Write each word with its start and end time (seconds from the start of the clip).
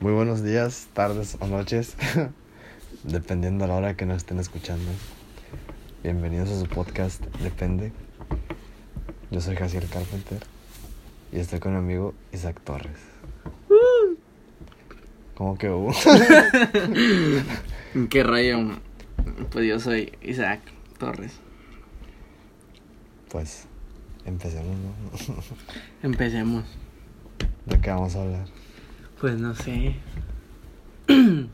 Muy 0.00 0.12
buenos 0.12 0.44
días, 0.44 0.86
tardes 0.92 1.36
o 1.40 1.48
noches, 1.48 1.96
dependiendo 3.02 3.64
a 3.64 3.66
la 3.66 3.74
hora 3.74 3.96
que 3.96 4.06
nos 4.06 4.18
estén 4.18 4.38
escuchando. 4.38 4.88
Bienvenidos 6.04 6.50
a 6.50 6.60
su 6.60 6.68
podcast 6.68 7.20
Depende. 7.38 7.90
Yo 9.32 9.40
soy 9.40 9.56
Jaciel 9.56 9.88
Carpenter 9.88 10.38
y 11.32 11.40
estoy 11.40 11.58
con 11.58 11.72
mi 11.72 11.78
amigo 11.78 12.14
Isaac 12.32 12.60
Torres. 12.62 12.96
¿Cómo 15.34 15.58
que 15.58 15.68
hubo? 15.68 15.92
¿Qué 18.08 18.22
rayo? 18.22 18.78
Pues 19.50 19.66
yo 19.66 19.80
soy 19.80 20.12
Isaac 20.22 20.60
Torres. 20.98 21.32
Pues 23.32 23.66
empecemos, 24.24 24.76
¿no? 24.76 25.34
Empecemos. 26.08 26.66
¿De 27.66 27.80
qué 27.80 27.90
vamos 27.90 28.14
a 28.14 28.22
hablar? 28.22 28.46
Pues 29.20 29.38
no 29.38 29.54
sé. 29.54 29.96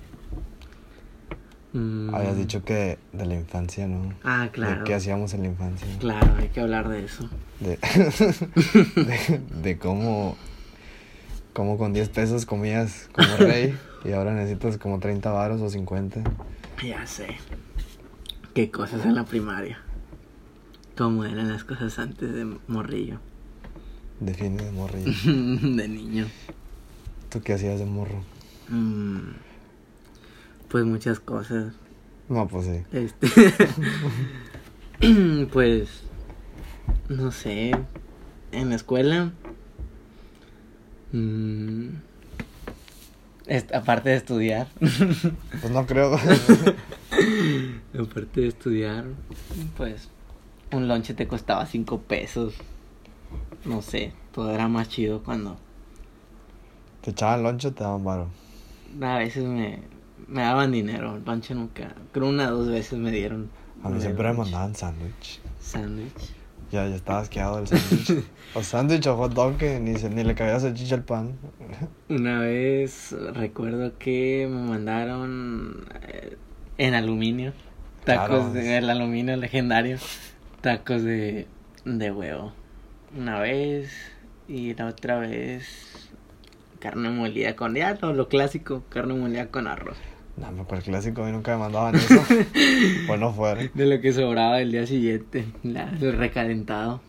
Mm, 1.73 2.15
Habías 2.15 2.37
dicho 2.37 2.65
que 2.65 2.99
de 3.13 3.27
la 3.27 3.35
infancia, 3.35 3.89
¿no? 3.89 4.15
Ah, 4.23 4.49
claro. 4.53 4.79
¿De 4.79 4.85
qué 4.85 4.95
hacíamos 4.95 5.35
en 5.35 5.43
la 5.43 5.49
infancia? 5.49 5.89
Claro, 5.99 6.37
hay 6.39 6.49
que 6.51 6.61
hablar 6.61 6.89
de 6.89 7.05
eso. 7.05 7.29
De, 7.59 7.79
de, 8.95 9.41
de 9.61 9.79
cómo, 9.79 10.37
cómo 11.53 11.77
con 11.77 11.93
10 11.93 12.11
pesos 12.11 12.47
comías 12.47 13.09
como 13.13 13.37
rey 13.39 13.77
y 14.05 14.13
ahora 14.13 14.33
necesitas 14.35 14.79
como 14.79 15.01
30 15.01 15.33
varos 15.33 15.61
o 15.63 15.69
50. 15.69 16.23
Ya 16.87 17.05
sé. 17.09 17.27
Qué 18.55 18.71
cosas 18.71 19.05
en 19.05 19.17
la 19.17 19.25
primaria. 19.25 19.81
Cómo 20.97 21.25
eran 21.25 21.49
las 21.49 21.65
cosas 21.65 21.99
antes 21.99 22.33
de 22.33 22.57
morrillo. 22.69 23.19
Define 24.21 24.63
de 24.63 24.71
morrillo. 24.71 25.11
de 25.77 25.89
niño. 25.89 26.27
¿Tú 27.35 27.43
qué 27.43 27.55
hacías 27.55 27.81
de 27.81 27.85
morro? 27.85 28.23
Mm, 28.69 29.33
pues 30.69 30.85
muchas 30.85 31.19
cosas. 31.19 31.75
No, 32.29 32.47
pues 32.47 32.67
sí. 32.67 32.85
Este. 32.93 33.27
pues. 35.53 35.89
No 37.09 37.33
sé. 37.33 37.73
En 38.53 38.69
la 38.69 38.77
escuela. 38.77 39.33
mm, 41.11 41.89
est- 43.49 43.75
aparte 43.75 44.11
de 44.11 44.17
estudiar. 44.17 44.69
Pues 45.61 45.73
no 45.73 45.85
creo. 45.87 46.15
aparte 48.01 48.43
de 48.43 48.47
estudiar. 48.47 49.07
Pues. 49.77 50.09
Un 50.71 50.87
lonche 50.87 51.15
te 51.15 51.27
costaba 51.27 51.67
cinco 51.67 52.01
pesos. 52.01 52.55
No 53.65 53.83
sé. 53.83 54.13
Todo 54.33 54.53
era 54.55 54.69
más 54.69 54.89
chido 54.89 55.25
cuando. 55.25 55.59
¿Te 57.05 57.11
echaban 57.11 57.43
loncho 57.43 57.69
o 57.69 57.73
te 57.73 57.85
daban 57.85 58.03
varo? 58.03 58.29
A 59.03 59.19
veces 59.19 59.45
me. 59.45 59.81
Me 60.27 60.41
daban 60.41 60.73
dinero. 60.73 61.17
El 61.17 61.25
lonche 61.25 61.55
nunca. 61.55 61.95
Creo 62.13 62.29
una 62.31 62.49
o 62.49 62.57
dos 62.57 62.69
veces 62.69 62.99
me 62.99 63.11
dieron. 63.11 63.51
A 63.83 63.91
mí 63.91 64.01
siempre 64.01 64.27
me 64.29 64.39
mandaban 64.39 64.75
sándwich. 64.75 65.41
Sándwich. 65.61 66.33
Ya, 66.73 66.89
ya 66.89 66.97
estaba 66.97 67.21
asqueado 67.21 67.57
del 67.57 67.67
sándwich. 67.67 68.25
o 68.55 68.63
sándwich 68.63 69.07
o 69.07 69.17
hot 69.19 69.35
dog 69.35 69.59
que 69.59 69.79
ni, 69.81 69.97
se- 69.99 70.09
ni 70.09 70.25
le 70.25 70.35
cabía 70.35 70.59
salchicha 70.59 70.95
al 70.95 71.05
pan. 71.05 71.35
Una 72.09 72.41
vez 72.41 73.15
recuerdo 73.35 73.93
que 73.99 74.49
me 74.51 74.71
mandaron 74.71 75.85
eh, 76.09 76.39
en 76.79 76.95
aluminio, 76.95 77.53
tacos 78.05 78.29
Claro. 78.29 78.53
de 78.55 78.79
el 78.79 78.89
aluminio 78.89 79.37
legendario, 79.37 79.99
tacos 80.63 81.03
de, 81.03 81.47
de 81.85 82.11
huevo. 82.11 82.53
Una 83.15 83.41
vez 83.41 83.91
y 84.49 84.73
la 84.75 84.87
otra 84.87 85.19
vez 85.19 86.09
carne 86.85 87.09
molida 87.09 87.57
con, 87.57 87.75
ya 87.75 87.97
lo, 88.03 88.13
lo 88.13 88.29
clásico, 88.29 88.83
carne 88.91 89.15
molida 89.15 89.47
con 89.47 89.67
arroz. 89.67 89.97
No, 90.37 90.53
me 90.53 90.61
acuerdo 90.61 90.85
el 90.85 90.91
clásico, 90.91 91.23
a 91.23 91.27
mí 91.27 91.33
nunca 91.33 91.53
me 91.53 91.59
mandaban 91.61 91.95
eso. 91.95 92.23
pues 93.07 93.19
no 93.19 93.33
fuera 93.33 93.63
De 93.73 93.87
lo 93.87 94.01
que 94.03 94.13
sobraba 94.13 94.61
el 94.61 94.71
día 94.71 94.87
siguiente, 94.87 95.47
la- 95.63 95.91
lo 95.93 96.13
recalentado 96.13 97.01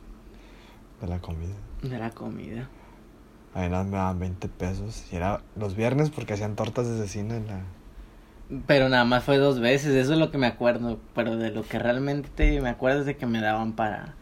de 1.02 1.08
la 1.08 1.20
comida. 1.20 1.56
de 1.82 1.98
la 2.00 2.10
comida. 2.12 2.70
A 3.54 3.60
mí 3.64 3.70
me 3.70 3.98
daban 3.98 4.18
20 4.20 4.48
pesos. 4.48 5.06
Y 5.12 5.18
era 5.18 5.42
los 5.58 5.76
viernes 5.76 6.10
porque 6.10 6.34
hacían 6.34 6.56
tortas 6.56 6.88
de 6.88 6.98
cecina 6.98 7.36
en 7.36 7.48
la... 7.48 7.60
Pero 8.68 8.88
nada 8.90 9.04
más 9.06 9.24
fue 9.26 9.38
dos 9.38 9.60
veces, 9.60 9.94
eso 9.96 10.14
es 10.14 10.20
lo 10.20 10.32
que 10.32 10.38
me 10.38 10.48
acuerdo. 10.48 11.00
Pero 11.14 11.36
de 11.36 11.52
lo 11.52 11.64
que 11.64 11.80
realmente 11.80 12.62
me 12.62 12.70
acuerdo 12.70 13.02
es 13.02 13.06
de 13.06 13.18
que 13.18 13.26
me 13.26 13.42
daban 13.42 13.74
para. 13.74 14.14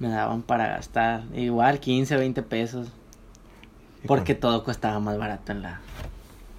Me 0.00 0.08
daban 0.08 0.42
para 0.42 0.68
gastar. 0.68 1.22
Igual 1.34 1.78
15, 1.80 2.16
20 2.16 2.42
pesos. 2.42 2.92
Porque 4.06 4.34
con- 4.34 4.40
todo 4.40 4.64
costaba 4.64 4.98
más 5.00 5.18
barato 5.18 5.52
en 5.52 5.62
la. 5.62 5.80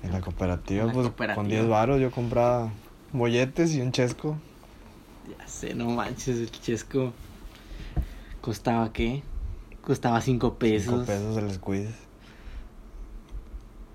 En 0.04 0.12
la 0.12 0.22
cooperativa, 0.22 0.82
En 0.82 0.88
la 0.88 0.94
pues 0.94 1.08
cooperativa. 1.08 1.36
con 1.44 1.50
10 1.50 1.68
varos 1.68 2.00
yo 2.00 2.12
compraba 2.12 2.70
molletes 3.12 3.74
y 3.76 3.82
un 3.82 3.92
chesco. 3.92 4.38
Ya 5.38 5.48
sé, 5.48 5.74
no 5.74 5.86
manches, 5.90 6.38
el 6.38 6.52
chesco. 6.52 7.14
¿Costaba 8.42 8.92
qué? 8.94 9.22
Costaba 9.82 10.22
5 10.22 10.56
pesos. 10.56 10.92
5 10.94 11.06
pesos 11.06 11.38
el 11.38 11.52
squeeze. 11.54 11.94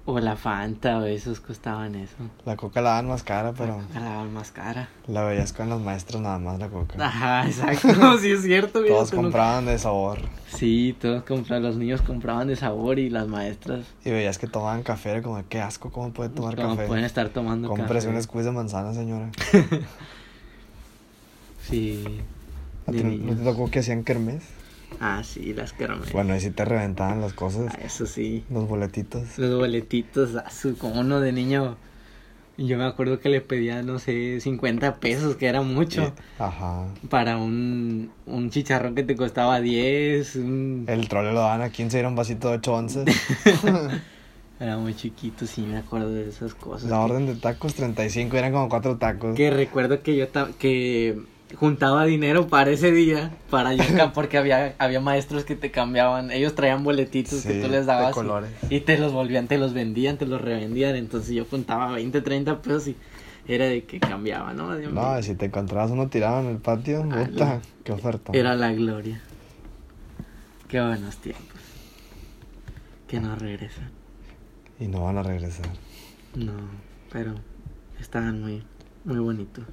O 0.06 0.20
la 0.20 0.36
Fanta, 0.36 0.98
o 0.98 1.04
esos 1.06 1.40
costaban 1.40 1.94
eso. 1.94 2.16
La 2.44 2.56
coca 2.56 2.82
la 2.82 2.90
daban 2.90 3.06
más 3.08 3.22
cara, 3.22 3.54
pero 3.56 3.80
La 3.94 4.00
daban 4.02 4.34
más 4.34 4.50
cara. 4.50 4.90
la 5.06 5.24
veías 5.24 5.54
con 5.54 5.70
los 5.70 5.80
maestros 5.80 6.20
nada 6.20 6.38
más 6.38 6.58
la 6.58 6.68
coca. 6.68 7.02
Ajá, 7.06 7.46
exacto. 7.46 7.88
sí, 8.18 8.32
es 8.32 8.42
cierto. 8.42 8.84
Todos 8.84 9.10
compraban 9.10 9.64
de 9.64 9.78
sabor. 9.78 10.18
Sí, 10.48 10.94
todos 11.00 11.22
compraban. 11.22 11.62
Los 11.62 11.76
niños 11.76 12.02
compraban 12.02 12.48
de 12.48 12.56
sabor 12.56 12.98
y 12.98 13.08
las 13.08 13.28
maestras. 13.28 13.86
Y 14.04 14.10
veías 14.10 14.36
que 14.36 14.46
tomaban 14.46 14.82
café, 14.82 15.10
era 15.12 15.22
como, 15.22 15.42
qué 15.48 15.62
asco, 15.62 15.90
¿cómo 15.90 16.12
puede 16.12 16.28
tomar 16.28 16.54
como 16.54 16.76
café? 16.76 16.86
pueden 16.86 17.04
estar 17.06 17.30
tomando 17.30 17.68
Cómprese 17.68 18.08
café. 18.08 18.16
un 18.18 18.22
squeeze 18.22 18.50
de 18.50 18.54
manzana, 18.54 18.92
señora. 18.92 19.30
Sí. 21.62 22.04
¿A 22.86 22.92
de 22.92 22.98
ti 23.02 23.04
¿No 23.22 23.34
te 23.36 23.42
tocó 23.42 23.70
que 23.70 23.78
hacían 23.78 24.04
kermés? 24.04 24.42
Ah, 25.00 25.22
sí, 25.24 25.52
las 25.54 25.72
kermés. 25.72 26.12
Bueno, 26.12 26.34
ahí 26.34 26.40
sí 26.40 26.50
te 26.50 26.64
reventaban 26.64 27.20
las 27.20 27.32
cosas, 27.32 27.72
Ah, 27.74 27.80
eso 27.84 28.06
sí. 28.06 28.44
los 28.50 28.68
boletitos. 28.68 29.38
Los 29.38 29.56
boletitos, 29.58 30.36
ah, 30.36 30.50
como 30.78 31.00
uno 31.00 31.20
de 31.20 31.32
niño. 31.32 31.76
Yo 32.56 32.78
me 32.78 32.84
acuerdo 32.84 33.18
que 33.18 33.28
le 33.28 33.40
pedía, 33.40 33.82
no 33.82 33.98
sé, 33.98 34.40
50 34.40 34.96
pesos, 35.00 35.34
que 35.34 35.46
era 35.46 35.60
mucho. 35.62 36.14
Y- 36.38 36.42
Ajá. 36.42 36.86
Para 37.10 37.36
un, 37.36 38.12
un 38.26 38.50
chicharrón 38.50 38.94
que 38.94 39.02
te 39.02 39.16
costaba 39.16 39.60
10. 39.60 40.36
un- 40.36 40.84
El 40.86 41.08
trole 41.08 41.32
lo 41.32 41.40
daban 41.40 41.62
a 41.62 41.70
15 41.70 41.96
y 41.96 42.00
era 42.00 42.08
un 42.08 42.14
vasito 42.14 42.50
de 42.50 42.58
8 42.58 42.74
once. 42.74 43.04
Era 44.60 44.78
muy 44.78 44.94
chiquito, 44.94 45.46
sí, 45.48 45.62
me 45.62 45.78
acuerdo 45.78 46.10
de 46.12 46.28
esas 46.28 46.54
cosas. 46.54 46.88
La 46.88 46.98
que- 46.98 47.02
orden 47.12 47.26
de 47.26 47.34
tacos, 47.34 47.74
35, 47.74 48.36
eran 48.36 48.52
como 48.52 48.68
4 48.68 48.96
tacos. 48.98 49.34
Que 49.34 49.50
recuerdo 49.50 50.00
que 50.02 50.16
yo 50.16 50.28
que 50.58 51.18
juntaba 51.54 52.04
dinero 52.04 52.48
para 52.48 52.70
ese 52.70 52.90
día, 52.90 53.30
para 53.50 53.74
yo 53.74 53.84
ca- 53.96 54.12
porque 54.12 54.38
había, 54.38 54.74
había 54.78 55.00
maestros 55.00 55.44
que 55.44 55.54
te 55.56 55.70
cambiaban, 55.70 56.30
ellos 56.30 56.54
traían 56.54 56.82
boletitos 56.84 57.42
que 57.44 57.54
tú 57.62 57.68
les 57.68 57.86
dabas 57.86 58.16
y-. 58.68 58.74
Y, 58.76 58.80
te 58.80 58.98
los 58.98 59.12
volvían, 59.12 59.46
te 59.46 59.58
los 59.58 59.72
vendían, 59.72 60.16
te 60.16 60.26
los 60.26 60.40
revendían, 60.40 60.96
entonces 60.96 61.34
yo 61.34 61.44
juntaba 61.44 61.92
20, 61.92 62.20
30 62.22 62.60
pesos 62.62 62.88
y 62.88 62.96
era 63.46 63.66
de 63.66 63.84
que 63.84 64.00
cambiaba, 64.00 64.52
¿no? 64.54 64.74
No, 64.74 65.22
si 65.22 65.34
te 65.34 65.46
encontrabas 65.46 65.90
uno 65.90 66.08
tirado 66.08 66.40
en 66.40 66.46
el 66.46 66.56
patio, 66.58 67.06
Ah, 67.12 67.24
puta, 67.26 67.60
qué 67.84 67.92
oferta. 67.92 68.32
Era 68.32 68.54
la 68.56 68.72
gloria. 68.72 69.20
Qué 70.66 70.80
buenos 70.80 71.16
tiempos. 71.18 71.60
Que 73.06 73.20
no 73.20 73.36
regresan. 73.36 73.90
Y 74.80 74.88
no 74.88 75.04
van 75.04 75.18
a 75.18 75.22
regresar. 75.22 75.66
No, 76.34 76.52
pero 77.12 77.34
estaban 78.00 78.40
muy, 78.40 78.64
muy 79.04 79.18
bonitos. 79.18 79.64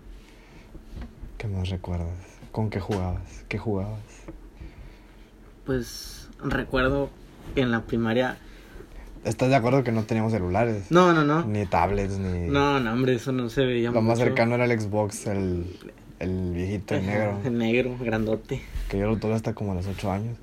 ¿Qué 1.41 1.47
más 1.47 1.69
recuerdas? 1.69 2.13
¿Con 2.51 2.69
qué 2.69 2.79
jugabas? 2.79 3.43
¿Qué 3.49 3.57
jugabas? 3.57 3.99
Pues 5.65 6.29
recuerdo 6.43 7.09
que 7.55 7.61
en 7.61 7.71
la 7.71 7.81
primaria... 7.81 8.37
¿Estás 9.25 9.49
de 9.49 9.55
acuerdo 9.55 9.83
que 9.83 9.91
no 9.91 10.03
teníamos 10.03 10.33
celulares? 10.33 10.91
No, 10.91 11.13
no, 11.13 11.23
no. 11.23 11.43
Ni 11.43 11.65
tablets, 11.65 12.19
ni... 12.19 12.47
No, 12.47 12.79
no, 12.79 12.93
hombre, 12.93 13.15
eso 13.15 13.31
no 13.31 13.49
se 13.49 13.65
veía 13.65 13.89
Lo 13.89 14.03
más 14.03 14.19
cercano 14.19 14.53
era 14.53 14.65
el 14.65 14.79
Xbox, 14.79 15.25
el, 15.25 15.65
el 16.19 16.51
viejito, 16.53 16.93
el 16.93 17.09
Ajá, 17.09 17.11
negro. 17.11 17.39
El 17.43 17.57
negro, 17.57 17.97
grandote. 17.99 18.61
Que 18.87 18.99
yo 18.99 19.07
lo 19.07 19.17
tuve 19.17 19.33
hasta 19.33 19.55
como 19.55 19.71
a 19.71 19.75
los 19.75 19.87
8 19.87 20.11
años. 20.11 20.37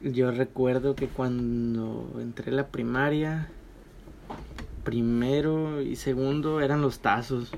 Yo 0.00 0.30
recuerdo 0.30 0.94
que 0.94 1.08
cuando 1.08 2.12
entré 2.20 2.52
a 2.52 2.54
la 2.54 2.68
primaria, 2.68 3.48
primero 4.84 5.82
y 5.82 5.96
segundo 5.96 6.60
eran 6.60 6.82
los 6.82 7.00
tazos. 7.00 7.50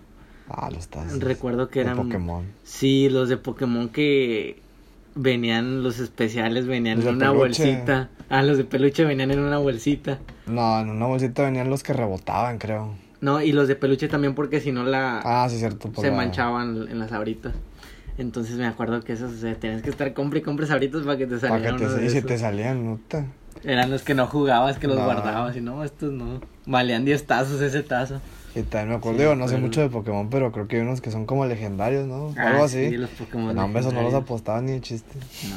Ah, 0.51 0.71
los 0.71 0.89
tazos. 0.89 1.21
Recuerdo 1.21 1.69
que 1.69 1.81
de 1.81 1.85
eran... 1.87 1.97
Pokémon. 1.97 2.45
Sí, 2.65 3.09
los 3.11 3.29
de 3.29 3.37
Pokémon 3.37 3.89
que 3.89 4.61
venían, 5.15 5.83
los 5.83 5.99
especiales 5.99 6.67
venían 6.67 6.99
Los 6.99 7.07
en 7.09 7.19
de 7.19 7.25
una 7.29 7.33
peluche. 7.39 7.65
bolsita. 7.65 8.09
Ah, 8.31 8.43
los 8.43 8.57
de 8.59 8.65
peluche 8.65 9.05
venían 9.05 9.31
en 9.31 9.41
una 9.41 9.59
bolsita. 9.59 10.19
No, 10.47 10.81
en 10.81 10.91
una 10.91 11.07
bolsita 11.07 11.43
venían 11.45 11.69
los 11.71 11.83
que 11.83 11.93
rebotaban, 11.93 12.59
creo. 12.59 12.95
No, 13.21 13.43
y 13.43 13.53
los 13.53 13.67
de 13.69 13.75
peluche 13.77 14.09
también 14.09 14.35
porque 14.35 14.61
si 14.61 14.71
no 14.73 14.85
la... 14.85 15.21
Ah, 15.25 15.49
sí, 15.51 15.59
cierto. 15.59 15.91
por 15.91 16.05
se 16.05 16.11
la- 16.11 16.17
manchaban 16.17 16.87
en 16.89 16.99
las 16.99 17.13
abritas. 17.13 17.53
Entonces 18.17 18.57
me 18.57 18.67
acuerdo 18.67 19.03
que 19.03 19.13
esos, 19.13 19.33
o 19.33 19.37
sea, 19.39 19.55
tenías 19.55 19.83
que 19.83 19.91
estar 19.91 20.13
compre 20.13 20.41
y 20.41 20.43
compre 20.43 20.67
sabritas 20.67 21.03
para 21.03 21.17
que 21.19 21.27
te 21.27 21.37
Para 21.37 21.57
que 21.59 21.69
salieran 21.69 21.77
te, 21.79 22.01
de 22.01 22.07
y 22.07 22.11
si 22.11 22.23
te 22.23 22.39
salían, 22.39 22.85
¿no? 22.85 23.01
te- 23.09 23.25
Eran 23.65 23.91
los 23.91 24.03
que 24.03 24.15
no 24.15 24.27
jugabas, 24.27 24.79
que 24.79 24.87
los 24.89 24.97
No. 24.99 25.05
guardabas. 25.05 25.57
Y 25.57 25.61
no, 25.61 25.85
estos 25.85 26.13
no. 26.13 26.41
Valían 26.67 27.05
10 27.05 27.27
tazos 27.27 27.61
ese 27.61 27.83
tazo. 27.83 28.21
Y 28.59 28.63
también 28.63 28.89
me 28.91 28.95
acuerdo, 28.97 29.33
Sí, 29.33 29.39
no 29.39 29.49
sé 29.49 29.57
mucho 29.59 29.81
de 29.81 29.89
Pokémon, 29.89 30.29
pero 30.31 30.51
creo 30.53 30.67
que 30.69 30.77
hay 30.77 30.83
unos 30.83 31.01
que 31.01 31.11
son 31.11 31.27
como 31.27 31.47
legendarios, 31.47 32.07
¿no? 32.07 32.35
Ah, 32.37 32.49
Algo 32.51 32.65
así. 32.65 32.89
sí, 32.91 32.97
los 32.97 33.11
Pokémon 33.11 33.55
no, 33.55 33.65
hombre, 33.65 33.81
esos 33.81 33.93
no 33.93 34.03
los 34.03 34.13
legendarios. 34.13 34.25
apostaba 34.25 34.61
ni 34.63 34.73
de 34.73 34.81
chiste. 34.81 35.15
No. 35.49 35.57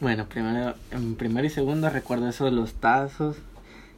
Bueno, 0.00 0.26
primero, 0.26 0.74
en 0.90 1.14
primero 1.16 1.46
y 1.46 1.50
segundo 1.50 1.88
recuerdo 1.90 2.28
eso 2.28 2.44
de 2.44 2.50
los 2.52 2.74
tazos. 2.74 3.36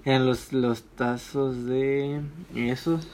Eran 0.05 0.25
los, 0.26 0.53
los 0.53 0.82
tazos 0.97 1.67
de 1.67 2.20
esos. 2.55 3.06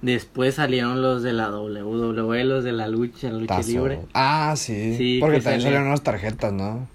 Después 0.00 0.54
salieron 0.54 1.02
los 1.02 1.22
de 1.22 1.32
la 1.34 1.50
WWE, 1.50 2.44
los 2.44 2.64
de 2.64 2.72
la 2.72 2.88
lucha, 2.88 3.28
la 3.30 3.38
lucha 3.40 3.56
Tazo. 3.56 3.68
libre. 3.68 4.00
Ah, 4.14 4.54
sí. 4.56 4.94
Sí, 4.96 5.18
Porque 5.20 5.38
que 5.38 5.42
también 5.42 5.62
salieron 5.62 5.88
unas 5.88 6.02
tarjetas, 6.02 6.52
¿no? 6.52 6.86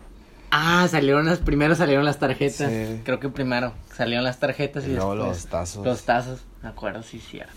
Ah, 0.51 0.87
salieron 0.89 1.25
las, 1.25 1.39
primero 1.39 1.75
salieron 1.75 2.05
las 2.05 2.19
tarjetas. 2.19 2.71
Sí. 2.71 3.01
Creo 3.03 3.19
que 3.19 3.29
primero 3.29 3.73
salieron 3.93 4.23
las 4.23 4.39
tarjetas 4.39 4.85
y, 4.85 4.91
Y 4.91 4.95
luego 4.95 5.11
después 5.15 5.29
los 5.37 5.45
tazos. 5.47 5.85
los 5.85 6.03
tazos. 6.03 6.45
Me 6.63 6.69
acuerdo, 6.69 7.03
sí, 7.03 7.19
cierto. 7.19 7.53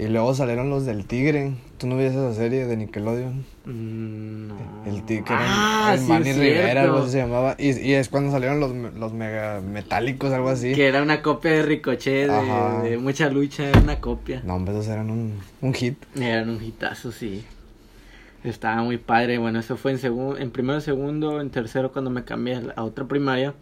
Y 0.00 0.06
luego 0.06 0.32
salieron 0.32 0.70
los 0.70 0.86
del 0.86 1.06
Tigre. 1.06 1.54
¿Tú 1.76 1.88
no 1.88 1.96
viste 1.96 2.12
esa 2.12 2.32
serie 2.32 2.66
de 2.66 2.76
Nickelodeon? 2.76 3.44
Mm, 3.64 4.46
no. 4.46 4.56
El 4.86 5.02
Tigre, 5.04 5.34
era 5.34 5.88
ah, 5.88 5.94
el 5.94 5.98
sí, 6.00 6.06
Manny 6.06 6.32
Rivera, 6.34 6.82
algo 6.82 6.98
así 6.98 7.10
se 7.10 7.18
llamaba. 7.18 7.56
Y, 7.58 7.76
y 7.80 7.94
es 7.94 8.08
cuando 8.08 8.30
salieron 8.30 8.60
los, 8.60 8.72
los 8.94 9.12
mega 9.12 9.60
metálicos, 9.60 10.32
algo 10.32 10.50
así. 10.50 10.72
Que 10.72 10.86
era 10.86 11.02
una 11.02 11.20
copia 11.20 11.50
de 11.50 11.62
Ricochet, 11.64 12.30
de, 12.30 12.90
de 12.90 12.96
mucha 12.98 13.28
lucha, 13.28 13.68
era 13.70 13.80
una 13.80 14.00
copia. 14.00 14.40
No, 14.44 14.54
hombre, 14.54 14.72
esos 14.74 14.86
eran 14.86 15.10
un, 15.10 15.40
un 15.62 15.74
hit. 15.74 15.96
Eran 16.14 16.48
un 16.50 16.62
hitazo, 16.62 17.10
sí. 17.10 17.44
Estaba 18.44 18.82
muy 18.82 18.98
padre. 18.98 19.38
Bueno, 19.38 19.58
eso 19.58 19.76
fue 19.76 19.92
en 19.92 19.98
segundo, 19.98 20.38
en 20.38 20.50
primero, 20.50 20.80
segundo, 20.80 21.40
en 21.40 21.50
tercero 21.50 21.92
cuando 21.92 22.10
me 22.10 22.24
cambié 22.24 22.56
a 22.56 22.62
a 22.76 22.84
otra 22.84 23.06
primaria. 23.06 23.54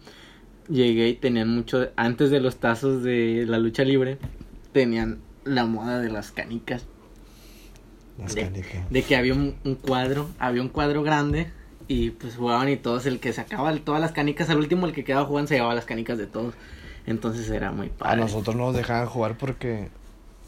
Llegué 0.69 1.07
y 1.09 1.13
tenían 1.15 1.49
mucho, 1.53 1.89
antes 1.95 2.29
de 2.29 2.39
los 2.41 2.57
tazos 2.57 3.01
de 3.03 3.45
la 3.47 3.57
lucha 3.57 3.83
libre, 3.83 4.17
tenían 4.73 5.19
la 5.45 5.65
moda 5.65 5.99
de 5.99 6.09
las 6.09 6.31
canicas. 6.31 6.85
Las 8.17 8.35
De- 8.35 8.41
canicas. 8.41 8.89
De 8.89 9.01
que 9.03 9.15
había 9.15 9.33
un, 9.33 9.55
un 9.63 9.75
cuadro, 9.75 10.29
había 10.39 10.61
un 10.61 10.69
cuadro 10.69 11.03
grande 11.03 11.47
y 11.87 12.09
pues 12.11 12.35
jugaban 12.35 12.67
y 12.69 12.75
todos, 12.75 13.05
el 13.05 13.19
que 13.19 13.31
sacaba 13.31 13.73
todas 13.77 14.01
las 14.01 14.11
canicas, 14.11 14.49
al 14.49 14.57
último 14.57 14.85
el 14.87 14.93
que 14.93 15.03
quedaba 15.05 15.25
jugando 15.25 15.47
se 15.47 15.55
llevaba 15.55 15.73
las 15.73 15.85
canicas 15.85 16.17
de 16.17 16.27
todos. 16.27 16.53
Entonces 17.05 17.49
era 17.49 17.71
muy 17.71 17.87
A 17.87 17.97
padre. 17.97 18.21
nosotros 18.21 18.55
no 18.55 18.65
nos 18.65 18.75
dejaban 18.75 19.07
jugar 19.07 19.37
porque 19.37 19.87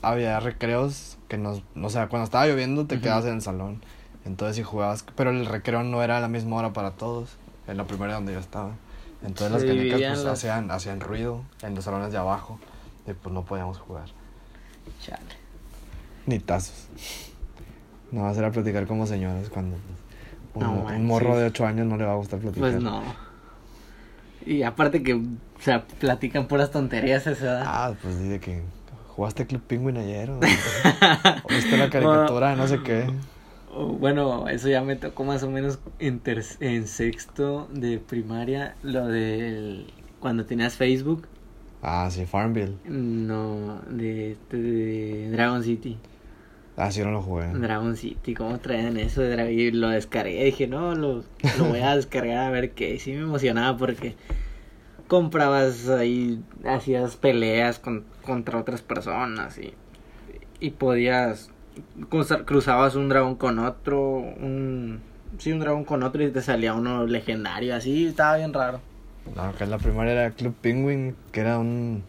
había 0.02 0.40
recreos 0.42 1.18
que 1.30 1.38
nos... 1.38 1.64
O 1.82 1.90
sea, 1.90 2.10
cuando 2.10 2.26
estaba 2.26 2.46
lloviendo 2.48 2.86
te 2.88 3.00
quedabas 3.00 3.26
en 3.26 3.36
el 3.36 3.42
salón. 3.42 3.82
Entonces 4.30 4.56
si 4.58 4.64
jugabas... 4.64 5.04
Pero 5.16 5.32
el 5.32 5.46
recreo 5.48 5.84
no 5.84 6.04
era 6.04 6.18
a 6.18 6.20
la 6.20 6.28
misma 6.28 6.58
hora 6.58 6.72
para 6.72 6.92
todos. 6.92 7.38
En 7.68 7.78
la 7.78 7.86
primera 7.86 8.14
donde 8.14 8.34
yo 8.34 8.40
estaba. 8.40 8.72
Entonces 9.24 9.52
las 9.52 9.64
canicas 9.64 10.00
pues, 10.00 10.24
las- 10.24 10.34
hacían, 10.34 10.70
hacían 10.72 11.00
ruido 11.02 11.42
en 11.64 11.74
los 11.76 11.84
salones 11.84 12.12
de 12.12 12.18
abajo. 12.20 12.60
Y 13.08 13.14
pues 13.14 13.34
no 13.34 13.44
podíamos 13.44 13.80
jugar. 13.80 14.06
Chale. 15.02 15.22
Ni 16.28 16.40
tazos. 16.40 16.88
No 18.12 18.24
vas 18.24 18.38
a 18.38 18.40
ir 18.40 18.46
a 18.46 18.52
platicar 18.52 18.86
como 18.88 19.06
señoras 19.08 19.50
cuando 19.50 19.78
un, 20.54 20.62
No 20.64 20.72
un 20.74 20.84
manches. 20.86 21.02
morro 21.04 21.38
de 21.38 21.46
8 21.48 21.66
años 21.66 21.88
no 21.88 21.98
le 21.98 22.06
va 22.06 22.14
a 22.14 22.16
gustar 22.16 22.40
platicar. 22.40 22.70
Pues 22.72 22.82
no. 22.84 23.02
Y 24.46 24.64
aparte 24.64 25.04
que, 25.04 25.14
o 25.16 25.22
sea, 25.62 25.84
platican 25.86 26.48
puras 26.48 26.72
tonterías 26.72 27.28
a 27.28 27.32
esa 27.32 27.46
edad. 27.46 27.64
Ah, 27.66 27.94
pues 28.02 28.20
dice 28.22 28.40
que 28.40 28.64
jugaste 29.16 29.46
Club 29.46 29.62
Penguin 29.62 29.98
ayer 29.98 30.30
o, 30.32 30.38
o 31.44 31.48
viste 31.50 31.78
la 31.78 31.90
caricatura, 31.90 32.56
no 32.56 32.68
sé 32.68 32.82
qué. 32.84 33.12
Bueno, 33.72 34.48
eso 34.48 34.68
ya 34.68 34.82
me 34.82 34.96
tocó 34.96 35.24
más 35.24 35.44
o 35.44 35.50
menos 35.50 35.80
en, 36.00 36.20
ter- 36.20 36.44
en 36.60 36.88
sexto 36.88 37.68
de 37.72 38.00
primaria, 38.00 38.76
lo 38.84 39.06
del... 39.08 39.86
Cuando 40.20 40.46
tenías 40.46 40.76
Facebook, 40.76 41.28
Ah, 41.82 42.10
sí, 42.12 42.26
Farmville. 42.26 42.74
no, 42.86 43.82
de, 43.90 44.36
de, 44.50 44.58
de 44.62 45.30
Dragon 45.32 45.64
City. 45.64 45.98
Ah, 46.76 46.92
sí, 46.92 47.02
no 47.02 47.12
lo 47.12 47.22
jugué. 47.22 47.48
Dragon 47.54 47.96
City, 47.96 48.34
¿cómo 48.34 48.60
traían 48.60 48.98
eso? 48.98 49.22
de 49.22 49.36
Dra- 49.38 49.52
Y 49.52 49.72
lo 49.72 49.90
descargué, 49.90 50.44
dije, 50.46 50.68
no, 50.68 50.94
lo, 50.96 51.24
lo 51.58 51.66
voy 51.66 51.80
a 51.80 51.96
descargar 51.96 52.38
a 52.38 52.50
ver 52.50 52.72
qué. 52.72 53.00
Sí 53.00 53.12
me 53.14 53.22
emocionaba 53.22 53.78
porque 53.78 54.16
comprabas 55.08 55.88
ahí, 55.90 56.42
hacías 56.66 57.16
peleas 57.16 57.80
con, 57.80 58.04
contra 58.24 58.60
otras 58.60 58.82
personas 58.82 59.58
y, 59.58 59.74
y 60.60 60.72
podías, 60.72 61.50
cruzabas 62.46 62.96
un 62.96 63.10
dragón 63.10 63.36
con 63.36 63.60
otro, 63.60 64.00
un, 64.00 65.00
sí, 65.38 65.52
un 65.52 65.60
dragón 65.60 65.86
con 65.86 66.04
otro 66.04 66.24
y 66.24 66.32
te 66.32 66.42
salía 66.42 66.74
uno 66.74 67.06
legendario, 67.06 67.76
así, 67.76 68.08
estaba 68.08 68.38
bien 68.38 68.54
raro. 68.54 68.80
No, 69.36 69.44
acá 69.44 69.64
en 69.66 69.72
la 69.72 69.78
primaria 69.78 70.14
era 70.14 70.32
Club 70.32 70.54
Penguin, 70.62 71.16
que 71.32 71.42
era 71.42 71.60
un... 71.60 72.04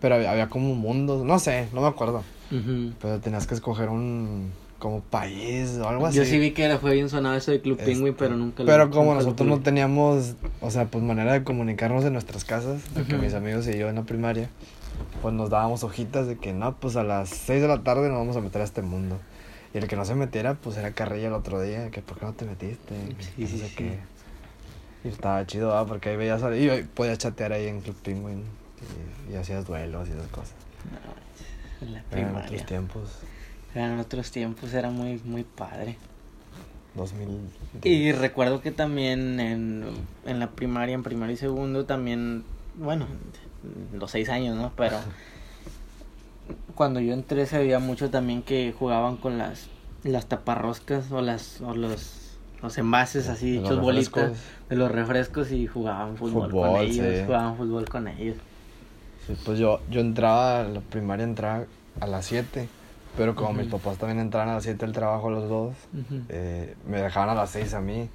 Pero 0.00 0.16
había, 0.16 0.30
había 0.30 0.48
como 0.48 0.74
mundos, 0.74 1.24
no 1.24 1.38
sé, 1.38 1.68
no 1.72 1.80
me 1.80 1.88
acuerdo. 1.88 2.22
Ujú. 2.50 2.92
Pero 3.00 3.18
tenías 3.20 3.46
que 3.46 3.54
escoger 3.54 3.88
un... 3.88 4.50
como 4.78 5.00
país 5.00 5.78
o 5.78 5.88
algo 5.88 6.06
así. 6.06 6.18
Yo 6.18 6.24
sí 6.24 6.38
vi 6.38 6.50
que 6.50 6.64
era, 6.64 6.78
fue 6.78 6.94
bien 6.94 7.08
sonado 7.08 7.36
eso 7.36 7.50
de 7.50 7.60
Club 7.60 7.78
Este, 7.78 7.92
Penguin, 7.92 8.14
pero 8.18 8.36
nunca 8.36 8.62
lo 8.62 8.66
Pero 8.66 8.90
como 8.90 9.14
nosotros 9.14 9.48
no 9.48 9.60
teníamos, 9.60 10.34
o 10.60 10.70
sea, 10.70 10.86
pues 10.86 11.02
manera 11.02 11.32
de 11.32 11.44
comunicarnos 11.44 12.04
en 12.04 12.12
nuestras 12.12 12.44
casas, 12.44 12.94
de 12.94 13.04
que 13.04 13.14
Ujú. 13.14 13.24
mis 13.24 13.34
amigos 13.34 13.66
y 13.68 13.78
yo 13.78 13.88
en 13.88 13.94
la 13.94 14.02
primaria, 14.02 14.50
pues 15.22 15.34
nos 15.34 15.50
dábamos 15.50 15.82
hojitas 15.84 16.26
de 16.26 16.36
que 16.36 16.52
no, 16.52 16.76
pues 16.76 16.96
a 16.96 17.02
las 17.04 17.28
6 17.28 17.62
de 17.62 17.68
la 17.68 17.82
tarde 17.82 18.08
nos 18.08 18.18
vamos 18.18 18.36
a 18.36 18.40
meter 18.40 18.60
a 18.60 18.64
este 18.64 18.82
mundo. 18.82 19.18
Y 19.74 19.78
el 19.78 19.88
que 19.88 19.96
no 19.96 20.04
se 20.04 20.14
metiera, 20.14 20.54
pues 20.54 20.76
era 20.76 20.92
carrilla 20.92 21.28
el 21.28 21.34
otro 21.34 21.60
día, 21.60 21.90
que 21.90 22.00
por 22.02 22.18
qué 22.18 22.24
no 22.26 22.32
te 22.32 22.44
metiste, 22.44 22.94
Sí, 23.36 23.42
no 23.42 23.48
sé 23.48 23.68
sí. 23.68 23.74
qué. 23.76 23.98
Y 25.04 25.08
estaba 25.08 25.46
chido, 25.46 25.68
¿verdad? 25.68 25.86
porque 25.86 26.08
ahí 26.10 26.16
veías, 26.16 26.40
y 26.42 26.82
podías 26.84 27.18
chatear 27.18 27.52
ahí 27.52 27.66
en 27.66 27.80
Club 27.80 27.96
Penguin 28.02 28.42
y, 29.28 29.32
y 29.32 29.36
hacías 29.36 29.66
duelos 29.66 30.08
y 30.08 30.12
esas 30.12 30.28
cosas. 30.28 30.54
En 31.80 31.92
la 31.92 31.98
Eran 31.98 32.08
primaria. 32.10 32.46
otros 32.46 32.66
tiempos, 32.66 33.10
Eran 33.74 33.98
otros 34.00 34.30
tiempos, 34.30 34.72
era 34.72 34.90
muy, 34.90 35.20
muy 35.24 35.44
padre. 35.44 35.96
2000. 36.94 37.28
Y 37.84 38.12
recuerdo 38.12 38.62
que 38.62 38.70
también 38.70 39.38
en, 39.38 39.84
en 40.24 40.40
la 40.40 40.50
primaria, 40.52 40.94
en 40.94 41.02
primaria 41.02 41.34
y 41.34 41.36
segundo, 41.36 41.84
también, 41.84 42.42
bueno, 42.76 43.06
los 43.92 44.10
seis 44.10 44.28
años, 44.28 44.56
¿no? 44.56 44.72
Pero 44.76 44.96
cuando 46.74 47.00
yo 47.00 47.12
entré 47.12 47.46
se 47.46 47.58
veía 47.58 47.78
mucho 47.78 48.10
también 48.10 48.42
que 48.42 48.74
jugaban 48.78 49.16
con 49.16 49.38
las, 49.38 49.68
las 50.04 50.26
taparroscas 50.26 51.10
o 51.10 51.20
las 51.20 51.60
o 51.60 51.74
los, 51.74 52.38
los 52.62 52.78
envases 52.78 53.28
así 53.28 53.58
hechos 53.58 53.80
bolitas 53.80 54.38
de 54.68 54.76
los 54.76 54.90
refrescos 54.90 55.50
y 55.52 55.66
jugaban 55.66 56.16
fútbol, 56.16 56.50
con 56.50 56.76
ellos, 56.76 57.06
sí. 57.16 57.22
jugaban 57.24 57.56
fútbol 57.56 57.88
con 57.88 58.08
ellos. 58.08 58.36
Sí, 59.26 59.36
pues 59.44 59.58
yo, 59.58 59.80
yo 59.90 60.00
entraba, 60.00 60.60
a 60.60 60.64
la 60.64 60.80
primaria 60.80 61.24
entraba 61.24 61.64
a 62.00 62.06
las 62.06 62.26
7, 62.26 62.68
pero 63.16 63.34
como 63.34 63.54
mis 63.54 63.66
papás 63.66 63.98
también 63.98 64.20
entraban 64.20 64.50
a 64.50 64.54
las 64.54 64.62
7 64.62 64.84
al 64.84 64.92
trabajo 64.92 65.30
los 65.30 65.48
dos, 65.48 65.74
eh, 66.28 66.76
me 66.86 67.02
dejaban 67.02 67.30
a 67.30 67.34
las 67.34 67.50
6 67.50 67.74
a 67.74 67.80
mí. 67.80 68.08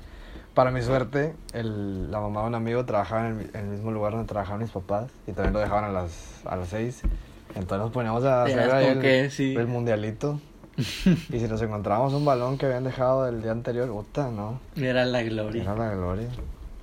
Para 0.53 0.69
mi 0.71 0.81
suerte, 0.81 1.33
el, 1.53 2.11
la 2.11 2.19
mamá 2.19 2.41
de 2.41 2.47
un 2.47 2.55
amigo 2.55 2.83
trabajaba 2.85 3.27
en 3.29 3.39
el, 3.39 3.49
en 3.53 3.61
el 3.61 3.67
mismo 3.67 3.91
lugar 3.91 4.11
donde 4.11 4.27
trabajaban 4.27 4.61
mis 4.61 4.71
papás 4.71 5.09
y 5.25 5.31
también 5.31 5.53
lo 5.53 5.59
dejaban 5.59 5.85
a 5.85 5.89
las, 5.89 6.41
a 6.45 6.57
las 6.57 6.67
6. 6.69 7.03
Entonces 7.55 7.77
nos 7.77 7.91
poníamos 7.91 8.23
a 8.25 8.43
hacer 8.43 8.69
ahí 8.71 8.85
el, 8.87 8.99
que, 8.99 9.29
sí. 9.29 9.55
el 9.55 9.67
mundialito. 9.67 10.39
y 10.77 11.39
si 11.39 11.47
nos 11.47 11.61
encontrábamos 11.61 12.13
un 12.13 12.25
balón 12.25 12.57
que 12.57 12.65
habían 12.65 12.83
dejado 12.83 13.25
del 13.25 13.41
día 13.41 13.51
anterior, 13.51 13.89
puta, 13.89 14.29
¿no? 14.29 14.59
Era 14.75 15.05
la 15.05 15.21
gloria. 15.23 15.61
Era 15.63 15.75
la 15.75 15.93
gloria. 15.93 16.27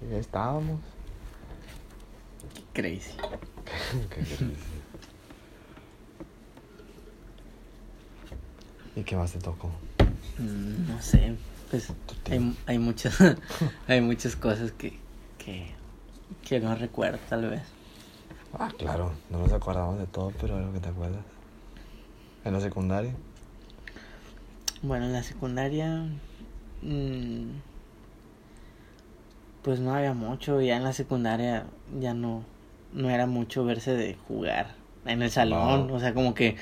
Y 0.08 0.14
ahí 0.14 0.20
estábamos. 0.20 0.80
Crazy. 2.72 3.12
Qué 4.10 4.20
gris. 4.20 4.58
¿Y 8.96 9.02
qué 9.02 9.16
más 9.16 9.32
te 9.32 9.38
tocó? 9.38 9.68
Mm, 10.38 10.88
No 10.88 11.00
sé, 11.02 11.34
pues 11.70 11.92
hay, 12.30 12.56
hay 12.66 12.78
muchas 12.78 13.16
hay 13.88 14.00
muchas 14.00 14.36
cosas 14.36 14.72
que, 14.72 14.98
que, 15.38 15.70
que 16.42 16.60
no 16.60 16.74
recuerdo 16.74 17.18
tal 17.28 17.48
vez. 17.50 17.62
Ah, 18.58 18.70
claro, 18.78 19.12
no 19.30 19.38
nos 19.40 19.52
acordamos 19.52 19.98
de 19.98 20.06
todo, 20.06 20.32
pero 20.40 20.58
es 20.58 20.66
lo 20.66 20.72
que 20.72 20.80
te 20.80 20.88
acuerdas. 20.88 21.20
En 22.44 22.52
la 22.54 22.60
secundaria. 22.60 23.14
Bueno, 24.82 25.04
en 25.06 25.12
la 25.12 25.22
secundaria 25.22 26.06
mm, 26.82 27.48
pues 29.62 29.80
no 29.80 29.94
había 29.94 30.14
mucho, 30.14 30.60
ya 30.60 30.76
en 30.76 30.84
la 30.84 30.92
secundaria 30.92 31.64
ya 32.00 32.14
no 32.14 32.42
no 32.94 33.10
era 33.10 33.26
mucho 33.26 33.64
verse 33.66 33.94
de 33.94 34.14
jugar 34.26 34.74
en 35.04 35.20
el 35.20 35.30
salón, 35.30 35.88
No. 35.88 35.94
o 35.94 36.00
sea, 36.00 36.14
como 36.14 36.32
que 36.34 36.56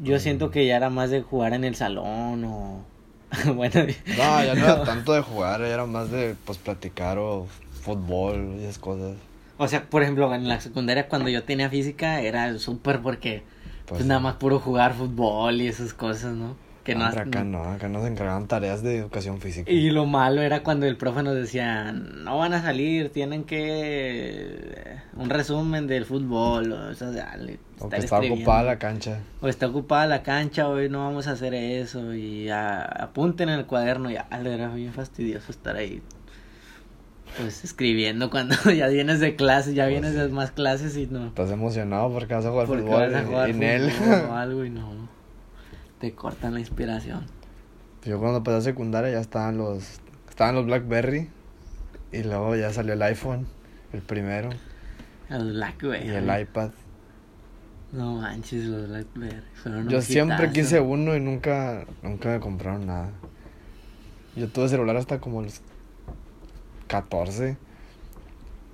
yo 0.00 0.18
siento 0.18 0.48
Mm. 0.48 0.50
que 0.50 0.66
ya 0.66 0.76
era 0.76 0.90
más 0.90 1.10
de 1.10 1.22
jugar 1.22 1.52
en 1.54 1.62
el 1.64 1.76
salón 1.76 2.44
o 2.44 2.84
bueno, 3.54 3.86
No, 4.16 4.44
ya 4.44 4.54
no 4.54 4.64
era 4.64 4.82
tanto 4.84 5.12
de 5.12 5.22
jugar, 5.22 5.62
era 5.62 5.86
más 5.86 6.10
de 6.10 6.36
pues 6.44 6.58
platicar 6.58 7.18
o 7.18 7.46
fútbol 7.82 8.56
y 8.60 8.64
esas 8.64 8.78
cosas. 8.78 9.16
O 9.58 9.68
sea, 9.68 9.88
por 9.88 10.02
ejemplo, 10.02 10.32
en 10.34 10.48
la 10.48 10.60
secundaria 10.60 11.08
cuando 11.08 11.28
yo 11.28 11.44
tenía 11.44 11.70
física 11.70 12.20
era 12.20 12.58
súper 12.58 13.00
porque 13.00 13.44
pues, 13.86 13.98
Pues, 13.98 14.06
nada 14.06 14.20
más 14.20 14.34
puro 14.36 14.58
jugar 14.60 14.94
fútbol 14.94 15.60
y 15.60 15.68
esas 15.68 15.94
cosas, 15.94 16.34
¿no? 16.34 16.56
Que 16.84 16.96
no, 16.96 17.04
acá 17.04 17.44
no, 17.44 17.62
acá 17.62 17.88
nos 17.88 18.04
encargaban 18.06 18.48
tareas 18.48 18.82
de 18.82 18.96
educación 18.98 19.40
física. 19.40 19.70
Y 19.70 19.90
lo 19.90 20.04
malo 20.04 20.42
era 20.42 20.64
cuando 20.64 20.84
el 20.86 20.96
profe 20.96 21.22
nos 21.22 21.36
decía, 21.36 21.92
no 21.92 22.38
van 22.38 22.54
a 22.54 22.62
salir, 22.62 23.10
tienen 23.12 23.44
que... 23.44 24.96
Un 25.16 25.30
resumen 25.30 25.86
del 25.86 26.04
fútbol, 26.06 26.72
o, 26.72 26.94
sea, 26.94 27.10
dale, 27.12 27.60
o 27.78 27.88
que 27.88 27.96
está 27.98 28.18
ocupada 28.18 28.62
la 28.64 28.78
cancha. 28.78 29.20
O 29.40 29.46
está 29.48 29.68
ocupada 29.68 30.06
la 30.06 30.22
cancha, 30.24 30.66
hoy 30.68 30.88
no 30.88 31.04
vamos 31.04 31.28
a 31.28 31.32
hacer 31.32 31.54
eso. 31.54 32.14
Y 32.14 32.48
a- 32.48 32.82
apunten 32.82 33.48
en 33.48 33.60
el 33.60 33.66
cuaderno, 33.66 34.10
ya, 34.10 34.26
era 34.32 34.68
bien 34.74 34.92
fastidioso 34.92 35.52
estar 35.52 35.76
ahí. 35.76 36.02
Pues 37.38 37.62
escribiendo 37.64 38.28
cuando 38.30 38.56
ya 38.76 38.88
vienes 38.88 39.20
de 39.20 39.36
clases, 39.36 39.74
ya 39.74 39.84
Pues 39.84 39.92
vienes 40.00 40.12
sí. 40.14 40.18
de 40.18 40.28
más 40.28 40.50
clases 40.50 40.96
y 40.96 41.06
no. 41.06 41.28
Estás 41.28 41.50
emocionado 41.50 42.12
porque 42.12 42.34
vas 42.34 42.44
a 42.44 42.50
jugar 42.50 42.66
Porque 42.66 42.82
fútbol 42.82 43.00
vas 43.10 43.14
a 43.14 43.22
y- 43.22 43.26
jugar 43.26 43.48
y 43.48 43.52
en 43.52 43.62
él. 43.62 43.92
o 44.28 44.34
algo 44.34 44.64
y 44.64 44.70
no. 44.70 45.01
Te 46.02 46.12
cortan 46.16 46.52
la 46.54 46.58
inspiración. 46.58 47.26
Yo 48.04 48.18
cuando 48.18 48.42
pasé 48.42 48.56
a 48.56 48.60
secundaria 48.60 49.12
ya 49.12 49.20
estaban 49.20 49.56
los 49.56 50.00
estaban 50.28 50.56
los 50.56 50.66
BlackBerry 50.66 51.30
y 52.10 52.24
luego 52.24 52.56
ya 52.56 52.72
salió 52.72 52.94
el 52.94 53.02
iPhone, 53.02 53.46
el 53.92 54.00
primero, 54.02 54.50
El 55.30 55.52
Blackberry. 55.52 56.08
y 56.08 56.10
el 56.10 56.40
iPad. 56.40 56.70
No 57.92 58.16
manches, 58.16 58.64
los 58.64 58.88
Blackberry. 58.88 59.42
Fueron 59.54 59.88
Yo 59.88 60.02
siempre 60.02 60.46
hitazo. 60.46 60.52
quise 60.52 60.80
uno 60.80 61.14
y 61.14 61.20
nunca 61.20 61.84
nunca 62.02 62.30
me 62.30 62.40
compraron 62.40 62.84
nada. 62.84 63.12
Yo 64.34 64.48
tuve 64.48 64.68
celular 64.68 64.96
hasta 64.96 65.20
como 65.20 65.40
los 65.42 65.60
14. 66.88 67.56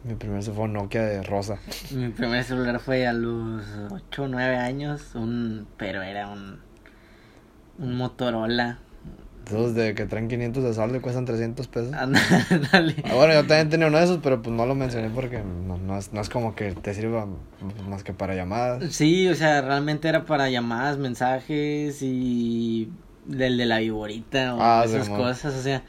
Mi 0.05 0.15
primer 0.15 0.43
fue 0.43 0.65
un 0.65 0.73
Nokia 0.73 1.03
de 1.03 1.23
rosa. 1.25 1.59
Mi 1.91 2.09
primer 2.09 2.43
celular 2.43 2.81
fue 2.81 3.07
a 3.07 3.13
los 3.13 3.63
8 3.91 4.23
o 4.23 4.29
9 4.29 4.57
años, 4.57 5.15
un, 5.15 5.67
pero 5.77 6.01
era 6.01 6.31
un, 6.31 6.61
un 7.79 7.97
Motorola. 7.97 8.79
Esos 9.47 9.75
de 9.75 9.95
que 9.95 10.05
traen 10.05 10.29
500 10.29 10.63
de 10.63 10.75
saldo 10.75 10.99
y 10.99 11.01
cuestan 11.01 11.25
300 11.25 11.69
pesos. 11.69 11.93
Ándale. 11.95 12.97
Ah, 13.05 13.15
bueno, 13.15 13.33
yo 13.33 13.41
también 13.47 13.71
tenía 13.71 13.87
uno 13.87 13.97
de 13.97 14.05
esos, 14.05 14.19
pero 14.23 14.43
pues 14.43 14.55
no 14.55 14.67
lo 14.67 14.75
mencioné 14.75 15.09
porque 15.09 15.43
no, 15.43 15.79
no 15.79 15.97
es, 15.97 16.13
no 16.13 16.21
es 16.21 16.29
como 16.29 16.55
que 16.55 16.73
te 16.73 16.93
sirva 16.93 17.27
más 17.89 18.05
que 18.05 18.13
para 18.13 18.35
llamadas. 18.35 18.93
Sí, 18.95 19.27
o 19.29 19.35
sea, 19.35 19.63
realmente 19.63 20.07
era 20.09 20.27
para 20.27 20.51
llamadas, 20.51 20.99
mensajes 20.99 22.03
y 22.03 22.91
del 23.25 23.57
de 23.57 23.67
la 23.67 23.79
viborita 23.79 24.55
o 24.55 24.59
Ah, 24.61 24.83
esas 24.85 25.09
cosas, 25.09 25.55
o 25.55 25.63
sea, 25.63 25.83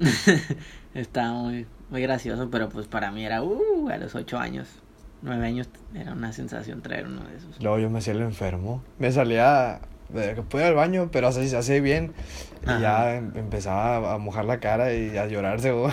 estaba 0.94 1.32
muy, 1.32 1.66
muy 1.90 2.02
gracioso, 2.02 2.48
pero 2.50 2.68
pues 2.68 2.88
para 2.88 3.12
mí 3.12 3.24
era, 3.24 3.42
uh, 3.42 3.88
a 3.88 3.96
los 3.98 4.16
8 4.16 4.36
años, 4.38 4.68
9 5.22 5.46
años, 5.46 5.68
era 5.94 6.12
una 6.12 6.32
sensación 6.32 6.82
traer 6.82 7.06
uno 7.06 7.22
de 7.22 7.36
esos. 7.36 7.62
Luego 7.62 7.78
yo 7.78 7.88
me 7.90 7.98
hacía 7.98 8.14
el 8.14 8.22
enfermo. 8.22 8.82
Me 8.98 9.12
salía 9.12 9.80
de 10.14 10.34
que 10.34 10.56
ir 10.56 10.62
al 10.62 10.74
baño, 10.74 11.08
pero 11.12 11.28
así 11.28 11.48
se 11.48 11.56
hace 11.56 11.80
bien. 11.80 12.12
Y 12.66 12.70
Ajá. 12.70 12.80
ya 12.80 13.16
em- 13.16 13.32
empezaba 13.36 14.14
a 14.14 14.18
mojar 14.18 14.44
la 14.46 14.58
cara 14.60 14.94
y 14.94 15.16
a 15.18 15.26
llorar 15.26 15.60
según. 15.60 15.92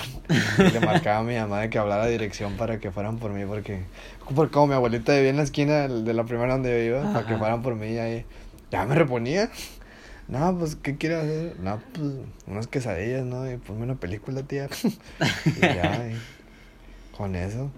Y 0.58 0.72
le 0.72 0.80
marcaba 0.80 1.20
a 1.20 1.24
mi 1.24 1.36
mamá 1.36 1.60
de 1.60 1.70
que 1.70 1.78
hablara 1.78 2.06
dirección 2.08 2.54
para 2.54 2.80
que 2.80 2.92
fueran 2.92 3.18
por 3.18 3.32
mí, 3.32 3.44
porque 3.46 3.84
por 4.34 4.52
como 4.52 4.68
mi 4.68 4.74
abuelita 4.76 5.14
vivía 5.14 5.32
en 5.32 5.38
la 5.38 5.44
esquina 5.44 5.88
de 5.88 6.14
la 6.14 6.24
primera 6.24 6.54
donde 6.54 6.70
yo 6.70 6.98
iba, 7.00 7.14
para 7.14 7.28
que 7.28 7.36
fueran 7.38 7.62
por 7.62 7.76
mí 7.76 7.88
y 7.88 7.98
ahí 7.98 8.26
ya 8.72 8.86
me 8.86 8.96
reponía. 8.96 9.50
No, 10.28 10.58
pues, 10.58 10.78
¿qué 10.78 10.96
quieres 10.96 11.18
hacer? 11.24 11.60
No, 11.60 11.82
pues, 11.94 12.12
unas 12.48 12.68
quesadillas, 12.68 13.26
¿no? 13.26 13.52
Y 13.52 13.58
ponme 13.58 13.84
una 13.84 13.96
película, 13.96 14.44
tía. 14.44 14.70
y 15.46 15.60
ya, 15.60 16.08
y 16.10 16.16
con 17.18 17.36
eso, 17.36 17.70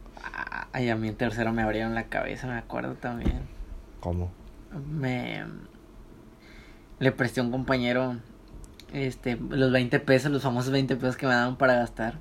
Ay, 0.72 0.90
a 0.90 0.96
mí 0.96 1.08
en 1.10 1.16
tercero 1.16 1.52
me 1.52 1.62
abrieron 1.64 1.96
la 1.96 2.06
cabeza, 2.06 2.48
me 2.48 2.58
acuerdo 2.58 2.94
también. 2.96 3.42
¿cómo? 4.00 4.32
me 4.90 5.44
le 7.00 7.12
presté 7.12 7.42
a 7.42 7.44
un 7.44 7.52
compañero 7.52 8.18
este 8.94 9.38
los 9.50 9.72
20 9.72 10.00
pesos, 10.00 10.32
los 10.32 10.44
famosos 10.44 10.72
20 10.72 10.96
pesos 10.96 11.18
que 11.18 11.26
me 11.26 11.34
daban 11.34 11.58
para 11.58 11.76
gastar. 11.76 12.16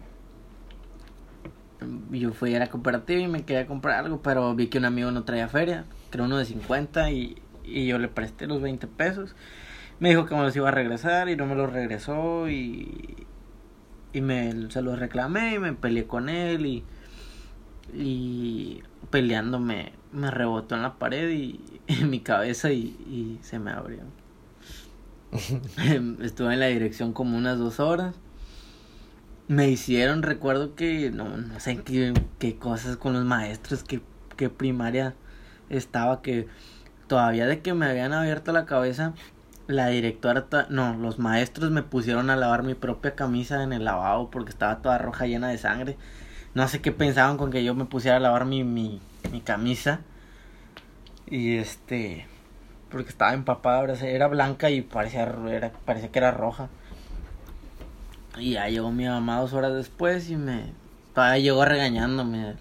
Yo 2.10 2.32
fui 2.32 2.54
a 2.54 2.58
la 2.58 2.68
cooperativa 2.68 3.20
y 3.20 3.28
me 3.28 3.44
quería 3.44 3.66
comprar 3.66 4.04
algo, 4.04 4.22
pero 4.22 4.54
vi 4.54 4.68
que 4.68 4.78
un 4.78 4.84
amigo 4.84 5.10
no 5.10 5.24
traía 5.24 5.48
feria, 5.48 5.84
era 6.12 6.24
uno 6.24 6.38
de 6.38 6.44
50 6.44 7.10
y, 7.10 7.42
y 7.64 7.86
yo 7.86 7.98
le 7.98 8.08
presté 8.08 8.46
los 8.46 8.60
20 8.62 8.86
pesos. 8.86 9.34
Me 9.98 10.10
dijo 10.10 10.26
que 10.26 10.34
me 10.34 10.42
los 10.42 10.54
iba 10.56 10.68
a 10.68 10.72
regresar 10.72 11.28
y 11.28 11.36
no 11.36 11.46
me 11.46 11.54
los 11.54 11.72
regresó 11.72 12.48
y, 12.48 13.26
y 14.12 14.20
me, 14.20 14.70
se 14.70 14.82
los 14.82 14.98
reclamé 14.98 15.54
y 15.54 15.58
me 15.58 15.72
peleé 15.72 16.06
con 16.06 16.28
él 16.28 16.66
y, 16.66 16.84
y 17.94 18.82
peleando 19.10 19.58
me, 19.58 19.92
me 20.12 20.30
rebotó 20.30 20.74
en 20.76 20.82
la 20.82 20.94
pared 20.94 21.30
y 21.30 21.60
en 21.88 22.10
mi 22.10 22.20
cabeza 22.20 22.72
y, 22.72 22.96
y 23.06 23.38
se 23.42 23.58
me 23.58 23.72
abrió. 23.72 24.02
Estuve 26.22 26.54
en 26.54 26.60
la 26.60 26.66
dirección 26.66 27.12
como 27.12 27.36
unas 27.36 27.58
dos 27.58 27.80
horas. 27.80 28.14
Me 29.48 29.68
hicieron, 29.68 30.22
recuerdo 30.22 30.74
que 30.74 31.10
no, 31.10 31.36
no 31.36 31.60
sé 31.60 31.78
qué, 31.78 32.14
qué 32.38 32.56
cosas 32.56 32.96
con 32.96 33.12
los 33.12 33.24
maestros, 33.24 33.84
que 33.84 34.00
primaria 34.50 35.14
estaba, 35.68 36.22
que 36.22 36.48
todavía 37.06 37.46
de 37.46 37.60
que 37.60 37.74
me 37.74 37.86
habían 37.86 38.12
abierto 38.12 38.52
la 38.52 38.66
cabeza, 38.66 39.14
la 39.66 39.88
directora, 39.88 40.46
no, 40.70 40.94
los 40.94 41.18
maestros 41.18 41.70
me 41.70 41.82
pusieron 41.82 42.30
a 42.30 42.36
lavar 42.36 42.62
mi 42.62 42.74
propia 42.74 43.14
camisa 43.14 43.62
en 43.62 43.72
el 43.72 43.84
lavabo 43.84 44.30
porque 44.30 44.50
estaba 44.50 44.82
toda 44.82 44.98
roja 44.98 45.26
llena 45.26 45.48
de 45.48 45.58
sangre. 45.58 45.96
No 46.54 46.68
sé 46.68 46.80
qué 46.80 46.92
pensaban 46.92 47.36
con 47.38 47.50
que 47.50 47.64
yo 47.64 47.74
me 47.74 47.86
pusiera 47.86 48.16
a 48.18 48.20
lavar 48.20 48.44
mi, 48.46 48.64
mi, 48.64 49.00
mi 49.30 49.40
camisa. 49.40 50.00
Y 51.26 51.56
este, 51.56 52.26
porque 52.92 53.08
estaba 53.08 53.32
empapada, 53.32 53.92
era 54.06 54.28
blanca 54.28 54.70
y 54.70 54.82
parecía, 54.82 55.24
era, 55.48 55.72
parecía 55.72 56.12
que 56.12 56.18
era 56.18 56.30
roja. 56.30 56.68
Y 58.38 58.52
ya 58.52 58.68
llegó 58.68 58.90
mi 58.92 59.06
mamá 59.06 59.40
dos 59.40 59.52
horas 59.52 59.74
después 59.74 60.30
y 60.30 60.36
me, 60.36 60.66
todavía 61.14 61.42
llegó 61.42 61.64
regañándome. 61.64 62.54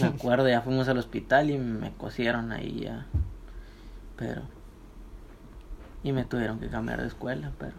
Me 0.00 0.06
acuerdo, 0.06 0.48
ya 0.48 0.62
fuimos 0.62 0.88
al 0.88 0.98
hospital 0.98 1.50
y 1.50 1.58
me 1.58 1.92
cosieron 1.92 2.52
ahí 2.52 2.80
ya. 2.84 3.06
Pero. 4.16 4.42
Y 6.02 6.12
me 6.12 6.24
tuvieron 6.24 6.60
que 6.60 6.68
cambiar 6.68 7.00
de 7.00 7.08
escuela, 7.08 7.52
pero. 7.58 7.74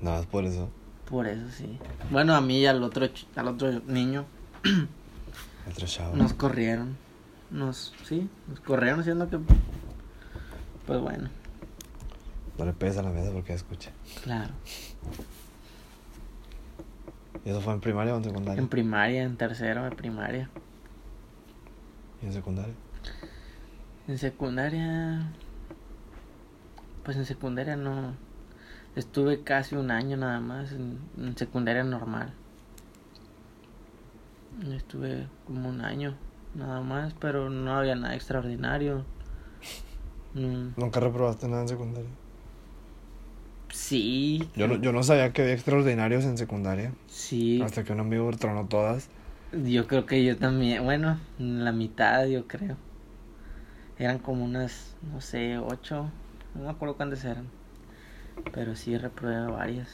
Nada 0.00 0.18
más 0.18 0.26
por 0.26 0.44
eso. 0.44 0.70
Por 1.08 1.26
eso 1.26 1.48
sí. 1.50 1.78
Bueno, 2.10 2.34
a 2.34 2.40
mí 2.40 2.60
y 2.60 2.66
al 2.66 2.82
otro, 2.82 3.08
al 3.34 3.48
otro 3.48 3.80
niño 3.86 4.24
Otro 5.68 5.86
chavo. 5.86 6.14
nos 6.16 6.32
corrieron. 6.34 6.96
Nos, 7.50 7.92
sí, 8.04 8.28
nos 8.48 8.60
corrieron 8.60 9.02
siendo 9.02 9.28
que. 9.28 9.38
Pues 10.86 11.00
bueno, 11.00 11.28
No 12.58 12.64
le 12.64 12.72
pegues 12.72 12.96
a 12.98 13.02
la 13.02 13.10
mesa 13.10 13.30
porque 13.32 13.52
escucha. 13.54 13.90
claro. 14.22 14.52
¿Y 17.44 17.50
eso 17.50 17.60
fue 17.60 17.72
en 17.72 17.80
primaria 17.80 18.14
o 18.14 18.18
en 18.18 18.24
secundaria? 18.24 18.60
En 18.60 18.68
primaria, 18.68 19.22
en 19.22 19.36
tercero 19.36 19.84
de 19.84 19.90
primaria. 19.92 20.50
¿Y 22.22 22.26
en 22.26 22.32
secundaria? 22.34 22.74
En 24.08 24.18
secundaria. 24.18 25.30
Pues 27.04 27.16
en 27.16 27.24
secundaria 27.24 27.76
no. 27.76 28.14
Estuve 28.94 29.42
casi 29.42 29.76
un 29.76 29.90
año 29.90 30.16
nada 30.18 30.40
más 30.40 30.72
en, 30.72 30.98
en 31.16 31.36
secundaria 31.36 31.82
normal. 31.84 32.32
Estuve 34.72 35.26
como 35.46 35.68
un 35.70 35.80
año 35.80 36.14
nada 36.54 36.80
más, 36.82 37.14
pero 37.14 37.48
no 37.48 37.72
había 37.74 37.94
nada 37.94 38.14
extraordinario. 38.16 39.04
Mm, 40.34 40.68
¿Nunca 40.76 41.00
reprobaste 41.00 41.48
nada 41.48 41.62
en 41.62 41.68
secundaria? 41.68 42.10
sí, 43.72 44.48
Yo 44.56 44.66
no, 44.68 44.76
yo 44.76 44.92
no 44.92 45.02
sabía 45.02 45.32
que 45.32 45.42
había 45.42 45.54
extraordinarios 45.54 46.24
en 46.24 46.36
secundaria. 46.38 46.92
sí. 47.08 47.62
Hasta 47.62 47.84
que 47.84 47.92
un 47.92 48.00
amigo 48.00 48.30
tronó 48.32 48.66
todas. 48.66 49.08
Yo 49.64 49.86
creo 49.86 50.06
que 50.06 50.24
yo 50.24 50.36
también, 50.36 50.84
bueno, 50.84 51.18
la 51.38 51.72
mitad 51.72 52.24
yo 52.26 52.46
creo. 52.46 52.76
Eran 53.98 54.18
como 54.18 54.44
unas, 54.44 54.94
no 55.12 55.20
sé, 55.20 55.58
ocho, 55.58 56.10
no 56.54 56.62
me 56.64 56.70
acuerdo 56.70 56.96
cuántas 56.96 57.24
eran. 57.24 57.46
Pero 58.52 58.74
sí 58.76 58.96
reprobé 58.96 59.46
varias. 59.50 59.88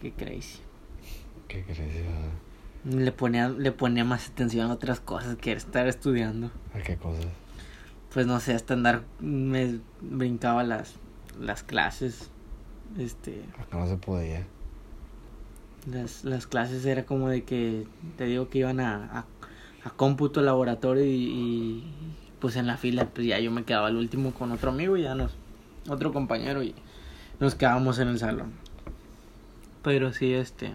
Qué 0.00 0.12
crazy. 0.12 0.58
¿Qué 1.48 1.62
crees? 1.64 2.06
Le 2.84 3.12
ponía, 3.12 3.48
le 3.48 3.72
ponía 3.72 4.04
más 4.04 4.28
atención 4.28 4.70
a 4.70 4.72
otras 4.72 5.00
cosas 5.00 5.36
que 5.36 5.52
estar 5.52 5.86
estudiando. 5.86 6.50
¿A 6.74 6.78
qué 6.78 6.96
cosas? 6.96 7.26
Pues 8.12 8.26
no 8.26 8.40
sé, 8.40 8.54
hasta 8.54 8.74
andar, 8.74 9.02
me 9.20 9.80
brincaba 10.00 10.64
las, 10.64 10.94
las 11.38 11.62
clases. 11.62 12.30
Este, 12.98 13.44
Acá 13.58 13.78
no 13.78 13.86
se 13.86 13.96
podía. 13.96 14.46
Las, 15.90 16.24
las 16.24 16.46
clases 16.46 16.84
era 16.86 17.04
como 17.04 17.28
de 17.28 17.44
que 17.44 17.86
te 18.16 18.24
digo 18.24 18.48
que 18.48 18.58
iban 18.58 18.80
a, 18.80 19.04
a, 19.04 19.24
a 19.84 19.90
cómputo 19.90 20.40
laboratorio 20.42 21.04
y, 21.04 21.08
y, 21.08 21.94
pues 22.40 22.56
en 22.56 22.66
la 22.66 22.76
fila 22.76 23.06
pues 23.06 23.26
ya 23.26 23.38
yo 23.38 23.50
me 23.50 23.64
quedaba 23.64 23.88
al 23.88 23.96
último 23.96 24.32
con 24.32 24.50
otro 24.52 24.70
amigo 24.70 24.96
y 24.96 25.02
ya 25.02 25.14
nos 25.14 25.32
otro 25.88 26.12
compañero 26.12 26.62
y 26.62 26.74
nos 27.38 27.54
quedábamos 27.54 27.98
en 27.98 28.08
el 28.08 28.18
salón. 28.18 28.52
Pero 29.82 30.12
sí 30.12 30.32
este 30.32 30.72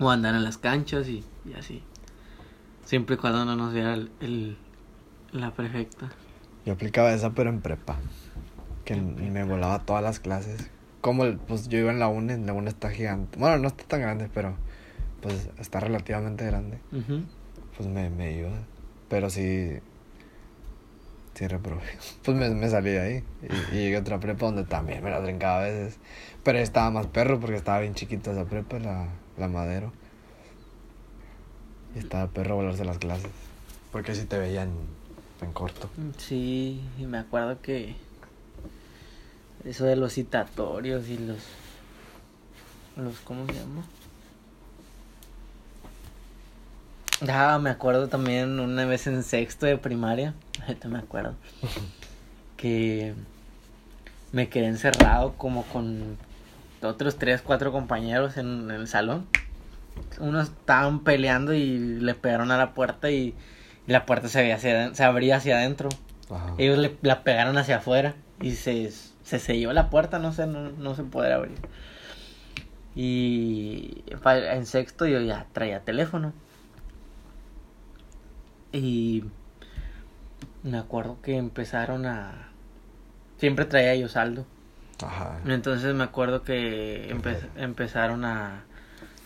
o 0.00 0.10
andar 0.10 0.34
en 0.34 0.42
las 0.42 0.58
canchas 0.58 1.06
y, 1.08 1.24
y 1.48 1.52
así. 1.54 1.82
Siempre 2.84 3.14
y 3.14 3.18
cuando 3.18 3.44
no 3.44 3.54
nos 3.54 3.72
viera 3.72 3.94
el, 3.94 4.10
el- 4.20 4.56
la 5.32 5.52
prefecta. 5.52 6.10
Yo 6.66 6.72
aplicaba 6.72 7.12
esa, 7.12 7.30
pero 7.30 7.50
en 7.50 7.60
prepa. 7.60 7.96
Que 8.84 8.96
me 8.96 9.44
volaba 9.44 9.78
todas 9.80 10.02
las 10.02 10.18
clases. 10.18 10.68
Como, 11.00 11.24
el- 11.24 11.36
pues 11.38 11.68
yo 11.68 11.78
iba 11.78 11.92
en 11.92 12.00
la 12.00 12.08
UNE, 12.08 12.38
la 12.38 12.52
UNE 12.52 12.68
está 12.70 12.90
gigante. 12.90 13.38
Bueno, 13.38 13.58
no 13.58 13.68
está 13.68 13.84
tan 13.84 14.00
grande, 14.00 14.28
pero 14.34 14.56
pues 15.22 15.50
está 15.58 15.78
relativamente 15.80 16.44
grande. 16.46 16.78
Pues 17.76 17.88
me, 17.88 18.10
me 18.10 18.32
iba. 18.32 18.50
Pero 19.08 19.30
sí. 19.30 19.78
Sí, 21.34 21.46
reprobé. 21.46 21.82
Pues 22.24 22.36
me, 22.36 22.50
me 22.50 22.68
salí 22.68 22.90
de 22.90 23.00
ahí. 23.00 23.24
Y, 23.72 23.76
y 23.76 23.80
llegué 23.80 23.96
a 23.96 24.00
otra 24.00 24.18
prepa 24.18 24.46
donde 24.46 24.64
también 24.64 25.02
me 25.04 25.10
la 25.10 25.22
trincaba 25.22 25.60
a 25.60 25.62
veces. 25.64 25.98
Pero 26.42 26.58
estaba 26.58 26.90
más 26.90 27.06
perro 27.06 27.38
porque 27.38 27.56
estaba 27.56 27.80
bien 27.80 27.94
chiquita 27.94 28.32
esa 28.32 28.44
prepa, 28.46 28.78
la, 28.78 29.06
la 29.40 29.48
madero. 29.48 29.92
Y 31.96 31.98
estaba 31.98 32.28
perro 32.28 32.56
volarse 32.56 32.84
las 32.84 32.98
clases. 32.98 33.30
Porque 33.90 34.14
si 34.14 34.24
te 34.24 34.38
veían 34.38 34.70
en 35.42 35.52
corto. 35.52 35.90
Sí, 36.18 36.80
y 36.98 37.06
me 37.06 37.18
acuerdo 37.18 37.60
que 37.60 37.96
eso 39.64 39.84
de 39.84 39.96
los 39.96 40.14
citatorios 40.14 41.08
y 41.08 41.18
los 41.18 41.38
los 42.96 43.18
¿cómo 43.20 43.46
se 43.46 43.54
llama? 43.54 43.84
Ah, 47.28 47.58
me 47.58 47.70
acuerdo 47.70 48.08
también 48.08 48.58
una 48.60 48.84
vez 48.86 49.06
en 49.06 49.22
sexto 49.22 49.66
de 49.66 49.76
primaria, 49.76 50.34
ahorita 50.62 50.88
me 50.88 50.98
acuerdo, 50.98 51.34
que 52.56 53.14
me 54.32 54.48
quedé 54.48 54.66
encerrado 54.66 55.34
como 55.36 55.64
con 55.64 56.16
otros 56.82 57.16
tres, 57.16 57.42
cuatro 57.42 57.72
compañeros 57.72 58.36
en, 58.36 58.70
en 58.70 58.70
el 58.70 58.88
salón. 58.88 59.26
Unos 60.18 60.48
estaban 60.48 61.00
peleando 61.00 61.52
y 61.52 61.78
le 61.78 62.14
pegaron 62.14 62.50
a 62.50 62.56
la 62.56 62.74
puerta 62.74 63.10
y, 63.10 63.34
y 63.86 63.92
la 63.92 64.06
puerta 64.06 64.28
se, 64.28 64.38
abría 64.38 64.54
hacia, 64.56 64.94
se 64.94 65.04
abría 65.04 65.36
hacia 65.36 65.58
adentro. 65.58 65.88
Ajá. 66.30 66.54
Ellos 66.58 66.78
le, 66.78 66.96
la 67.02 67.22
pegaron 67.22 67.58
hacia 67.58 67.78
afuera 67.78 68.14
y 68.40 68.52
se, 68.52 68.90
se 69.24 69.38
selló 69.38 69.72
la 69.72 69.90
puerta, 69.90 70.18
no 70.18 70.32
sé, 70.32 70.46
no, 70.46 70.70
no 70.70 70.94
se 70.94 71.02
podrá 71.02 71.36
abrir. 71.36 71.58
Y 72.94 74.04
en 74.24 74.66
sexto 74.66 75.06
yo 75.06 75.20
ya 75.20 75.46
traía 75.52 75.80
teléfono. 75.80 76.32
Y 78.72 79.24
me 80.62 80.78
acuerdo 80.78 81.18
que 81.22 81.36
empezaron 81.36 82.06
a... 82.06 82.48
Siempre 83.38 83.64
traía 83.64 83.94
yo 83.96 84.08
saldo. 84.08 84.46
Ajá. 85.02 85.40
Entonces 85.46 85.94
me 85.94 86.04
acuerdo 86.04 86.42
que 86.42 87.14
empe- 87.14 87.48
empezaron 87.56 88.24
a, 88.24 88.64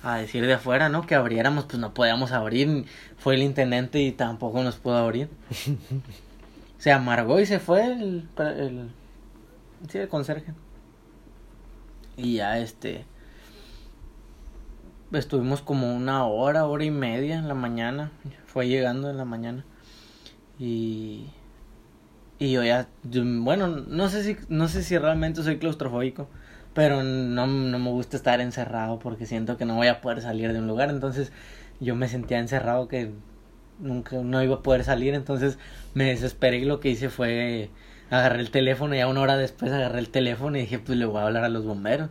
a 0.02 0.16
decir 0.16 0.46
de 0.46 0.54
afuera, 0.54 0.88
¿no? 0.88 1.06
Que 1.06 1.14
abriéramos, 1.14 1.64
pues 1.64 1.78
no 1.78 1.94
podíamos 1.94 2.32
abrir. 2.32 2.86
Fue 3.18 3.34
el 3.34 3.42
intendente 3.42 4.00
y 4.00 4.12
tampoco 4.12 4.62
nos 4.62 4.76
pudo 4.76 4.96
abrir. 4.96 5.28
se 6.78 6.92
amargó 6.92 7.40
y 7.40 7.46
se 7.46 7.58
fue 7.58 7.84
el, 7.86 8.28
el, 8.38 8.90
sí, 9.88 9.98
el 9.98 10.08
conserje. 10.08 10.52
Y 12.16 12.36
ya 12.36 12.58
este... 12.58 13.04
Estuvimos 15.12 15.62
como 15.62 15.94
una 15.94 16.24
hora, 16.26 16.66
hora 16.66 16.84
y 16.84 16.90
media 16.90 17.36
en 17.36 17.46
la 17.46 17.54
mañana. 17.54 18.10
Fue 18.46 18.66
llegando 18.68 19.10
en 19.10 19.16
la 19.16 19.24
mañana. 19.24 19.64
Y... 20.58 21.26
Y 22.38 22.50
yo 22.52 22.64
ya, 22.64 22.88
yo- 23.04 23.22
bueno, 23.24 23.68
no 23.68 24.08
sé 24.08 24.24
si, 24.24 24.36
no 24.48 24.68
sé 24.68 24.82
si 24.82 24.98
realmente 24.98 25.42
soy 25.42 25.58
claustrofóbico, 25.58 26.28
pero 26.74 27.02
no, 27.02 27.46
no 27.46 27.78
me 27.78 27.90
gusta 27.90 28.16
estar 28.16 28.40
encerrado 28.40 28.98
porque 28.98 29.26
siento 29.26 29.56
que 29.56 29.64
no 29.64 29.76
voy 29.76 29.86
a 29.88 30.00
poder 30.00 30.20
salir 30.20 30.52
de 30.52 30.58
un 30.58 30.66
lugar, 30.66 30.90
entonces 30.90 31.32
yo 31.80 31.94
me 31.94 32.08
sentía 32.08 32.38
encerrado 32.40 32.88
que 32.88 33.10
nunca, 33.78 34.16
no 34.22 34.42
iba 34.42 34.56
a 34.56 34.62
poder 34.62 34.84
salir, 34.84 35.14
entonces 35.14 35.58
me 35.94 36.04
desesperé 36.06 36.58
y 36.58 36.64
lo 36.64 36.80
que 36.80 36.90
hice 36.90 37.08
fue 37.10 37.70
agarré 38.10 38.40
el 38.40 38.50
teléfono 38.50 38.94
ya 38.94 39.06
una 39.08 39.20
hora 39.22 39.36
después 39.36 39.72
agarré 39.72 39.98
el 40.00 40.10
teléfono 40.10 40.56
y 40.58 40.62
dije, 40.62 40.78
pues 40.78 40.98
le 40.98 41.06
voy 41.06 41.18
a 41.20 41.24
hablar 41.26 41.44
a 41.44 41.48
los 41.48 41.64
bomberos. 41.64 42.10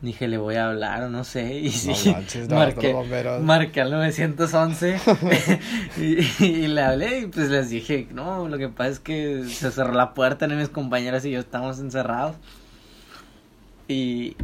Dije, 0.00 0.28
le 0.28 0.36
voy 0.36 0.56
a 0.56 0.68
hablar 0.68 1.04
o 1.04 1.08
no 1.08 1.24
sé, 1.24 1.54
y 1.60 1.70
sí, 1.70 1.88
No 2.06 2.12
manches, 2.12 2.48
no, 2.48 2.56
marqué, 2.56 2.94
marqué 3.40 3.80
al 3.80 3.90
911 3.90 5.00
y, 5.98 6.44
y 6.44 6.66
le 6.66 6.80
hablé 6.82 7.20
y 7.20 7.26
pues 7.26 7.48
les 7.48 7.70
dije, 7.70 8.08
no, 8.12 8.48
lo 8.48 8.58
que 8.58 8.68
pasa 8.68 8.90
es 8.90 9.00
que 9.00 9.44
se 9.44 9.70
cerró 9.70 9.92
la 9.92 10.12
puerta, 10.14 10.46
ni 10.46 10.54
mis 10.56 10.68
compañeras 10.68 11.24
y 11.24 11.30
yo 11.30 11.40
estamos 11.40 11.78
encerrados. 11.78 12.36
Y, 13.88 14.36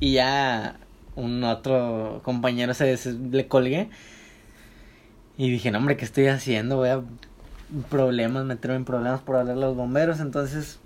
y 0.00 0.14
ya 0.14 0.76
un 1.16 1.44
otro 1.44 2.20
compañero 2.24 2.74
se 2.74 2.96
le 3.12 3.46
colgué 3.46 3.88
y 5.36 5.50
dije, 5.50 5.70
no 5.70 5.78
hombre, 5.78 5.96
¿qué 5.96 6.04
estoy 6.04 6.28
haciendo? 6.28 6.76
Voy 6.76 6.90
a 6.90 7.02
problemas, 7.90 8.44
meterme 8.44 8.76
en 8.76 8.84
problemas 8.84 9.20
por 9.20 9.36
hablar 9.36 9.56
a 9.56 9.60
los 9.60 9.76
bomberos. 9.76 10.20
Entonces 10.20 10.78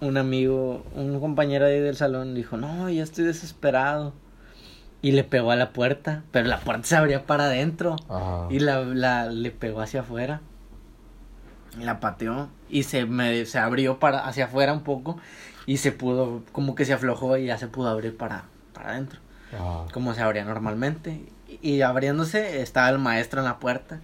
un 0.00 0.16
amigo, 0.16 0.84
un 0.94 1.18
compañero 1.20 1.66
ahí 1.66 1.80
del 1.80 1.96
salón 1.96 2.34
dijo, 2.34 2.56
no, 2.56 2.88
ya 2.90 3.02
estoy 3.02 3.24
desesperado. 3.24 4.12
Y 5.02 5.12
le 5.12 5.22
pegó 5.22 5.50
a 5.50 5.56
la 5.56 5.70
puerta, 5.70 6.22
pero 6.30 6.48
la 6.48 6.60
puerta 6.60 6.86
se 6.86 6.96
abría 6.96 7.26
para 7.26 7.44
adentro. 7.44 7.96
Ajá. 8.08 8.46
Y 8.48 8.58
la, 8.58 8.80
la 8.80 9.26
le 9.26 9.50
pegó 9.50 9.82
hacia 9.82 10.00
afuera. 10.00 10.40
La 11.78 12.00
pateó. 12.00 12.48
Y 12.70 12.84
se 12.84 13.04
me 13.04 13.44
se 13.44 13.58
abrió 13.58 13.98
para 13.98 14.26
hacia 14.26 14.46
afuera 14.46 14.72
un 14.72 14.82
poco. 14.82 15.18
Y 15.66 15.76
se 15.76 15.92
pudo, 15.92 16.42
como 16.52 16.74
que 16.74 16.86
se 16.86 16.94
aflojó 16.94 17.36
y 17.36 17.46
ya 17.46 17.58
se 17.58 17.68
pudo 17.68 17.88
abrir 17.88 18.16
para, 18.16 18.44
para 18.72 18.92
adentro. 18.92 19.20
Ajá. 19.52 19.84
Como 19.92 20.14
se 20.14 20.22
abría 20.22 20.44
normalmente. 20.44 21.26
Y 21.60 21.82
abriéndose 21.82 22.62
estaba 22.62 22.88
el 22.88 22.98
maestro 22.98 23.40
en 23.40 23.44
la 23.44 23.58
puerta. 23.58 24.00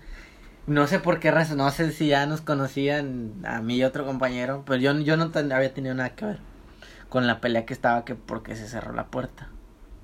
No 0.70 0.86
sé 0.86 1.00
por 1.00 1.18
qué 1.18 1.32
razón, 1.32 1.56
no 1.58 1.68
sé 1.72 1.90
si 1.90 2.06
ya 2.06 2.26
nos 2.26 2.42
conocían 2.42 3.32
a 3.44 3.60
mí 3.60 3.76
y 3.78 3.82
otro 3.84 4.06
compañero. 4.06 4.62
Pero 4.66 4.80
yo, 4.80 4.98
yo 5.00 5.16
no 5.16 5.30
ten- 5.30 5.52
había 5.52 5.74
tenido 5.74 5.94
nada 5.96 6.10
que 6.10 6.24
ver 6.26 6.38
con 7.08 7.26
la 7.26 7.40
pelea 7.40 7.66
que 7.66 7.72
estaba, 7.74 8.04
que 8.04 8.14
porque 8.14 8.54
se 8.54 8.68
cerró 8.68 8.92
la 8.92 9.06
puerta. 9.06 9.48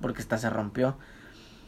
Porque 0.01 0.21
esta 0.21 0.37
se 0.37 0.49
rompió. 0.49 0.97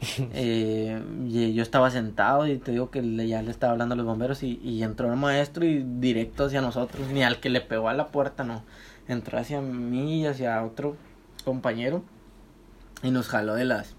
Eh, 0.32 1.02
y 1.26 1.54
yo 1.54 1.62
estaba 1.62 1.90
sentado 1.90 2.46
y 2.46 2.58
te 2.58 2.72
digo 2.72 2.90
que 2.90 3.02
le- 3.02 3.26
ya 3.28 3.42
le 3.42 3.50
estaba 3.50 3.72
hablando 3.72 3.94
a 3.94 3.96
los 3.96 4.06
bomberos 4.06 4.42
y, 4.42 4.58
y 4.62 4.82
entró 4.82 5.10
el 5.12 5.18
maestro 5.18 5.64
y 5.64 5.82
directo 6.00 6.44
hacia 6.46 6.60
nosotros, 6.62 7.08
ni 7.08 7.22
al 7.22 7.40
que 7.40 7.50
le 7.50 7.60
pegó 7.60 7.88
a 7.88 7.94
la 7.94 8.08
puerta, 8.08 8.44
no. 8.44 8.62
Entró 9.08 9.38
hacia 9.38 9.60
mí 9.60 10.22
y 10.22 10.26
hacia 10.26 10.62
otro 10.62 10.96
compañero 11.44 12.02
y 13.02 13.10
nos 13.10 13.28
jaló 13.28 13.54
de 13.54 13.64
las 13.64 13.94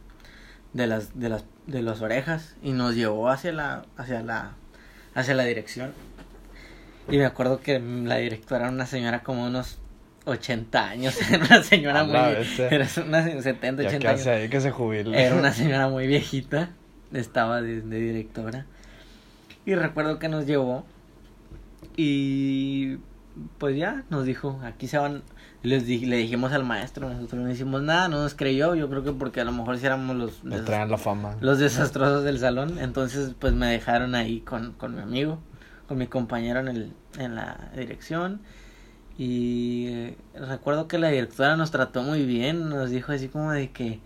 de 0.73 0.87
las 0.87 1.19
de 1.19 1.29
las 1.29 1.43
de 1.67 1.81
las 1.81 2.01
orejas 2.01 2.55
y 2.63 2.71
nos 2.73 2.95
llevó 2.95 3.29
hacia 3.29 3.51
la 3.53 3.85
hacia 3.97 4.21
la 4.23 4.53
hacia 5.15 5.33
la 5.33 5.43
dirección. 5.43 5.91
Y 7.09 7.17
me 7.17 7.25
acuerdo 7.25 7.59
que 7.61 7.79
la 7.79 8.17
directora 8.17 8.65
era 8.65 8.71
una 8.73 8.85
señora 8.85 9.21
como 9.23 9.45
unos 9.45 9.79
80 10.25 10.87
años, 10.87 11.17
era 11.31 11.43
una 11.45 11.63
señora 11.63 12.03
muy 12.03 12.15
era 12.15 12.87
una 13.05 13.23
se- 13.23 13.41
70, 13.41 13.83
Ya 13.83 13.89
80 13.89 13.99
que 13.99 14.07
años. 14.07 14.27
ahí 14.27 14.49
que 14.49 14.61
se 14.61 14.71
jubile. 14.71 15.21
Era 15.25 15.35
una 15.35 15.51
señora 15.53 15.89
muy 15.89 16.07
viejita, 16.07 16.69
estaba 17.13 17.61
de, 17.61 17.81
de 17.81 17.99
directora. 17.99 18.65
Y 19.65 19.75
recuerdo 19.75 20.19
que 20.19 20.29
nos 20.29 20.45
llevó 20.45 20.85
y 21.97 22.97
pues 23.57 23.75
ya 23.77 24.03
nos 24.09 24.25
dijo, 24.25 24.59
aquí 24.63 24.87
se 24.87 24.97
van, 24.97 25.23
les 25.63 25.85
di- 25.85 26.05
le 26.05 26.17
dijimos 26.17 26.51
al 26.53 26.63
maestro, 26.63 27.09
nosotros 27.09 27.41
no 27.41 27.51
hicimos 27.51 27.81
nada, 27.83 28.07
no 28.07 28.21
nos 28.23 28.33
creyó, 28.33 28.73
yo 28.75 28.89
creo 28.89 29.03
que 29.03 29.11
porque 29.11 29.41
a 29.41 29.45
lo 29.45 29.51
mejor 29.51 29.77
si 29.77 29.85
éramos 29.85 30.15
los, 30.15 30.43
Le 30.43 30.55
desas- 30.57 30.65
traen 30.65 30.89
la 30.91 30.97
fama. 30.97 31.35
los 31.39 31.59
desastrosos 31.59 32.23
del 32.23 32.39
salón, 32.39 32.77
entonces 32.79 33.33
pues 33.37 33.53
me 33.53 33.67
dejaron 33.67 34.15
ahí 34.15 34.39
con, 34.41 34.73
con 34.73 34.95
mi 34.95 35.01
amigo, 35.01 35.39
con 35.87 35.97
mi 35.97 36.07
compañero 36.07 36.59
en, 36.61 36.67
el, 36.69 36.93
en 37.19 37.35
la 37.35 37.69
dirección. 37.75 38.41
Y 39.17 39.87
eh, 39.89 40.17
recuerdo 40.33 40.87
que 40.87 40.97
la 40.97 41.09
directora 41.09 41.55
nos 41.57 41.69
trató 41.69 42.01
muy 42.01 42.25
bien, 42.25 42.69
nos 42.69 42.89
dijo 42.89 43.11
así 43.11 43.27
como 43.27 43.51
de 43.51 43.69
que, 43.69 43.99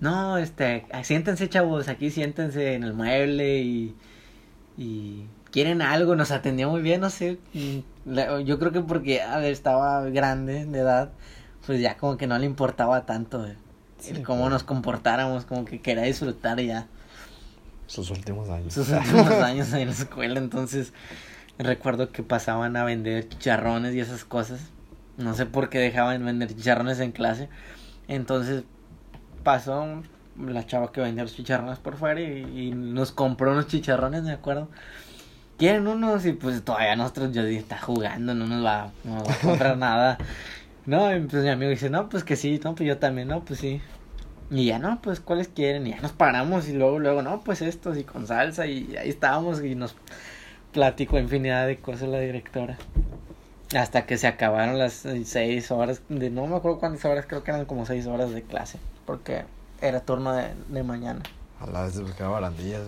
no, 0.00 0.38
este, 0.38 0.86
siéntense 1.02 1.48
chavos, 1.48 1.88
aquí 1.88 2.10
siéntense 2.10 2.74
en 2.74 2.84
el 2.84 2.94
mueble 2.94 3.60
y, 3.60 3.94
y 4.78 5.24
quieren 5.50 5.82
algo, 5.82 6.16
nos 6.16 6.30
atendió 6.30 6.70
muy 6.70 6.80
bien, 6.80 7.00
no 7.02 7.10
sé, 7.10 7.38
mm, 7.52 7.78
yo 8.44 8.58
creo 8.58 8.72
que 8.72 8.80
porque 8.82 9.22
a 9.22 9.38
ver, 9.38 9.52
estaba 9.52 10.02
grande 10.10 10.66
de 10.66 10.78
edad, 10.78 11.12
pues 11.66 11.80
ya 11.80 11.96
como 11.96 12.16
que 12.16 12.26
no 12.26 12.38
le 12.38 12.46
importaba 12.46 13.06
tanto 13.06 13.44
el 13.46 13.56
Sí, 13.98 14.22
cómo 14.22 14.50
nos 14.50 14.64
comportáramos, 14.64 15.46
como 15.46 15.64
que 15.64 15.80
quería 15.80 16.04
disfrutar 16.04 16.60
ya 16.60 16.88
Sus 17.86 18.10
últimos 18.10 18.48
años. 18.50 18.74
sus 18.74 18.88
últimos 18.90 19.40
años 19.40 19.72
en 19.72 19.86
la 19.88 19.92
escuela, 19.94 20.38
entonces 20.38 20.92
recuerdo 21.58 22.12
que 22.12 22.22
pasaban 22.22 22.76
a 22.76 22.84
vender 22.84 23.28
chicharrones 23.28 23.94
y 23.94 24.00
esas 24.00 24.24
cosas. 24.24 24.60
No 25.16 25.34
sé 25.34 25.46
por 25.46 25.68
qué 25.70 25.78
dejaban 25.78 26.24
vender 26.24 26.48
chicharrones 26.54 27.00
en 27.00 27.12
clase. 27.12 27.48
Entonces 28.08 28.64
pasó 29.42 30.02
la 30.38 30.66
chava 30.66 30.92
que 30.92 31.00
vendía 31.00 31.24
los 31.24 31.34
chicharrones 31.36 31.78
por 31.78 31.96
fuera 31.96 32.20
y, 32.20 32.68
y 32.68 32.70
nos 32.72 33.12
compró 33.12 33.52
unos 33.52 33.68
chicharrones, 33.68 34.22
me 34.24 34.32
acuerdo. 34.32 34.68
¿Quieren 35.56 35.86
unos? 35.86 36.26
Y 36.26 36.32
pues 36.32 36.62
todavía 36.64 36.96
nosotros, 36.96 37.32
yo 37.32 37.42
está 37.42 37.78
jugando, 37.78 38.34
no 38.34 38.46
nos 38.46 38.64
va, 38.64 38.90
no 39.04 39.24
va 39.24 39.32
a 39.32 39.38
comprar 39.38 39.76
nada. 39.78 40.18
No, 40.86 41.14
y 41.14 41.20
pues 41.20 41.42
mi 41.44 41.48
amigo 41.48 41.70
dice, 41.70 41.90
no, 41.90 42.08
pues 42.08 42.24
que 42.24 42.36
sí, 42.36 42.60
no, 42.62 42.74
pues 42.74 42.88
yo 42.88 42.98
también, 42.98 43.28
no, 43.28 43.44
pues 43.44 43.60
sí. 43.60 43.80
Y 44.50 44.66
ya 44.66 44.78
no, 44.78 45.00
pues 45.00 45.20
cuáles 45.20 45.48
quieren, 45.48 45.86
y 45.86 45.90
ya 45.90 46.00
nos 46.00 46.12
paramos 46.12 46.68
y 46.68 46.74
luego, 46.74 46.98
luego, 46.98 47.22
no, 47.22 47.40
pues 47.40 47.62
estos 47.62 47.96
y 47.96 48.04
con 48.04 48.26
salsa 48.26 48.66
y 48.66 48.94
ahí 48.96 49.08
estábamos 49.08 49.62
y 49.64 49.74
nos 49.74 49.96
platicó 50.72 51.18
infinidad 51.18 51.66
de 51.66 51.78
cosas 51.78 52.08
la 52.08 52.18
directora. 52.18 52.76
Hasta 53.74 54.06
que 54.06 54.18
se 54.18 54.26
acabaron 54.26 54.78
las 54.78 55.06
seis 55.24 55.70
horas, 55.70 56.02
de 56.08 56.30
no 56.30 56.46
me 56.46 56.56
acuerdo 56.56 56.78
cuántas 56.78 57.04
horas, 57.06 57.26
creo 57.26 57.42
que 57.42 57.50
eran 57.52 57.64
como 57.64 57.86
seis 57.86 58.06
horas 58.06 58.32
de 58.32 58.42
clase, 58.42 58.78
porque 59.06 59.44
era 59.80 60.00
turno 60.00 60.34
de, 60.34 60.48
de 60.68 60.82
mañana. 60.82 61.22
A 61.60 61.66
la 61.66 61.82
vez 61.84 62.00
buscaba 62.00 62.40
barandillas. 62.40 62.82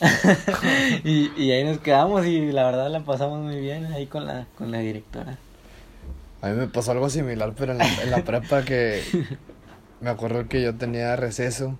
y, 1.04 1.30
y 1.36 1.50
ahí 1.50 1.64
nos 1.64 1.78
quedamos 1.78 2.26
y 2.26 2.52
la 2.52 2.64
verdad 2.64 2.90
la 2.90 3.00
pasamos 3.00 3.40
muy 3.40 3.60
bien 3.60 3.86
ahí 3.86 4.06
con 4.06 4.26
la, 4.26 4.46
con 4.56 4.70
la 4.70 4.78
directora. 4.78 5.38
A 6.40 6.48
mí 6.48 6.56
me 6.56 6.68
pasó 6.68 6.92
algo 6.92 7.10
similar, 7.10 7.52
pero 7.56 7.72
en 7.72 7.78
la, 7.78 8.02
en 8.02 8.10
la 8.10 8.22
prepa 8.24 8.62
que 8.62 9.02
me 10.00 10.10
acuerdo 10.10 10.48
que 10.48 10.62
yo 10.62 10.74
tenía 10.76 11.16
receso 11.16 11.78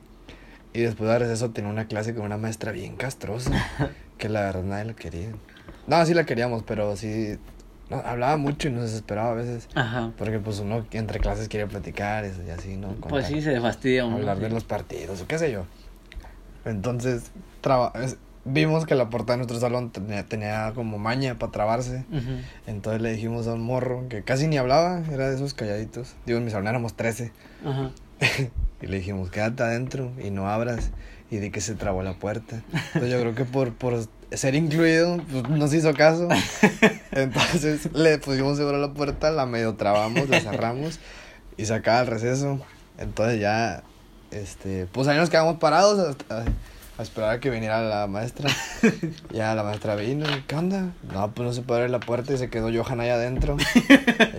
y 0.73 0.81
después 0.81 1.09
de 1.11 1.19
receso 1.19 1.51
tenía 1.51 1.71
una 1.71 1.87
clase 1.87 2.15
con 2.15 2.25
una 2.25 2.37
maestra 2.37 2.73
bien 2.73 2.97
castrosa, 2.97 3.51
que 4.19 4.29
la 4.29 4.43
verdad 4.43 4.63
nadie 4.63 4.85
la 4.87 4.95
quería. 4.95 5.31
No, 5.87 6.05
sí 6.05 6.15
la 6.15 6.25
queríamos, 6.25 6.63
pero 6.65 6.97
sí 6.97 7.39
no, 7.89 7.97
hablaba 7.97 8.37
mucho 8.37 8.69
y 8.69 8.73
nos 8.73 8.85
desesperaba 8.85 9.31
a 9.31 9.35
veces. 9.35 9.69
Ajá. 9.75 10.13
Porque 10.19 10.39
pues 10.39 10.59
uno 10.61 10.85
entre 10.93 11.21
clases 11.21 11.49
quiere 11.49 11.67
platicar 11.67 12.25
y 12.25 12.51
así, 12.51 12.77
¿no? 12.77 12.89
Pues 13.09 13.27
sí, 13.27 13.41
se 13.41 13.61
fastidia 13.61 14.05
uno. 14.05 14.17
Hablar 14.17 14.39
de 14.39 14.49
sí. 14.49 14.55
los 14.55 14.65
partidos 14.65 15.23
o 15.23 15.27
qué 15.27 15.39
sé 15.39 15.51
yo. 15.53 15.65
Entonces, 16.65 17.31
traba 17.61 17.93
es- 18.03 18.17
vimos 18.45 18.87
que 18.87 18.95
la 18.95 19.11
portada 19.11 19.35
de 19.35 19.39
nuestro 19.39 19.61
salón 19.61 19.91
tenía, 19.91 20.25
tenía 20.25 20.73
como 20.75 20.99
maña 20.99 21.39
para 21.39 21.53
trabarse. 21.53 22.05
Entonces 22.67 23.03
le 23.03 23.13
dijimos 23.13 23.47
a 23.47 23.55
un 23.55 23.63
morro 23.63 24.07
que 24.09 24.23
casi 24.23 24.47
ni 24.47 24.57
hablaba, 24.57 25.03
era 25.13 25.29
de 25.29 25.35
esos 25.37 25.53
calladitos. 25.55 26.15
Digo, 26.27 26.39
en 26.39 26.45
mi 26.47 26.51
salón 26.51 26.69
éramos 26.69 26.95
13. 26.95 27.33
Ajá. 27.65 27.91
Y 28.81 28.87
le 28.87 28.99
dijimos, 28.99 29.29
quédate 29.31 29.65
adentro 29.65 30.13
y 30.25 30.31
no 30.31 30.49
abras. 30.49 30.91
Y 31.33 31.39
di 31.39 31.51
que 31.51 31.61
se 31.61 31.75
trabó 31.75 32.05
la 32.05 32.13
puerta. 32.15 32.63
Entonces 32.95 33.11
yo 33.11 33.21
creo 33.21 33.35
que 33.35 33.45
por, 33.45 33.75
por 33.75 34.07
ser 34.31 34.55
incluido, 34.55 35.21
pues 35.33 35.49
nos 35.49 35.75
hizo 35.75 35.93
caso. 35.95 36.29
Entonces 37.13 37.93
le 37.93 38.19
pusimos 38.19 38.57
seguro 38.57 38.77
a 38.77 38.81
la 38.81 38.95
puerta, 38.95 39.31
la 39.33 39.47
medio 39.47 39.75
trabamos, 39.75 40.29
la 40.29 40.41
cerramos 40.41 41.01
y 41.57 41.67
se 41.67 41.75
acaba 41.75 42.01
el 42.01 42.07
receso. 42.07 42.61
Entonces 42.99 43.41
ya, 43.41 43.83
este, 44.31 44.87
pues 44.93 45.09
ahí 45.09 45.17
nos 45.17 45.31
quedamos 45.31 45.57
parados 45.59 45.99
hasta- 45.99 46.45
a 46.99 47.03
esperar 47.03 47.31
a 47.31 47.39
que 47.41 47.49
viniera 47.51 47.81
la 47.81 48.07
maestra. 48.09 48.51
Ya 49.33 49.55
la 49.55 49.63
maestra 49.63 49.95
vino, 49.95 50.27
¿qué 50.49 50.57
onda? 50.57 50.89
No, 51.13 51.31
pues 51.31 51.47
no 51.47 51.53
se 51.55 51.63
puede 51.63 51.81
abrir 51.83 51.93
la 51.93 52.01
puerta 52.01 52.33
y 52.33 52.39
se 52.39 52.51
quedó 52.51 52.71
Johan 52.73 52.99
ahí 53.01 53.09
adentro. 53.11 53.57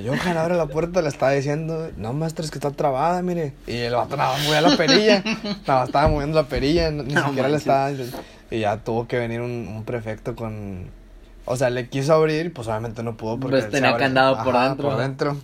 Johan 0.06 0.38
abre 0.38 0.56
la 0.58 0.66
puerta, 0.66 1.02
le 1.02 1.08
estaba 1.08 1.32
diciendo, 1.32 1.90
no 1.96 2.12
maestra, 2.14 2.44
es 2.44 2.52
que 2.52 2.58
está 2.58 2.72
trabada, 2.72 3.22
mire. 3.22 3.54
Y 3.66 3.78
el 3.78 3.94
vato 3.96 4.18
nada 4.18 4.38
movía 4.44 4.60
la 4.62 4.76
perilla, 4.76 5.24
nada 5.68 5.86
estaba 5.86 6.08
moviendo 6.10 6.42
la 6.42 6.48
perilla, 6.48 6.92
ni 6.92 7.14
No 7.14 7.28
siquiera 7.28 7.48
le 7.48 7.58
estaba... 7.58 7.92
Y 8.52 8.60
ya 8.60 8.78
tuvo 8.78 9.08
que 9.08 9.18
venir 9.20 9.40
un, 9.42 9.68
un 9.70 9.84
prefecto 9.86 10.36
con... 10.36 10.88
O 11.46 11.56
sea, 11.56 11.70
le 11.70 11.88
quiso 11.88 12.14
abrir, 12.14 12.52
pues 12.54 12.68
obviamente 12.68 13.04
no 13.04 13.16
pudo 13.16 13.40
porque... 13.40 13.58
Pues 13.58 13.70
tenía 13.70 13.96
candado 13.96 14.44
por 14.44 14.56
Ajá, 14.56 14.68
dentro. 14.68 14.90
Por 14.90 14.98
dentro. 14.98 15.38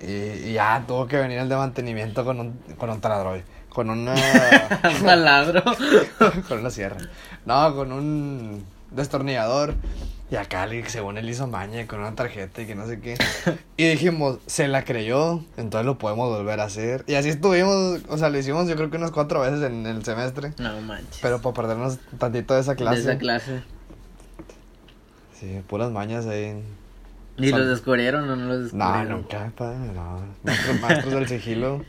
Y, 0.00 0.48
y 0.48 0.52
ya 0.54 0.82
tuvo 0.88 1.06
que 1.06 1.18
venir 1.18 1.38
el 1.38 1.48
de 1.48 1.56
mantenimiento 1.56 2.24
con 2.24 2.40
un, 2.40 2.52
con 2.78 2.90
un 2.90 3.00
taladro, 3.00 3.36
con 3.72 3.90
una... 3.90 4.14
Taladro. 5.04 5.62
con 6.48 6.58
una 6.58 6.70
sierra. 6.70 6.98
No, 7.46 7.74
con 7.74 7.92
un 7.92 8.64
destornillador. 8.90 9.74
Y 10.30 10.36
acá 10.36 10.66
según 10.86 11.18
él 11.18 11.28
hizo 11.28 11.46
maña 11.46 11.86
con 11.86 12.00
una 12.00 12.14
tarjeta 12.14 12.62
y 12.62 12.66
que 12.66 12.74
no 12.74 12.86
sé 12.86 13.00
qué. 13.00 13.18
Y 13.76 13.86
dijimos, 13.90 14.38
se 14.46 14.66
la 14.66 14.82
creyó, 14.82 15.44
entonces 15.58 15.84
lo 15.84 15.98
podemos 15.98 16.30
volver 16.30 16.58
a 16.60 16.64
hacer. 16.64 17.04
Y 17.06 17.14
así 17.16 17.28
estuvimos, 17.28 18.00
o 18.08 18.16
sea, 18.16 18.30
lo 18.30 18.38
hicimos 18.38 18.66
yo 18.66 18.74
creo 18.76 18.90
que 18.90 18.96
unas 18.96 19.10
cuatro 19.10 19.40
veces 19.40 19.62
en 19.62 19.84
el 19.86 20.02
semestre. 20.04 20.54
No 20.58 20.80
manches. 20.80 21.18
Pero 21.20 21.42
para 21.42 21.54
perdernos 21.54 21.98
tantito 22.18 22.54
de 22.54 22.60
esa 22.62 22.76
clase. 22.76 23.02
De 23.02 23.10
esa 23.10 23.18
clase. 23.18 23.62
Sí, 25.38 25.60
puras 25.66 25.90
mañas 25.90 26.26
ahí. 26.26 26.62
¿Y 27.36 27.50
Son- 27.50 27.60
los 27.60 27.68
descubrieron 27.68 28.28
o 28.30 28.36
no 28.36 28.46
los 28.46 28.72
No, 28.72 28.86
descubrieron? 28.86 29.20
nunca, 29.22 29.52
pa, 29.56 29.72
no. 29.74 30.20
Maestros, 30.44 30.80
maestros 30.80 31.12
del 31.14 31.28
sigilo. 31.28 31.84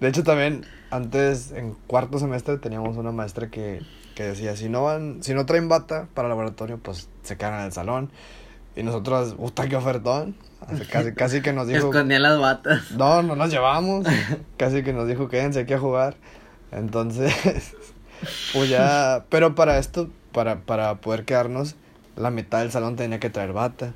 De 0.00 0.08
hecho, 0.08 0.22
también, 0.22 0.66
antes, 0.90 1.52
en 1.52 1.74
cuarto 1.86 2.18
semestre, 2.18 2.58
teníamos 2.58 2.96
una 2.96 3.12
maestra 3.12 3.48
que, 3.50 3.82
que 4.14 4.24
decía, 4.24 4.56
si 4.56 4.68
no 4.68 4.84
van, 4.84 5.22
si 5.22 5.34
no 5.34 5.46
traen 5.46 5.68
bata 5.68 6.08
para 6.14 6.26
el 6.26 6.30
laboratorio, 6.30 6.78
pues 6.78 7.08
se 7.22 7.36
quedan 7.36 7.60
en 7.60 7.66
el 7.66 7.72
salón. 7.72 8.10
Y 8.76 8.82
nosotros, 8.84 9.34
puta, 9.34 9.68
qué 9.68 9.76
ofertón. 9.76 10.36
Casi, 10.90 11.12
casi 11.12 11.40
que 11.42 11.52
nos 11.52 11.66
dijo, 11.66 11.86
Escondían 11.88 12.22
las 12.22 12.38
batas. 12.38 12.90
no, 12.96 13.22
no 13.22 13.34
nos 13.36 13.50
llevamos. 13.50 14.06
Casi 14.56 14.82
que 14.82 14.92
nos 14.92 15.08
dijo, 15.08 15.28
quédense 15.28 15.60
aquí 15.60 15.72
a 15.72 15.78
jugar. 15.78 16.16
Entonces, 16.70 17.34
pues 18.52 18.68
ya, 18.68 19.24
pero 19.30 19.54
para 19.54 19.78
esto, 19.78 20.10
para, 20.32 20.60
para 20.60 20.96
poder 20.96 21.24
quedarnos, 21.24 21.74
la 22.16 22.30
mitad 22.30 22.60
del 22.60 22.70
salón 22.70 22.96
tenía 22.96 23.18
que 23.20 23.30
traer 23.30 23.52
bata. 23.52 23.94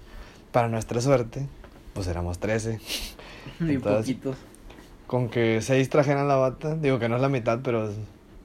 Para 0.50 0.68
nuestra 0.68 1.00
suerte, 1.00 1.46
pues 1.94 2.06
éramos 2.08 2.38
13. 2.38 2.78
Y 3.60 3.62
Entonces- 3.72 4.00
poquitos. 4.00 4.36
Con 5.12 5.28
que 5.28 5.60
6 5.60 5.90
trajeran 5.90 6.26
la 6.26 6.36
bata, 6.36 6.74
digo 6.74 6.98
que 6.98 7.10
no 7.10 7.16
es 7.16 7.20
la 7.22 7.28
mitad, 7.28 7.58
pero 7.62 7.86
es, 7.86 7.96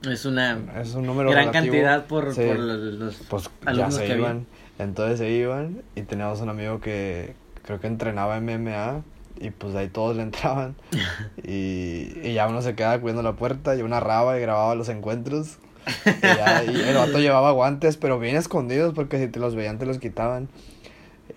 Es 0.05 0.25
una 0.25 0.59
es 0.81 0.95
un 0.95 1.05
número 1.05 1.29
gran 1.31 1.45
relativo. 1.47 1.71
cantidad 1.71 2.05
por, 2.07 2.33
Sí. 2.35 2.41
por 2.45 2.59
los, 2.59 2.77
los 2.95 3.15
Pues 3.29 3.43
ya 3.45 3.49
alumnos 3.71 3.93
se 3.95 4.03
que 4.03 4.11
había. 4.11 4.25
iban. 4.25 4.47
Entonces 4.77 5.17
se 5.19 5.29
iban 5.31 5.81
y 5.95 6.01
teníamos 6.01 6.41
un 6.41 6.49
amigo 6.49 6.81
que 6.81 7.35
creo 7.63 7.79
que 7.79 7.87
entrenaba 7.87 8.41
MMA 8.41 9.01
y 9.39 9.51
pues 9.51 9.75
ahí 9.75 9.87
todos 9.87 10.17
le 10.17 10.23
entraban. 10.23 10.75
y, 11.41 12.19
y 12.21 12.33
ya 12.33 12.49
uno 12.49 12.61
se 12.61 12.75
quedaba 12.75 12.99
cuidando 12.99 13.23
la 13.23 13.33
puerta 13.37 13.73
y 13.77 13.81
una 13.81 14.01
raba 14.01 14.37
y 14.37 14.41
grababa 14.41 14.75
los 14.75 14.89
encuentros. 14.89 15.59
Y, 16.05 16.21
ya- 16.21 16.65
y 16.65 16.81
el 16.81 16.95
vato 16.97 17.17
llevaba 17.19 17.51
guantes, 17.51 17.95
pero 17.95 18.19
bien 18.19 18.35
escondidos 18.35 18.93
porque 18.93 19.19
si 19.19 19.29
te 19.29 19.39
los 19.39 19.55
veían 19.55 19.77
te 19.79 19.85
los 19.85 19.99
quitaban. 19.99 20.49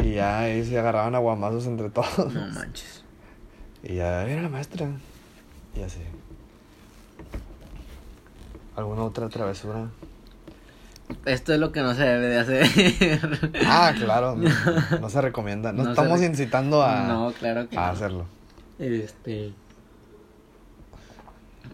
Y 0.00 0.14
ya 0.14 0.40
ahí 0.40 0.64
se 0.64 0.76
agarraban 0.76 1.14
a 1.14 1.18
guamazos 1.18 1.66
entre 1.68 1.88
todos. 1.90 2.34
No 2.34 2.48
manches. 2.48 3.04
Y 3.84 3.94
ya 3.94 4.26
era 4.26 4.42
la 4.42 4.48
maestra. 4.48 4.88
Y 5.76 5.82
así. 5.82 6.00
¿Alguna 8.76 9.02
otra 9.04 9.28
travesura? 9.28 9.88
Esto 11.24 11.52
es 11.52 11.58
lo 11.60 11.72
que 11.72 11.80
no 11.80 11.94
se 11.94 12.02
debe 12.04 12.26
de 12.28 12.38
hacer. 12.38 13.50
Ah, 13.66 13.92
claro, 13.98 14.36
no, 14.36 14.48
no 15.00 15.08
se 15.10 15.20
recomienda. 15.20 15.72
No, 15.72 15.90
estamos 15.90 16.20
re- 16.20 16.26
incitando 16.26 16.82
a, 16.82 17.02
No, 17.08 17.32
claro 17.32 17.68
que 17.68 17.76
a 17.76 17.90
hacerlo. 17.90 18.26
Este. 18.78 19.52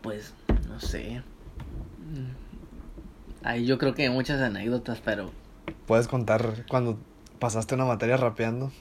Pues, 0.03 0.33
no 0.69 0.81
sé. 0.81 1.23
Mm. 2.01 3.47
Ahí 3.47 3.67
yo 3.67 3.79
creo 3.79 3.95
que 3.95 4.05
hay 4.05 4.11
muchas 4.11 4.41
anécdotas, 4.41 5.01
pero. 5.05 5.31
¿Puedes 5.87 6.09
contar 6.09 6.65
cuando 6.69 6.99
pasaste 7.39 7.75
una 7.75 7.85
materia 7.85 8.17
rapeando? 8.17 8.73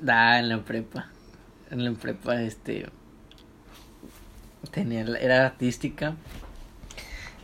Da, 0.00 0.38
en 0.38 0.48
la 0.48 0.62
prepa. 0.64 1.08
En 1.70 1.84
la 1.84 1.92
prepa, 1.92 2.40
este. 2.42 2.88
Tenía, 4.70 5.04
la- 5.04 5.18
era 5.18 5.46
artística. 5.46 6.14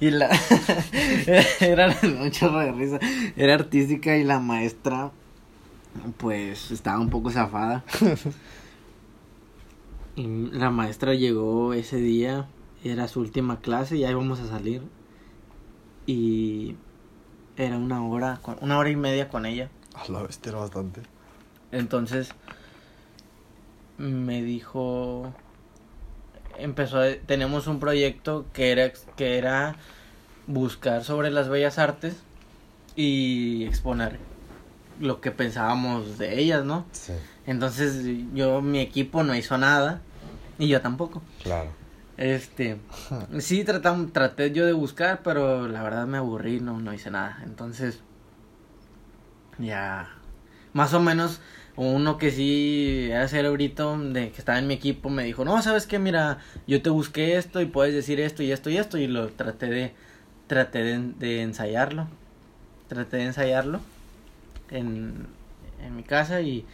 Y 0.01 0.11
la. 0.11 0.29
era 1.61 1.97
mucho 2.19 2.51
de 2.51 2.73
risa. 2.73 2.99
Era 3.37 3.55
artística 3.55 4.17
y 4.17 4.25
la 4.25 4.41
maestra. 4.41 5.11
Pues 6.17 6.71
estaba 6.71 6.99
un 6.99 7.11
poco 7.11 7.31
zafada. 7.31 7.85
Y 10.15 10.27
la 10.53 10.71
maestra 10.71 11.15
llegó 11.15 11.73
ese 11.73 11.97
día. 11.97 12.47
Era 12.85 13.09
su 13.09 13.21
última 13.21 13.61
clase, 13.61 13.99
ya 13.99 14.11
íbamos 14.11 14.41
a 14.41 14.47
salir. 14.47 14.83
Y. 16.07 16.77
Era 17.57 17.77
una 17.79 18.05
hora, 18.05 18.39
con- 18.43 18.59
una 18.61 18.79
hora 18.79 18.91
y 18.91 18.97
media 18.97 19.29
con 19.29 19.47
ella. 19.47 19.71
A 19.95 20.11
la 20.11 20.23
bestia 20.23 20.51
era 20.51 20.59
bastante. 20.59 21.01
Entonces 21.71 22.31
me 23.99 24.43
dijo 24.43 25.33
empezó 26.59 27.01
a- 27.01 27.15
tenemos 27.27 27.67
un 27.67 27.81
proyecto 27.81 28.47
que 28.53 28.73
era 28.73 28.93
que 29.17 29.39
era 29.39 29.77
buscar 30.47 31.05
sobre 31.05 31.31
las 31.31 31.49
bellas 31.49 31.79
artes 31.79 32.17
y 32.97 33.65
exponer 33.65 34.19
lo 35.01 35.21
que 35.21 35.31
pensábamos 35.31 36.19
de 36.19 36.39
ellas, 36.41 36.65
¿no? 36.65 36.85
Sí, 36.93 37.13
Entonces 37.47 38.05
yo 38.35 38.61
mi 38.61 38.81
equipo 38.81 39.23
no 39.25 39.35
hizo 39.35 39.57
nada 39.59 40.01
y 40.59 40.69
yo 40.69 40.81
tampoco. 40.81 41.23
claro. 41.43 41.71
Este, 42.19 42.79
sí 43.39 43.65
tratam- 43.65 44.13
traté 44.13 44.53
yo 44.53 44.67
de 44.67 44.73
buscar, 44.73 45.21
pero 45.25 45.67
la 45.67 45.83
verdad 45.83 46.07
me 46.07 46.19
aburrí, 46.19 46.61
no, 46.61 46.79
no 46.79 46.93
hice 46.93 47.11
nada. 47.11 47.41
Entonces, 47.45 48.01
ya, 49.59 50.09
más 50.73 50.93
o 50.95 51.01
menos, 51.01 51.41
uno 51.77 52.19
que 52.19 52.31
sí 52.31 53.09
era 53.11 53.29
cerebrito, 53.29 53.97
de 53.99 54.31
que 54.31 54.39
estaba 54.39 54.59
en 54.59 54.67
mi 54.67 54.75
equipo, 54.75 55.09
me 55.09 55.25
dijo, 55.25 55.45
no, 55.45 55.61
¿sabes 55.63 55.87
qué? 55.87 55.99
Mira, 55.99 56.39
yo 56.67 56.83
te 56.83 56.91
busqué 56.91 57.37
esto 57.37 57.61
y 57.61 57.67
puedes 57.67 57.95
decir 57.95 58.21
esto 58.21 58.43
y 58.43 58.53
esto 58.53 58.69
y 58.71 58.77
esto, 58.79 58.99
y 58.99 59.07
lo 59.07 59.29
traté 59.29 59.67
de, 59.67 59.93
traté 60.47 60.83
de, 60.83 60.99
de 61.19 61.43
ensayarlo, 61.43 62.09
traté 62.89 63.19
de 63.19 63.25
ensayarlo 63.25 63.81
en, 64.71 65.27
en 65.85 65.97
mi 65.97 66.03
casa 66.03 66.41
y... 66.41 66.67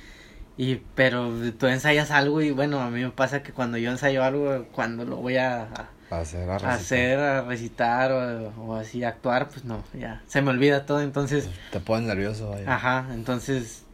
Y, 0.60 0.82
pero 0.96 1.30
tú 1.56 1.68
ensayas 1.68 2.10
algo 2.10 2.42
y 2.42 2.50
bueno, 2.50 2.80
a 2.80 2.90
mí 2.90 3.00
me 3.00 3.10
pasa 3.10 3.44
que 3.44 3.52
cuando 3.52 3.78
yo 3.78 3.92
ensayo 3.92 4.24
algo, 4.24 4.66
cuando 4.72 5.04
lo 5.04 5.14
voy 5.18 5.36
a, 5.36 5.68
a 6.10 6.18
hacer, 6.18 6.50
a 6.50 6.54
a 6.56 6.58
recitar. 6.58 6.72
hacer, 6.74 7.18
a 7.20 7.42
recitar 7.42 8.10
o, 8.10 8.48
o 8.66 8.74
así 8.74 9.04
actuar, 9.04 9.50
pues 9.50 9.64
no, 9.64 9.84
ya 9.94 10.20
se 10.26 10.42
me 10.42 10.50
olvida 10.50 10.84
todo, 10.84 11.00
entonces, 11.00 11.48
Te 11.70 11.78
pones 11.78 12.08
nervioso, 12.08 12.50
vaya. 12.50 12.74
ajá, 12.74 13.06
entonces 13.14 13.84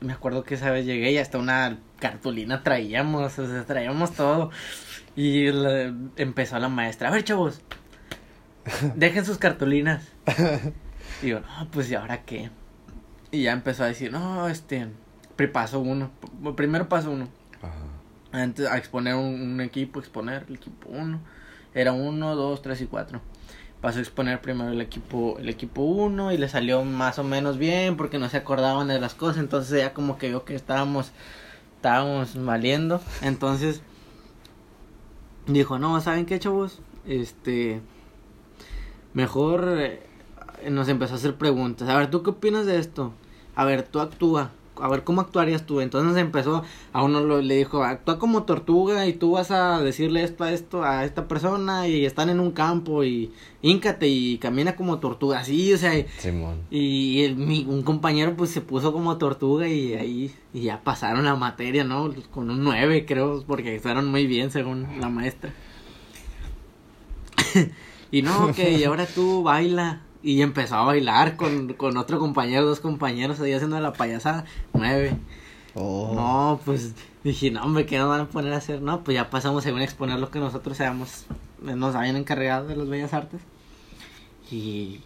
me 0.00 0.12
acuerdo 0.12 0.44
que 0.44 0.54
esa 0.54 0.70
vez 0.70 0.84
llegué 0.86 1.12
y 1.12 1.18
hasta 1.18 1.38
una 1.38 1.78
cartulina 1.98 2.62
traíamos, 2.62 3.38
o 3.38 3.46
sea, 3.46 3.64
traíamos 3.64 4.12
todo. 4.12 4.50
Y 5.16 5.50
la- 5.50 5.94
empezó 6.16 6.58
la 6.58 6.68
maestra, 6.68 7.08
a 7.08 7.12
ver 7.12 7.24
chavos, 7.24 7.60
dejen 8.94 9.24
sus 9.24 9.38
cartulinas. 9.38 10.08
Y 11.22 11.28
yo, 11.28 11.40
no, 11.40 11.46
pues 11.70 11.90
¿y 11.90 11.94
ahora 11.94 12.24
qué? 12.24 12.50
Y 13.30 13.44
ya 13.44 13.52
empezó 13.52 13.84
a 13.84 13.86
decir, 13.86 14.12
no, 14.12 14.48
este, 14.48 14.86
paso 15.50 15.78
uno, 15.80 16.10
primero 16.56 16.88
paso 16.90 17.10
uno. 17.10 17.28
Ajá. 17.62 18.42
Antes 18.42 18.66
a 18.66 18.76
exponer 18.76 19.14
un, 19.14 19.40
un 19.40 19.60
equipo, 19.62 19.98
exponer 20.00 20.44
el 20.48 20.56
equipo 20.56 20.88
uno. 20.90 21.20
Era 21.74 21.92
uno, 21.92 22.34
dos, 22.34 22.60
tres 22.60 22.82
y 22.82 22.86
cuatro. 22.86 23.22
Pasó 23.80 23.98
a 23.98 24.02
exponer 24.02 24.40
primero 24.40 24.70
el 24.70 24.80
equipo, 24.80 25.36
el 25.38 25.48
equipo 25.48 25.82
uno 25.82 26.32
y 26.32 26.38
le 26.38 26.48
salió 26.48 26.82
más 26.84 27.18
o 27.18 27.24
menos 27.24 27.58
bien 27.58 27.96
porque 27.96 28.18
no 28.18 28.28
se 28.28 28.38
acordaban 28.38 28.88
de 28.88 28.98
las 28.98 29.14
cosas. 29.14 29.38
Entonces 29.38 29.78
ya 29.78 29.92
como 29.92 30.18
que 30.18 30.28
vio 30.28 30.44
que 30.44 30.54
estábamos, 30.54 31.12
estábamos 31.76 32.42
valiendo. 32.42 33.00
Entonces 33.22 33.82
dijo, 35.46 35.78
no, 35.78 36.00
¿saben 36.00 36.26
qué, 36.26 36.38
chavos? 36.38 36.80
Este, 37.06 37.80
mejor 39.14 39.76
eh, 39.78 40.02
nos 40.70 40.88
empezó 40.88 41.14
a 41.14 41.16
hacer 41.16 41.36
preguntas. 41.36 41.88
A 41.88 41.96
ver, 41.96 42.10
¿tú 42.10 42.22
qué 42.22 42.30
opinas 42.30 42.66
de 42.66 42.78
esto? 42.78 43.12
A 43.54 43.64
ver, 43.64 43.82
tú 43.82 44.00
actúa. 44.00 44.50
A 44.80 44.88
ver, 44.88 45.04
¿cómo 45.04 45.20
actuarías 45.20 45.64
tú? 45.66 45.80
Entonces 45.80 46.20
empezó, 46.20 46.62
a 46.92 47.02
uno 47.02 47.20
lo- 47.20 47.40
le 47.40 47.56
dijo, 47.56 47.82
actúa 47.84 48.18
como 48.18 48.42
tortuga 48.44 49.06
y 49.06 49.12
tú 49.14 49.32
vas 49.32 49.50
a 49.50 49.80
decirle 49.82 50.22
esto 50.22 50.44
a 50.44 50.52
esto, 50.52 50.82
a 50.84 51.04
esta 51.04 51.28
persona 51.28 51.88
y 51.88 52.04
están 52.04 52.28
en 52.30 52.40
un 52.40 52.50
campo 52.52 53.04
y 53.04 53.32
híncate 53.62 54.08
y 54.08 54.38
camina 54.38 54.76
como 54.76 54.98
tortuga. 54.98 55.38
Así, 55.40 55.72
o 55.72 55.78
sea, 55.78 55.92
Simón. 56.18 56.56
y 56.70 57.22
el- 57.22 57.36
mi, 57.36 57.64
un 57.68 57.82
compañero 57.82 58.34
pues 58.36 58.50
se 58.50 58.60
puso 58.60 58.92
como 58.92 59.16
tortuga 59.18 59.68
y 59.68 59.94
ahí 59.94 60.34
y 60.52 60.62
ya 60.62 60.82
pasaron 60.82 61.24
la 61.24 61.36
materia, 61.36 61.84
¿no? 61.84 62.12
Con 62.30 62.50
un 62.50 62.62
9 62.64 63.04
creo, 63.06 63.44
porque 63.46 63.78
fueron 63.80 64.10
muy 64.10 64.26
bien 64.26 64.50
según 64.50 64.86
la 65.00 65.08
maestra. 65.08 65.52
y 68.10 68.22
no, 68.22 68.52
que 68.52 68.72
y 68.72 68.84
ahora 68.84 69.06
tú 69.06 69.42
baila. 69.42 70.02
Y 70.26 70.42
empezó 70.42 70.74
a 70.74 70.82
bailar 70.82 71.36
con, 71.36 71.74
con 71.74 71.96
otro 71.96 72.18
compañero, 72.18 72.66
dos 72.66 72.80
compañeros 72.80 73.38
ahí 73.38 73.52
haciendo 73.52 73.78
la 73.78 73.92
payasada. 73.92 74.44
9. 74.72 75.16
Oh. 75.74 76.14
No, 76.16 76.60
pues 76.64 76.94
dije, 77.22 77.52
no, 77.52 77.62
hombre, 77.62 77.86
¿qué 77.86 77.96
nos 77.96 78.08
van 78.08 78.22
a 78.22 78.28
poner 78.28 78.52
a 78.52 78.56
hacer? 78.56 78.82
No, 78.82 79.04
pues 79.04 79.14
ya 79.14 79.30
pasamos 79.30 79.62
según 79.62 79.82
exponer 79.82 80.18
lo 80.18 80.32
que 80.32 80.40
nosotros 80.40 80.76
seamos, 80.76 81.26
nos 81.62 81.94
habían 81.94 82.16
encargado 82.16 82.66
de 82.66 82.74
las 82.74 82.88
bellas 82.88 83.14
artes. 83.14 83.40
Y, 84.50 85.00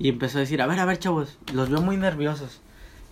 y 0.00 0.08
empezó 0.08 0.38
a 0.38 0.40
decir, 0.40 0.60
a 0.60 0.66
ver, 0.66 0.80
a 0.80 0.86
ver, 0.86 0.98
chavos, 0.98 1.38
los 1.52 1.70
veo 1.70 1.80
muy 1.80 1.96
nerviosos. 1.96 2.60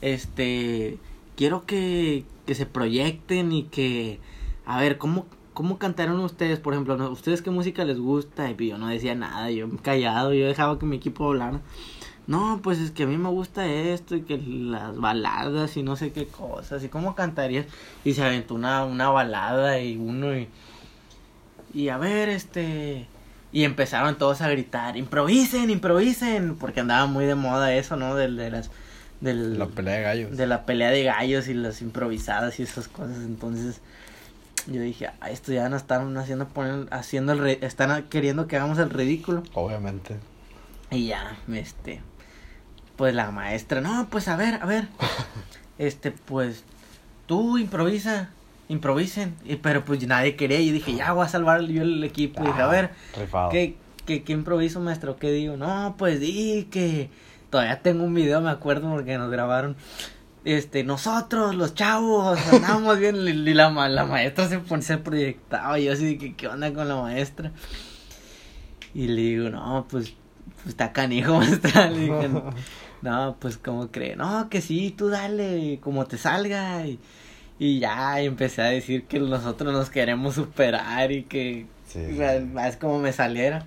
Este, 0.00 0.98
quiero 1.36 1.64
que, 1.64 2.24
que 2.44 2.56
se 2.56 2.66
proyecten 2.66 3.52
y 3.52 3.62
que, 3.62 4.18
a 4.64 4.80
ver, 4.80 4.98
¿cómo, 4.98 5.26
cómo 5.56 5.78
cantaron 5.78 6.20
ustedes? 6.20 6.60
Por 6.60 6.74
ejemplo, 6.74 6.98
¿no? 6.98 7.08
¿ustedes 7.08 7.40
qué 7.40 7.50
música 7.50 7.82
les 7.86 7.98
gusta? 7.98 8.50
Y 8.50 8.68
yo 8.68 8.76
no 8.76 8.88
decía 8.88 9.14
nada, 9.14 9.50
yo 9.50 9.66
callado, 9.82 10.34
yo 10.34 10.46
dejaba 10.46 10.78
que 10.78 10.84
mi 10.84 10.96
equipo 10.96 11.28
hablara. 11.28 11.62
No, 12.26 12.60
pues 12.62 12.78
es 12.78 12.90
que 12.90 13.04
a 13.04 13.06
mí 13.06 13.16
me 13.16 13.30
gusta 13.30 13.66
esto 13.66 14.16
y 14.16 14.22
que 14.22 14.36
las 14.36 14.98
baladas 14.98 15.74
y 15.78 15.82
no 15.82 15.96
sé 15.96 16.12
qué 16.12 16.26
cosas. 16.26 16.84
¿Y 16.84 16.90
cómo 16.90 17.14
cantarías? 17.14 17.64
Y 18.04 18.12
se 18.12 18.22
aventó 18.22 18.54
una, 18.54 18.84
una 18.84 19.08
balada 19.08 19.80
y 19.80 19.96
uno 19.96 20.36
y... 20.36 20.48
Y 21.72 21.88
a 21.88 21.96
ver, 21.96 22.28
este... 22.28 23.06
Y 23.50 23.64
empezaron 23.64 24.18
todos 24.18 24.42
a 24.42 24.50
gritar, 24.50 24.98
improvisen, 24.98 25.70
improvisen, 25.70 26.56
porque 26.56 26.80
andaba 26.80 27.06
muy 27.06 27.24
de 27.24 27.34
moda 27.34 27.74
eso, 27.74 27.96
¿no? 27.96 28.14
Del, 28.14 28.36
de 28.36 28.50
las... 28.50 28.70
Del, 29.22 29.58
La 29.58 29.68
pelea 29.68 29.94
de 29.96 30.02
gallos. 30.02 30.36
de 30.36 30.46
la 30.46 30.66
pelea 30.66 30.90
de 30.90 31.02
gallos 31.02 31.48
y 31.48 31.54
las 31.54 31.80
improvisadas 31.80 32.60
y 32.60 32.64
esas 32.64 32.88
cosas. 32.88 33.16
Entonces 33.24 33.80
yo 34.66 34.80
dije, 34.80 35.08
ah, 35.20 35.30
esto 35.30 35.52
ya 35.52 35.68
nos 35.68 35.82
están 35.82 36.16
haciendo 36.16 36.48
poner, 36.48 36.88
haciendo 36.90 37.32
el, 37.32 37.46
están 37.62 38.02
queriendo 38.04 38.46
que 38.46 38.56
hagamos 38.56 38.78
el 38.78 38.90
ridículo. 38.90 39.42
Obviamente. 39.54 40.16
Y 40.90 41.06
ya, 41.06 41.36
este, 41.52 42.00
pues 42.96 43.14
la 43.14 43.30
maestra, 43.30 43.80
no, 43.80 44.08
pues 44.10 44.28
a 44.28 44.36
ver, 44.36 44.54
a 44.62 44.66
ver, 44.66 44.88
este, 45.78 46.10
pues 46.12 46.64
tú 47.26 47.58
improvisa, 47.58 48.30
improvisen, 48.68 49.34
y, 49.44 49.56
pero 49.56 49.84
pues 49.84 50.06
nadie 50.06 50.36
quería, 50.36 50.60
y 50.60 50.70
dije, 50.70 50.94
ya 50.94 51.12
voy 51.12 51.24
a 51.24 51.28
salvar 51.28 51.62
yo 51.62 51.82
el 51.82 52.02
equipo, 52.04 52.42
y 52.42 52.46
dije, 52.46 52.62
a 52.62 52.66
ver, 52.68 52.90
Ah, 53.14 53.18
Rifado. 53.20 53.50
¿qué, 53.50 53.76
qué, 54.06 54.22
qué 54.22 54.32
improviso, 54.32 54.80
maestro? 54.80 55.16
¿Qué 55.16 55.30
digo? 55.32 55.56
No, 55.56 55.94
pues 55.98 56.20
di 56.20 56.68
que 56.70 57.10
todavía 57.50 57.80
tengo 57.82 58.04
un 58.04 58.14
video, 58.14 58.40
me 58.40 58.50
acuerdo, 58.50 58.90
porque 58.90 59.18
nos 59.18 59.30
grabaron. 59.30 59.76
Este, 60.46 60.84
nosotros, 60.84 61.56
los 61.56 61.74
chavos, 61.74 62.38
andamos 62.46 63.00
bien, 63.00 63.16
y 63.26 63.32
la, 63.52 63.68
la 63.88 64.04
maestra 64.04 64.48
se, 64.48 64.60
pon- 64.60 64.80
se 64.80 64.96
proyectaba, 64.96 65.76
y 65.80 65.86
yo 65.86 65.92
así, 65.92 66.18
que, 66.18 66.36
¿qué 66.36 66.46
onda 66.46 66.72
con 66.72 66.86
la 66.86 66.94
maestra? 66.94 67.50
Y 68.94 69.08
le 69.08 69.22
digo, 69.22 69.50
no, 69.50 69.86
pues, 69.90 70.14
pues 70.54 70.68
está 70.68 70.92
canijo, 70.92 71.34
maestra, 71.38 71.90
le 71.90 71.98
dije, 71.98 72.30
no, 73.02 73.36
pues, 73.40 73.58
¿cómo 73.58 73.88
cree? 73.90 74.14
No, 74.14 74.48
que 74.48 74.60
sí, 74.60 74.94
tú 74.96 75.08
dale, 75.08 75.80
como 75.82 76.06
te 76.06 76.16
salga, 76.16 76.86
y, 76.86 77.00
y 77.58 77.80
ya, 77.80 78.22
y 78.22 78.26
empecé 78.26 78.62
a 78.62 78.66
decir 78.66 79.04
que 79.06 79.18
nosotros 79.18 79.72
nos 79.72 79.90
queremos 79.90 80.36
superar, 80.36 81.10
y 81.10 81.24
que, 81.24 81.66
Sí, 81.88 81.98
o 82.04 82.10
sí, 82.10 82.16
sea, 82.18 82.38
sí. 82.38 82.44
más 82.46 82.76
como 82.76 83.00
me 83.00 83.12
saliera 83.12 83.64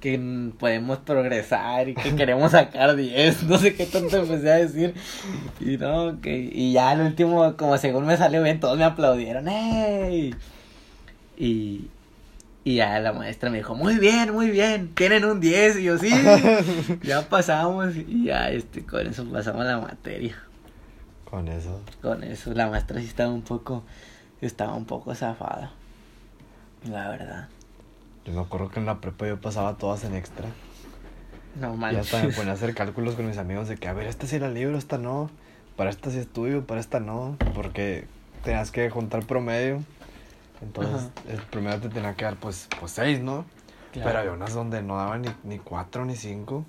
que 0.00 0.52
podemos 0.58 0.98
progresar 0.98 1.88
y 1.88 1.94
que 1.94 2.14
queremos 2.14 2.52
sacar 2.52 2.94
10, 2.94 3.42
no 3.44 3.58
sé 3.58 3.74
qué 3.74 3.86
tanto 3.86 4.16
empecé 4.18 4.50
a 4.50 4.56
decir. 4.56 4.94
Y 5.60 5.76
no, 5.76 6.20
que 6.20 6.38
y 6.38 6.72
ya 6.72 6.90
al 6.90 7.00
último 7.00 7.56
como 7.56 7.76
según 7.78 8.06
me 8.06 8.16
salió 8.16 8.42
bien, 8.42 8.60
todos 8.60 8.78
me 8.78 8.84
aplaudieron. 8.84 9.48
¡Ey! 9.48 10.34
Y 11.36 11.88
y 12.64 12.76
ya 12.76 13.00
la 13.00 13.12
maestra 13.12 13.50
me 13.50 13.58
dijo, 13.58 13.74
"Muy 13.74 13.98
bien, 13.98 14.32
muy 14.32 14.50
bien, 14.50 14.94
tienen 14.94 15.24
un 15.24 15.40
10." 15.40 15.78
Y 15.78 15.84
yo, 15.84 15.98
"Sí." 15.98 16.10
ya 17.02 17.28
pasamos 17.28 17.96
y 17.96 18.26
ya 18.26 18.50
este 18.50 18.84
con 18.84 19.06
eso 19.06 19.24
pasamos 19.24 19.64
la 19.64 19.78
materia. 19.78 20.36
Con 21.24 21.48
eso. 21.48 21.80
Con 22.02 22.22
eso 22.24 22.54
la 22.54 22.68
maestra 22.68 23.00
sí 23.00 23.06
estaba 23.06 23.32
un 23.32 23.42
poco 23.42 23.84
estaba 24.40 24.74
un 24.74 24.84
poco 24.84 25.14
zafada. 25.14 25.72
La 26.88 27.08
verdad. 27.08 27.48
Yo 28.24 28.32
me 28.32 28.40
acuerdo 28.40 28.68
que 28.68 28.80
en 28.80 28.86
la 28.86 29.00
prepa 29.00 29.26
yo 29.26 29.40
pasaba 29.40 29.76
todas 29.76 30.04
en 30.04 30.14
extra. 30.14 30.48
No 31.60 31.76
manches. 31.76 32.12
hasta 32.12 32.26
me 32.26 32.32
ponía 32.32 32.52
a 32.52 32.54
hacer 32.54 32.74
cálculos 32.76 33.14
con 33.14 33.26
mis 33.26 33.38
amigos 33.38 33.68
de 33.68 33.76
que, 33.76 33.88
a 33.88 33.92
ver, 33.92 34.06
esta 34.06 34.26
sí 34.26 34.38
la 34.38 34.50
libro, 34.50 34.76
esta 34.76 34.98
no. 34.98 35.30
Para 35.76 35.90
esta 35.90 36.10
sí 36.10 36.18
estudio, 36.18 36.66
para 36.66 36.80
esta 36.80 37.00
no. 37.00 37.36
Porque 37.54 38.06
tenías 38.44 38.70
que 38.70 38.90
juntar 38.90 39.24
promedio. 39.24 39.82
Entonces, 40.60 41.08
el 41.28 41.40
promedio 41.42 41.80
te 41.80 41.88
tenía 41.88 42.14
que 42.14 42.24
dar, 42.24 42.36
pues, 42.36 42.68
pues 42.80 42.92
seis, 42.92 43.20
¿no? 43.20 43.44
Claro. 43.92 44.08
Pero 44.08 44.18
había 44.18 44.32
unas 44.32 44.54
donde 44.54 44.82
no 44.82 44.96
daban 44.96 45.22
ni, 45.22 45.28
ni 45.44 45.58
cuatro 45.58 46.04
ni 46.04 46.16
cinco. 46.16 46.64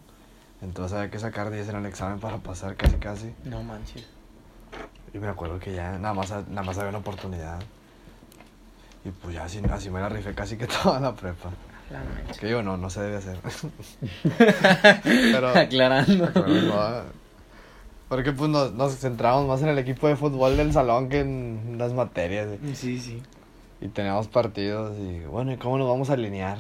Entonces 0.62 0.97
había 0.97 1.09
que 1.09 1.19
sacar 1.19 1.51
10 1.51 1.69
en 1.69 1.75
el 1.77 1.85
examen 1.85 2.19
para 2.19 2.38
pasar 2.38 2.75
casi 2.75 2.97
casi. 2.97 3.33
No 3.45 3.63
manches. 3.63 4.05
Y 5.13 5.19
me 5.19 5.27
acuerdo 5.27 5.59
que 5.59 5.73
ya 5.73 5.97
nada 5.97 6.13
más, 6.13 6.29
nada 6.29 6.63
más 6.63 6.77
había 6.77 6.89
una 6.89 6.99
oportunidad. 6.99 7.59
Y 9.05 9.09
pues 9.12 9.33
ya 9.35 9.45
así, 9.45 9.62
así 9.71 9.89
me 9.89 9.99
la 9.99 10.09
rifé 10.09 10.33
casi 10.33 10.57
que 10.57 10.67
toda 10.83 10.99
la 10.99 11.13
prepa. 11.15 11.49
La. 11.91 12.33
Que 12.39 12.47
digo, 12.47 12.62
no, 12.62 12.77
no 12.77 12.89
se 12.89 13.01
debe 13.01 13.17
hacer. 13.17 13.38
Pero, 15.03 15.49
Aclarando. 15.49 16.29
pero 16.33 16.47
no, 16.47 17.19
porque 18.07 18.31
pues 18.31 18.49
nos, 18.49 18.73
nos 18.73 18.95
centramos 18.97 19.47
más 19.47 19.62
en 19.62 19.69
el 19.69 19.77
equipo 19.77 20.07
de 20.07 20.15
fútbol 20.15 20.57
del 20.57 20.73
salón 20.73 21.09
que 21.09 21.19
en 21.21 21.75
las 21.77 21.93
materias. 21.93 22.47
y- 22.63 22.75
Sí, 22.75 22.99
sí. 22.99 23.21
Y 23.81 23.88
teníamos 23.88 24.27
partidos 24.27 24.97
y 24.99 25.19
bueno, 25.25 25.51
¿y 25.53 25.57
cómo 25.57 25.77
nos 25.77 25.88
vamos 25.88 26.09
a 26.09 26.13
alinear? 26.13 26.57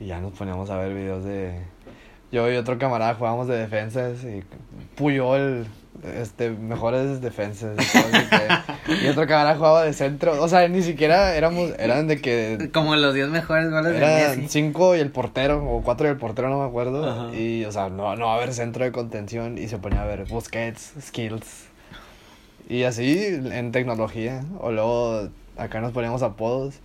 Y 0.00 0.06
ya 0.06 0.20
nos 0.20 0.32
poníamos 0.32 0.70
a 0.70 0.76
ver 0.78 0.94
videos 0.94 1.22
de... 1.24 1.60
Yo 2.32 2.50
y 2.50 2.56
otro 2.56 2.78
camarada 2.78 3.14
jugábamos 3.14 3.46
de 3.46 3.58
defensas 3.58 4.24
y 4.24 4.42
Puyol, 4.96 5.66
este, 6.02 6.50
mejores 6.50 7.20
defensas. 7.20 7.76
Y, 9.02 9.08
otro 9.08 9.26
camarada 9.26 9.56
jugaba 9.56 9.84
de 9.84 9.92
centro. 9.92 10.42
O 10.42 10.48
sea, 10.48 10.66
ni 10.68 10.82
siquiera 10.82 11.34
éramos, 11.36 11.72
eran 11.78 12.06
de 12.08 12.20
que... 12.20 12.70
Como 12.72 12.96
los 12.96 13.14
10 13.14 13.28
mejores 13.28 13.70
goles 13.70 13.92
de 13.92 13.98
Eran 13.98 14.40
Messi. 14.40 14.48
cinco 14.48 14.96
y 14.96 15.00
el 15.00 15.10
portero, 15.10 15.64
o 15.64 15.82
cuatro 15.82 16.06
y 16.08 16.10
el 16.10 16.16
portero, 16.16 16.48
no 16.48 16.58
me 16.60 16.66
acuerdo. 16.66 17.08
Ajá. 17.08 17.34
Y, 17.36 17.64
o 17.64 17.72
sea, 17.72 17.88
no, 17.88 18.16
no 18.16 18.26
va 18.26 18.32
a 18.34 18.36
haber 18.36 18.52
centro 18.54 18.84
de 18.84 18.92
contención. 18.92 19.58
Y 19.58 19.68
se 19.68 19.78
ponía 19.78 20.02
a 20.02 20.06
ver 20.06 20.24
Busquets, 20.26 20.92
Skills. 21.00 21.66
Y 22.68 22.84
así 22.84 23.24
en 23.52 23.70
tecnología. 23.72 24.44
O 24.60 24.72
luego 24.72 25.28
acá 25.56 25.80
nos 25.80 25.92
poníamos 25.92 26.22
apodos. 26.22 26.76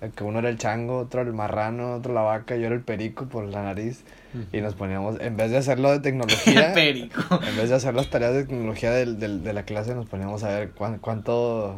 eh, 0.00 0.10
Que 0.14 0.24
uno 0.24 0.38
era 0.38 0.48
el 0.48 0.56
chango, 0.58 0.98
otro 0.98 1.20
el 1.22 1.32
marrano, 1.32 1.94
otro 1.96 2.14
la 2.14 2.22
vaca, 2.22 2.56
yo 2.56 2.66
era 2.66 2.74
el 2.74 2.82
perico 2.82 3.26
por 3.26 3.44
la 3.44 3.62
nariz. 3.62 4.04
Y 4.52 4.60
nos 4.60 4.74
poníamos, 4.74 5.20
en 5.20 5.36
vez 5.36 5.50
de 5.50 5.58
hacerlo 5.58 5.90
de 5.90 6.00
tecnología, 6.00 6.72
en 6.76 7.56
vez 7.56 7.68
de 7.68 7.74
hacer 7.74 7.94
las 7.94 8.08
tareas 8.10 8.32
de 8.34 8.44
tecnología 8.44 8.90
del, 8.92 9.18
del- 9.18 9.42
de 9.44 9.52
la 9.52 9.64
clase, 9.64 9.94
nos 9.94 10.06
poníamos 10.06 10.42
a 10.44 10.48
ver 10.48 10.70
cuán- 10.72 10.98
cuánto, 10.98 11.76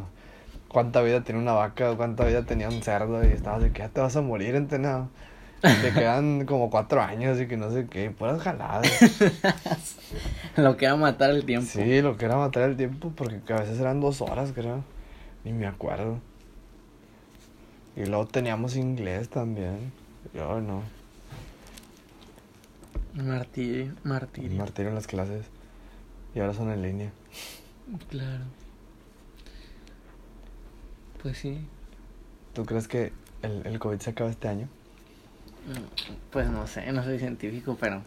cuánta 0.67 1.01
vida 1.01 1.21
tiene 1.23 1.41
una 1.41 1.53
vaca 1.53 1.91
o 1.91 1.97
cuánta 1.97 2.23
vida 2.25 2.43
tenía 2.43 2.69
un 2.69 2.81
cerdo. 2.81 3.23
Y 3.23 3.27
estabas 3.27 3.61
de 3.61 3.71
que 3.71 3.79
ya 3.79 3.89
te 3.89 3.99
vas 4.01 4.15
a 4.15 4.21
morir, 4.21 4.55
entrenado. 4.55 5.09
Te 5.61 5.91
quedan 5.93 6.45
como 6.45 6.69
cuatro 6.69 7.01
años 7.01 7.39
y 7.41 7.47
que 7.47 7.57
no 7.57 7.71
sé 7.71 7.87
qué, 7.89 8.11
puras 8.11 8.39
jaladas. 8.41 8.87
lo 10.57 10.77
que 10.77 10.85
era 10.85 10.95
matar 10.95 11.31
el 11.31 11.43
tiempo. 11.45 11.67
Sí, 11.71 12.01
lo 12.01 12.17
que 12.17 12.25
era 12.25 12.37
matar 12.37 12.63
el 12.69 12.77
tiempo, 12.77 13.11
porque 13.15 13.41
a 13.53 13.57
veces 13.61 13.79
eran 13.79 13.99
dos 13.99 14.21
horas, 14.21 14.51
creo. 14.53 14.83
Ni 15.43 15.53
me 15.53 15.65
acuerdo. 15.65 16.19
Y 17.95 18.05
luego 18.05 18.25
teníamos 18.27 18.75
inglés 18.75 19.29
también. 19.29 19.91
Yo 20.33 20.61
no. 20.61 20.83
Martirio, 23.15 23.93
martirio. 24.03 24.57
martirio 24.57 24.89
en 24.89 24.95
las 24.95 25.07
clases. 25.07 25.45
Y 26.33 26.39
ahora 26.39 26.53
son 26.53 26.69
en 26.71 26.81
línea. 26.81 27.11
Claro. 28.09 28.43
Pues 31.21 31.37
sí. 31.37 31.65
¿Tú 32.53 32.65
crees 32.65 32.87
que 32.87 33.11
el, 33.41 33.65
el 33.65 33.79
COVID 33.79 33.99
se 33.99 34.09
acaba 34.11 34.29
este 34.29 34.47
año? 34.47 34.67
Mm, 35.67 36.05
Pues 36.31 36.49
no 36.49 36.67
sé, 36.67 36.91
no 36.91 37.03
soy 37.03 37.17
científico, 37.19 37.77
pero 37.79 38.01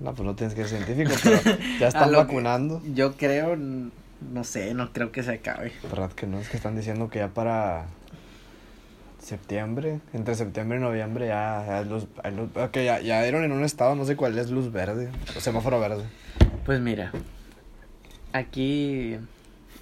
No, 0.00 0.14
pues 0.14 0.26
no 0.26 0.34
tienes 0.34 0.54
que 0.54 0.66
ser 0.66 0.82
científico, 0.84 1.14
pero 1.22 1.58
ya 1.78 1.88
están 1.88 2.12
vacunando. 2.12 2.82
yo 2.94 3.16
creo, 3.16 3.56
no 3.56 4.44
sé, 4.44 4.74
no 4.74 4.92
creo 4.92 5.12
que 5.12 5.22
se 5.22 5.32
acabe. 5.34 5.72
¿Verdad 5.82 6.12
que 6.12 6.26
no? 6.26 6.38
Es 6.38 6.48
que 6.48 6.56
están 6.56 6.74
diciendo 6.76 7.08
que 7.10 7.18
ya 7.20 7.28
para 7.28 7.86
septiembre, 9.24 10.00
entre 10.12 10.34
septiembre 10.34 10.78
y 10.78 10.80
noviembre 10.80 11.26
ya, 11.28 11.64
ya 11.66 11.82
luz, 11.82 12.06
hay 12.22 12.34
luz- 12.36 12.56
ok, 12.56 12.74
ya, 12.76 13.00
ya 13.00 13.22
dieron 13.22 13.42
en 13.44 13.52
un 13.52 13.64
estado, 13.64 13.94
no 13.94 14.04
sé 14.04 14.16
cuál 14.16 14.38
es 14.38 14.50
luz 14.50 14.70
verde, 14.70 15.10
o 15.36 15.40
semáforo 15.40 15.80
verde. 15.80 16.04
Pues 16.66 16.80
mira, 16.80 17.10
aquí 18.32 19.16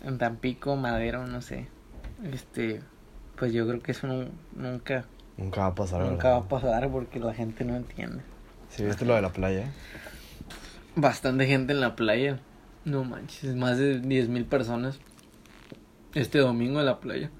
en 0.05 0.19
Tampico, 0.19 0.77
Madero, 0.77 1.27
no 1.27 1.41
sé. 1.43 1.67
Este, 2.33 2.81
pues 3.37 3.53
yo 3.53 3.67
creo 3.67 3.81
que 3.81 3.93
eso 3.93 4.07
nu- 4.07 4.31
nunca, 4.55 5.05
Nunca 5.37 5.63
va 5.63 5.67
a 5.69 5.75
pasar, 5.75 6.03
nunca 6.03 6.31
va 6.31 6.37
a 6.37 6.49
pasar 6.49 6.89
porque 6.91 7.19
la 7.19 7.35
gente 7.35 7.65
no 7.65 7.75
entiende. 7.77 8.23
Sí, 8.69 8.85
viste 8.85 9.05
lo 9.05 9.15
de 9.15 9.23
la 9.23 9.33
playa. 9.33 9.71
Bastante 10.95 11.47
gente 11.47 11.73
en 11.73 11.81
la 11.81 11.97
playa. 11.97 12.39
No 12.85 13.03
manches, 13.05 13.55
más 13.57 13.79
de 13.79 14.01
10 14.01 14.29
mil 14.29 14.45
personas. 14.45 14.99
Este 16.15 16.39
domingo 16.39 16.81
en 16.81 16.87
la 16.87 17.01
playa. 17.01 17.31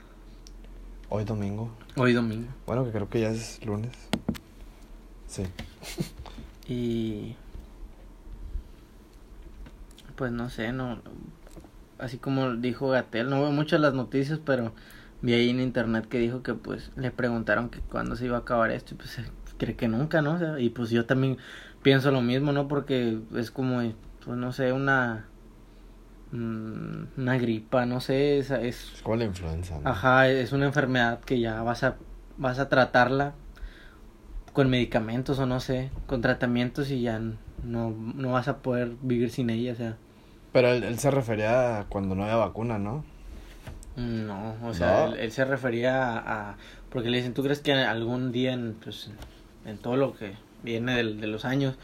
Hoy 1.11 1.25
domingo. 1.25 1.71
Hoy 1.95 2.15
domingo. 2.15 2.49
Bueno, 2.67 2.85
que 2.85 2.91
creo 2.91 3.09
que 3.11 3.21
ya 3.21 3.29
es 3.29 3.65
lunes. 3.67 3.93
Sí. 5.27 5.45
Y 6.67 7.37
pues 10.17 10.33
no 10.33 10.49
sé, 10.49 10.73
no 10.73 11.03
así 11.99 12.19
como 12.19 12.55
dijo 12.57 12.89
Gatel, 12.89 13.29
no 13.29 13.43
veo 13.43 13.51
mucho 13.51 13.77
las 13.79 13.93
noticias, 13.95 14.41
pero 14.45 14.73
vi 15.21 15.35
ahí 15.35 15.51
en 15.51 15.61
internet 15.61 16.09
que 16.09 16.19
dijo 16.19 16.43
que 16.43 16.55
pues 16.55 16.91
le 16.97 17.11
preguntaron 17.11 17.69
que 17.69 17.81
cuándo 17.81 18.17
se 18.17 18.25
iba 18.25 18.37
a 18.37 18.41
acabar 18.41 18.71
esto 18.71 18.95
y 18.95 18.97
pues 18.97 19.19
cree 19.59 19.77
que 19.77 19.89
nunca, 19.89 20.23
¿no? 20.23 20.35
O 20.35 20.39
sea, 20.39 20.59
y 20.59 20.71
pues 20.71 20.91
yo 20.91 21.05
también 21.05 21.37
pienso 21.83 22.11
lo 22.11 22.23
mismo, 22.23 22.53
¿no? 22.53 22.69
Porque 22.69 23.19
es 23.35 23.51
como 23.51 23.83
pues 24.25 24.37
no 24.37 24.53
sé, 24.53 24.73
una 24.73 25.27
mm, 26.33 27.05
una 27.21 27.39
gripa, 27.39 27.87
no 27.87 28.01
sé, 28.01 28.39
es, 28.39 28.51
es 28.51 29.01
como 29.03 29.17
la 29.17 29.25
influenza, 29.25 29.79
¿no? 29.79 29.89
Ajá, 29.89 30.29
es 30.29 30.53
una 30.53 30.67
enfermedad 30.67 31.21
que 31.21 31.41
ya 31.41 31.63
vas 31.63 31.85
a 31.85 31.97
vas 32.39 32.59
a 32.59 32.69
tratarla 32.69 33.35
con 34.53 34.69
medicamentos 34.69 35.39
o 35.39 35.47
no 35.47 35.61
sé, 35.61 35.91
con 36.07 36.21
tratamientos 36.21 36.91
y 36.91 37.01
ya 37.03 37.19
no, 37.19 37.91
no 37.91 38.33
vas 38.33 38.49
a 38.49 38.59
poder 38.59 38.93
vivir 39.03 39.31
sin 39.31 39.51
ella, 39.51 39.73
o 39.73 39.77
sea, 39.77 39.97
Pero 40.53 40.69
él, 40.69 40.85
él 40.85 40.99
se 40.99 41.11
refería 41.11 41.81
a 41.81 41.85
cuando 41.85 42.15
no 42.15 42.25
había 42.25 42.37
vacuna, 42.37 42.79
¿no? 42.79 43.05
no, 43.97 44.57
o 44.63 44.75
sea, 44.75 45.07
No. 45.07 45.13
Él, 45.15 45.21
él 45.21 45.33
se 45.33 45.45
refería 45.45 46.17
a, 46.19 46.51
a- 46.51 46.57
porque 46.91 47.09
le 47.11 47.19
dicen, 47.19 47.35
¿tú 47.35 47.43
crees 47.43 47.61
que 47.61 47.73
algún 47.73 48.33
día 48.33 48.53
en, 48.53 48.75
pues, 48.83 49.11
en 49.65 49.79
todo 49.79 49.97
lo 49.97 50.15
que 50.15 50.35
viene 50.63 50.95
del- 50.97 51.21
de 51.21 51.27
los 51.27 51.45
años 51.45 51.77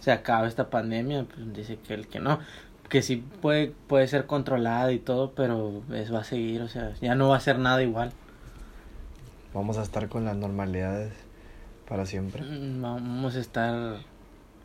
se 0.00 0.12
acaba 0.12 0.46
esta 0.46 0.70
pandemia? 0.70 1.24
Pues 1.24 1.52
dice 1.54 1.78
que 1.86 1.94
el 1.94 2.06
que 2.08 2.20
no, 2.20 2.38
que 2.88 3.02
sí 3.02 3.24
puede, 3.42 3.72
puede 3.88 4.06
ser 4.08 4.26
controlada 4.26 4.92
y 4.92 4.98
todo, 4.98 5.32
pero 5.32 5.82
eso 5.92 6.14
va 6.14 6.20
a 6.20 6.24
seguir, 6.24 6.62
o 6.62 6.68
sea, 6.68 6.92
ya 7.00 7.14
no 7.14 7.28
va 7.28 7.36
a 7.36 7.40
ser 7.40 7.58
nada 7.58 7.82
igual. 7.82 8.12
Vamos 9.52 9.78
a 9.78 9.82
estar 9.82 10.08
con 10.08 10.24
las 10.24 10.36
normalidades 10.36 11.12
para 11.88 12.06
siempre. 12.06 12.42
Mm, 12.42 12.82
Vamos 12.82 13.36
a 13.36 13.40
estar 13.40 13.96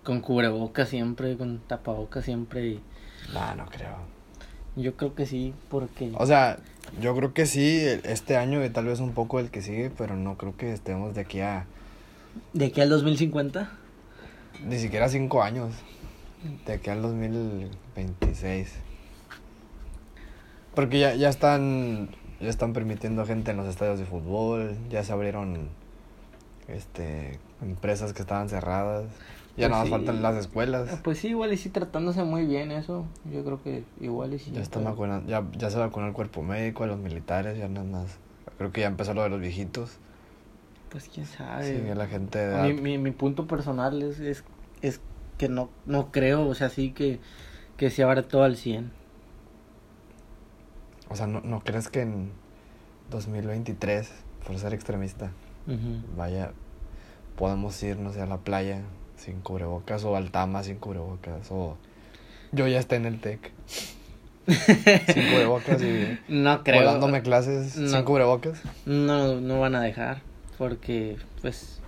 con 0.03 0.21
cubrebocas 0.21 0.89
siempre, 0.89 1.37
con 1.37 1.59
tapabocas 1.59 2.25
siempre 2.25 2.65
y 2.65 2.81
No, 3.33 3.55
no 3.55 3.65
creo. 3.67 3.97
yo 4.75 4.95
creo 4.95 5.13
que 5.13 5.25
sí, 5.25 5.53
porque 5.69 6.11
O 6.15 6.25
sea, 6.25 6.57
yo 7.01 7.15
creo 7.15 7.33
que 7.33 7.45
sí, 7.45 7.79
este 8.03 8.37
año 8.37 8.63
y 8.63 8.69
tal 8.69 8.85
vez 8.85 8.99
un 8.99 9.13
poco 9.13 9.39
el 9.39 9.51
que 9.51 9.61
sigue, 9.61 9.91
pero 9.95 10.15
no 10.15 10.37
creo 10.37 10.55
que 10.57 10.71
estemos 10.73 11.13
de 11.13 11.21
aquí 11.21 11.41
a 11.41 11.65
de 12.53 12.65
aquí 12.67 12.79
al 12.81 12.89
2050 12.89 13.69
ni 14.65 14.77
siquiera 14.77 15.07
cinco 15.09 15.41
años. 15.43 15.73
De 16.65 16.73
aquí 16.73 16.89
al 16.89 17.01
2026. 17.01 18.73
Porque 20.75 20.99
ya, 20.99 21.15
ya 21.15 21.29
están 21.29 22.09
ya 22.39 22.47
están 22.49 22.71
permitiendo 22.71 23.25
gente 23.25 23.51
en 23.51 23.57
los 23.57 23.67
estadios 23.67 23.99
de 23.99 24.05
fútbol, 24.05 24.77
ya 24.89 25.03
se 25.03 25.11
abrieron 25.11 25.67
este 26.69 27.37
empresas 27.61 28.13
que 28.13 28.21
estaban 28.21 28.47
cerradas. 28.47 29.05
Ya 29.57 29.67
Pues 29.67 29.71
nada 29.71 29.81
más 29.81 29.85
sí. 29.87 29.91
faltan 29.91 30.21
las 30.21 30.35
escuelas. 30.37 30.99
pues 31.03 31.17
sí, 31.17 31.29
igual 31.29 31.51
y 31.51 31.57
sí 31.57 31.69
tratándose 31.69 32.23
muy 32.23 32.45
bien 32.45 32.71
eso, 32.71 33.05
yo 33.29 33.43
creo 33.43 33.61
que 33.61 33.83
igual 33.99 34.33
y 34.33 34.39
sí. 34.39 34.51
Ya 34.53 34.61
están 34.61 34.85
vacunando, 34.85 35.29
ya, 35.29 35.43
ya 35.57 35.69
se 35.69 35.77
vacunó 35.79 36.07
el 36.07 36.13
cuerpo 36.13 36.41
médico, 36.43 36.85
a 36.85 36.87
los 36.87 36.97
militares, 36.99 37.57
ya 37.57 37.67
nada 37.67 37.85
más. 37.85 38.17
Creo 38.57 38.71
que 38.71 38.81
ya 38.81 38.87
empezó 38.87 39.13
lo 39.13 39.23
de 39.23 39.29
los 39.29 39.41
viejitos. 39.41 39.97
Pues 40.89 41.09
quién 41.13 41.25
sabe. 41.25 41.65
Sí, 41.77 41.83
ya 41.85 41.95
la 41.95 42.07
gente 42.07 42.39
de 42.39 42.57
A 42.57 42.63
mí- 42.63 42.69
edad. 42.69 42.81
mi, 42.81 42.97
mi 42.97 43.11
punto 43.11 43.47
personal 43.47 44.01
es, 44.01 44.19
es, 44.21 44.43
es 44.81 45.01
que 45.39 45.49
no, 45.49 45.69
no 45.87 46.11
creo, 46.11 46.45
o 46.47 46.53
sea, 46.53 46.69
sí 46.69 46.91
que, 46.91 47.19
que 47.77 47.89
se 47.89 48.03
abra 48.03 48.21
todo 48.21 48.43
al 48.43 48.55
100. 48.57 48.91
O 51.09 51.15
sea, 51.15 51.25
¿no, 51.25 51.41
¿no 51.41 51.61
crees 51.61 51.87
que 51.89 52.01
en 52.01 52.31
2023, 53.09 54.11
por 54.45 54.59
ser 54.59 54.73
extremista, 54.75 55.31
vaya, 56.15 56.51
podemos 57.35 57.81
ir, 57.81 57.97
no 57.97 58.11
sé, 58.13 58.21
a 58.21 58.25
la 58.27 58.37
playa 58.37 58.81
sin 59.17 59.39
cubrebocas 59.41 60.03
o 60.03 60.15
al 60.15 60.29
Tama 60.31 60.61
sin 60.63 60.77
cubrebocas 60.77 61.47
o 61.51 61.77
yo 62.51 62.67
ya 62.67 62.79
esté 62.79 62.95
en 62.95 63.05
el 63.05 63.19
TEC 63.19 63.51
sin 64.47 65.29
cubrebocas 65.29 65.81
y 65.83 66.17
No 66.29 66.63
creo. 66.63 66.79
volándome 66.79 67.21
clases 67.21 67.75
No. 67.77 67.89
sin 67.89 68.03
cubrebocas. 68.03 68.61
No, 68.85 69.39
no 69.41 69.59
van 69.59 69.75
a 69.75 69.81
dejar, 69.81 70.21
porque 70.57 71.17
pues 71.41 71.81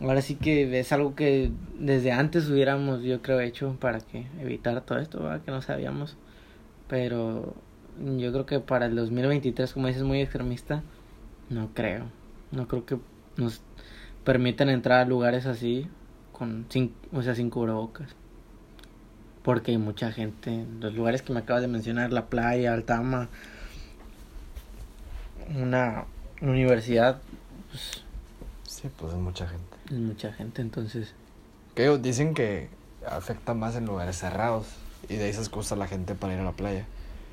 ahora 0.00 0.22
sí 0.22 0.36
que 0.36 0.78
es 0.78 0.92
algo 0.92 1.14
que 1.14 1.50
desde 1.78 2.12
antes 2.12 2.48
hubiéramos, 2.48 3.02
yo 3.02 3.22
creo, 3.22 3.40
hecho 3.40 3.76
para 3.80 4.00
que 4.00 4.26
evitar 4.40 4.80
todo 4.82 4.98
esto, 4.98 5.22
¿verdad? 5.22 5.42
que 5.42 5.50
no 5.50 5.62
sabíamos. 5.62 6.16
Pero 6.88 7.54
yo 8.16 8.32
creo 8.32 8.46
que 8.46 8.60
para 8.60 8.86
el 8.86 8.96
2023, 8.96 9.72
como 9.72 9.88
dices, 9.88 10.02
muy 10.02 10.20
extremista, 10.20 10.82
no 11.50 11.70
creo. 11.74 12.04
No 12.50 12.68
creo 12.68 12.86
que 12.86 12.98
nos 13.36 13.60
permitan 14.24 14.68
entrar 14.68 15.00
a 15.00 15.04
lugares 15.04 15.46
así 15.46 15.86
con 16.32 16.66
sin, 16.68 16.94
o 17.12 17.22
sea, 17.22 17.34
sin 17.34 17.50
cubrebocas. 17.50 18.14
Porque 19.42 19.72
hay 19.72 19.78
mucha 19.78 20.12
gente, 20.12 20.66
los 20.80 20.94
lugares 20.94 21.22
que 21.22 21.32
me 21.32 21.40
acabas 21.40 21.62
de 21.62 21.68
mencionar, 21.68 22.12
la 22.12 22.26
playa, 22.26 22.74
Altama, 22.74 23.28
una 25.54 26.04
universidad, 26.40 27.20
pues 27.70 28.04
Sí, 28.68 28.88
pues 28.96 29.12
es 29.12 29.18
mucha 29.18 29.48
gente. 29.48 29.77
Es 29.90 29.98
mucha 29.98 30.32
gente, 30.32 30.62
entonces 30.62 31.14
Que 31.74 31.88
dicen 31.98 32.34
que 32.34 32.68
afecta 33.06 33.54
más 33.54 33.76
en 33.76 33.86
lugares 33.86 34.16
cerrados 34.18 34.66
y 35.08 35.16
de 35.16 35.24
ahí 35.24 35.32
se 35.32 35.40
excusa 35.40 35.76
la 35.76 35.86
gente 35.86 36.14
para 36.14 36.34
ir 36.34 36.40
a 36.40 36.44
la 36.44 36.52
playa. 36.52 36.86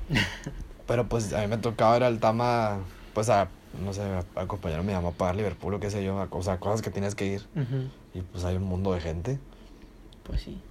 Pero 0.86 1.08
pues 1.08 1.32
a 1.32 1.40
mí 1.42 1.48
me 1.48 1.58
tocaba 1.58 1.96
ir 1.96 2.04
al 2.04 2.20
Tama, 2.20 2.78
pues 3.12 3.28
a, 3.28 3.48
no 3.72 3.92
sé, 3.92 4.02
a, 4.02 4.24
a 4.36 4.42
acompañar 4.42 4.80
a 4.80 4.82
mi 4.82 4.92
mamá 4.92 5.10
para 5.12 5.34
Liverpool 5.34 5.74
o 5.74 5.80
qué 5.80 5.90
sé 5.90 6.04
yo, 6.04 6.18
a, 6.20 6.28
o 6.30 6.42
sea, 6.42 6.58
cosas 6.60 6.82
que 6.82 6.90
tienes 6.90 7.14
que 7.14 7.26
ir. 7.26 7.42
Y 8.14 8.22
pues 8.22 8.44
hay 8.44 8.56
un 8.56 8.64
mundo 8.64 8.92
de 8.92 9.00
gente. 9.00 9.40
pues 10.22 10.42
sí. 10.42 10.62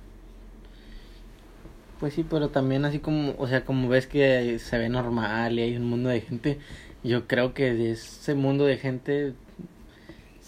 Pues 1.99 2.13
sí, 2.13 2.23
pero 2.29 2.49
también 2.49 2.83
así 2.85 2.99
como, 2.99 3.35
o 3.37 3.47
sea, 3.47 3.63
como 3.65 3.87
ves 3.87 4.05
que 4.07 4.59
se 4.59 4.77
ve 4.77 4.89
normal 4.89 5.57
y 5.57 5.61
hay 5.61 5.77
un 5.77 5.85
mundo 5.89 6.09
de 6.09 6.21
gente, 6.21 6.59
yo 7.03 7.25
creo 7.27 7.53
que 7.53 7.73
de 7.73 7.91
ese 7.91 8.35
mundo 8.35 8.65
de 8.65 8.77
gente, 8.77 9.33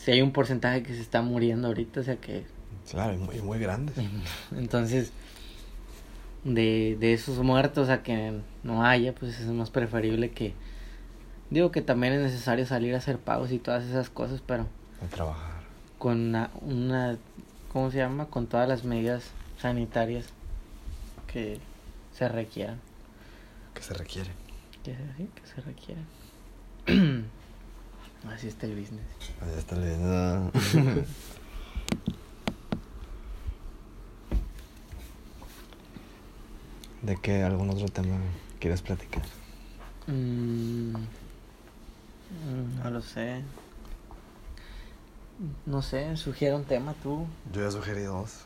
si 0.08 0.14
hay 0.14 0.22
un 0.22 0.32
porcentaje 0.32 0.84
que 0.84 0.94
se 0.94 1.02
está 1.02 1.22
muriendo 1.22 1.68
ahorita, 1.68 2.00
o 2.00 2.04
sea 2.04 2.16
que 2.16 2.46
Claro, 2.90 3.14
y 3.14 3.18
muy, 3.18 3.42
muy 3.42 3.60
grandes. 3.60 3.94
Entonces, 4.56 5.12
de, 6.46 6.96
de 6.98 7.12
esos 7.12 7.40
muertos 7.40 7.90
a 7.90 8.04
que 8.04 8.40
no 8.64 8.86
haya, 8.86 9.14
pues 9.14 9.38
es 9.38 9.48
más 9.48 9.70
preferible 9.70 10.32
que... 10.32 10.54
Digo 11.50 11.72
que 11.72 11.82
también 11.82 12.14
es 12.14 12.22
necesario 12.22 12.66
salir 12.66 12.96
a 12.96 13.00
hacer 13.00 13.18
pagos 13.18 13.52
y 13.52 13.60
todas 13.60 13.84
esas 13.84 14.10
cosas, 14.10 14.42
pero 14.48 14.66
De 15.02 15.08
trabajar. 15.10 15.64
con 15.98 16.18
una, 16.18 16.52
una 16.62 17.18
¿cómo 17.74 17.92
se 17.92 17.98
llama? 17.98 18.28
Con 18.28 18.48
todas 18.48 18.70
las 18.70 18.86
medidas 18.86 19.32
sanitarias 19.58 20.28
que 21.30 21.60
se 22.14 22.30
requieran. 22.30 22.80
Que 23.74 23.82
se 23.82 23.94
requiere. 23.94 24.30
Que 24.86 24.94
que 24.94 25.48
se 25.54 25.60
requieran. 25.60 27.28
Así 28.34 28.48
está 28.48 28.66
el 28.68 28.80
business. 28.80 29.06
Ahí 29.42 29.58
está 29.58 29.76
leyendo. 29.76 30.52
¿De 37.02 37.16
qué 37.18 37.44
algún 37.44 37.70
otro 37.70 37.88
tema 37.88 38.18
quieres 38.60 38.82
platicar? 38.82 39.24
Mm, 40.08 40.94
no 42.84 42.90
lo 42.92 43.02
sé. 43.02 43.44
No 45.66 45.82
sé, 45.84 46.18
sugiere 46.18 46.56
un 46.56 46.64
tema 46.66 46.94
tú. 47.04 47.28
Yo 47.54 47.62
ya 47.62 47.72
sugerí 47.72 48.02
dos, 48.04 48.46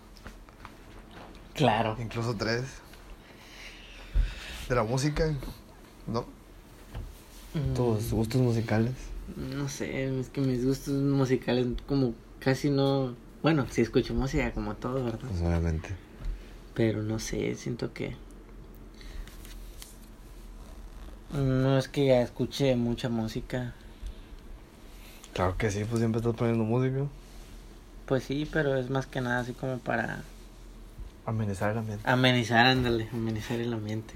Claro. 1.53 1.95
incluso 1.99 2.35
tres. 2.35 2.63
De 4.67 4.75
la 4.75 4.83
música, 4.83 5.33
¿no? 6.07 6.25
Tus 7.75 8.11
Mm, 8.11 8.15
gustos 8.15 8.41
musicales. 8.41 8.93
No 9.37 9.69
sé, 9.69 10.19
es 10.19 10.29
que 10.29 10.41
mis 10.41 10.65
gustos 10.65 10.93
musicales 10.95 11.67
como 11.87 12.13
casi 12.39 12.69
no... 12.69 13.15
Bueno, 13.41 13.65
sí 13.69 13.81
escucho 13.81 14.13
música 14.13 14.51
como 14.51 14.75
todo, 14.75 15.03
¿verdad? 15.03 15.27
Pues 15.27 15.41
obviamente. 15.41 15.89
Pero 16.73 17.01
no 17.03 17.19
sé, 17.19 17.55
siento 17.55 17.93
que... 17.93 18.15
No 21.33 21.77
es 21.77 21.87
que 21.87 22.07
ya 22.07 22.21
escuche 22.21 22.75
mucha 22.75 23.09
música. 23.09 23.73
Claro 25.33 25.57
que 25.57 25.71
sí, 25.71 25.85
pues 25.85 25.99
siempre 25.99 26.19
estás 26.19 26.35
poniendo 26.35 26.63
música. 26.65 27.05
Pues 28.05 28.23
sí, 28.23 28.47
pero 28.51 28.75
es 28.75 28.89
más 28.89 29.05
que 29.05 29.21
nada 29.21 29.39
así 29.39 29.53
como 29.53 29.77
para 29.77 30.23
Amenizar 31.25 31.71
el 31.71 31.77
ambiente. 31.77 32.09
amenizar, 32.09 32.65
ándale, 32.65 33.07
amenizar 33.13 33.59
el 33.59 33.73
ambiente. 33.73 34.13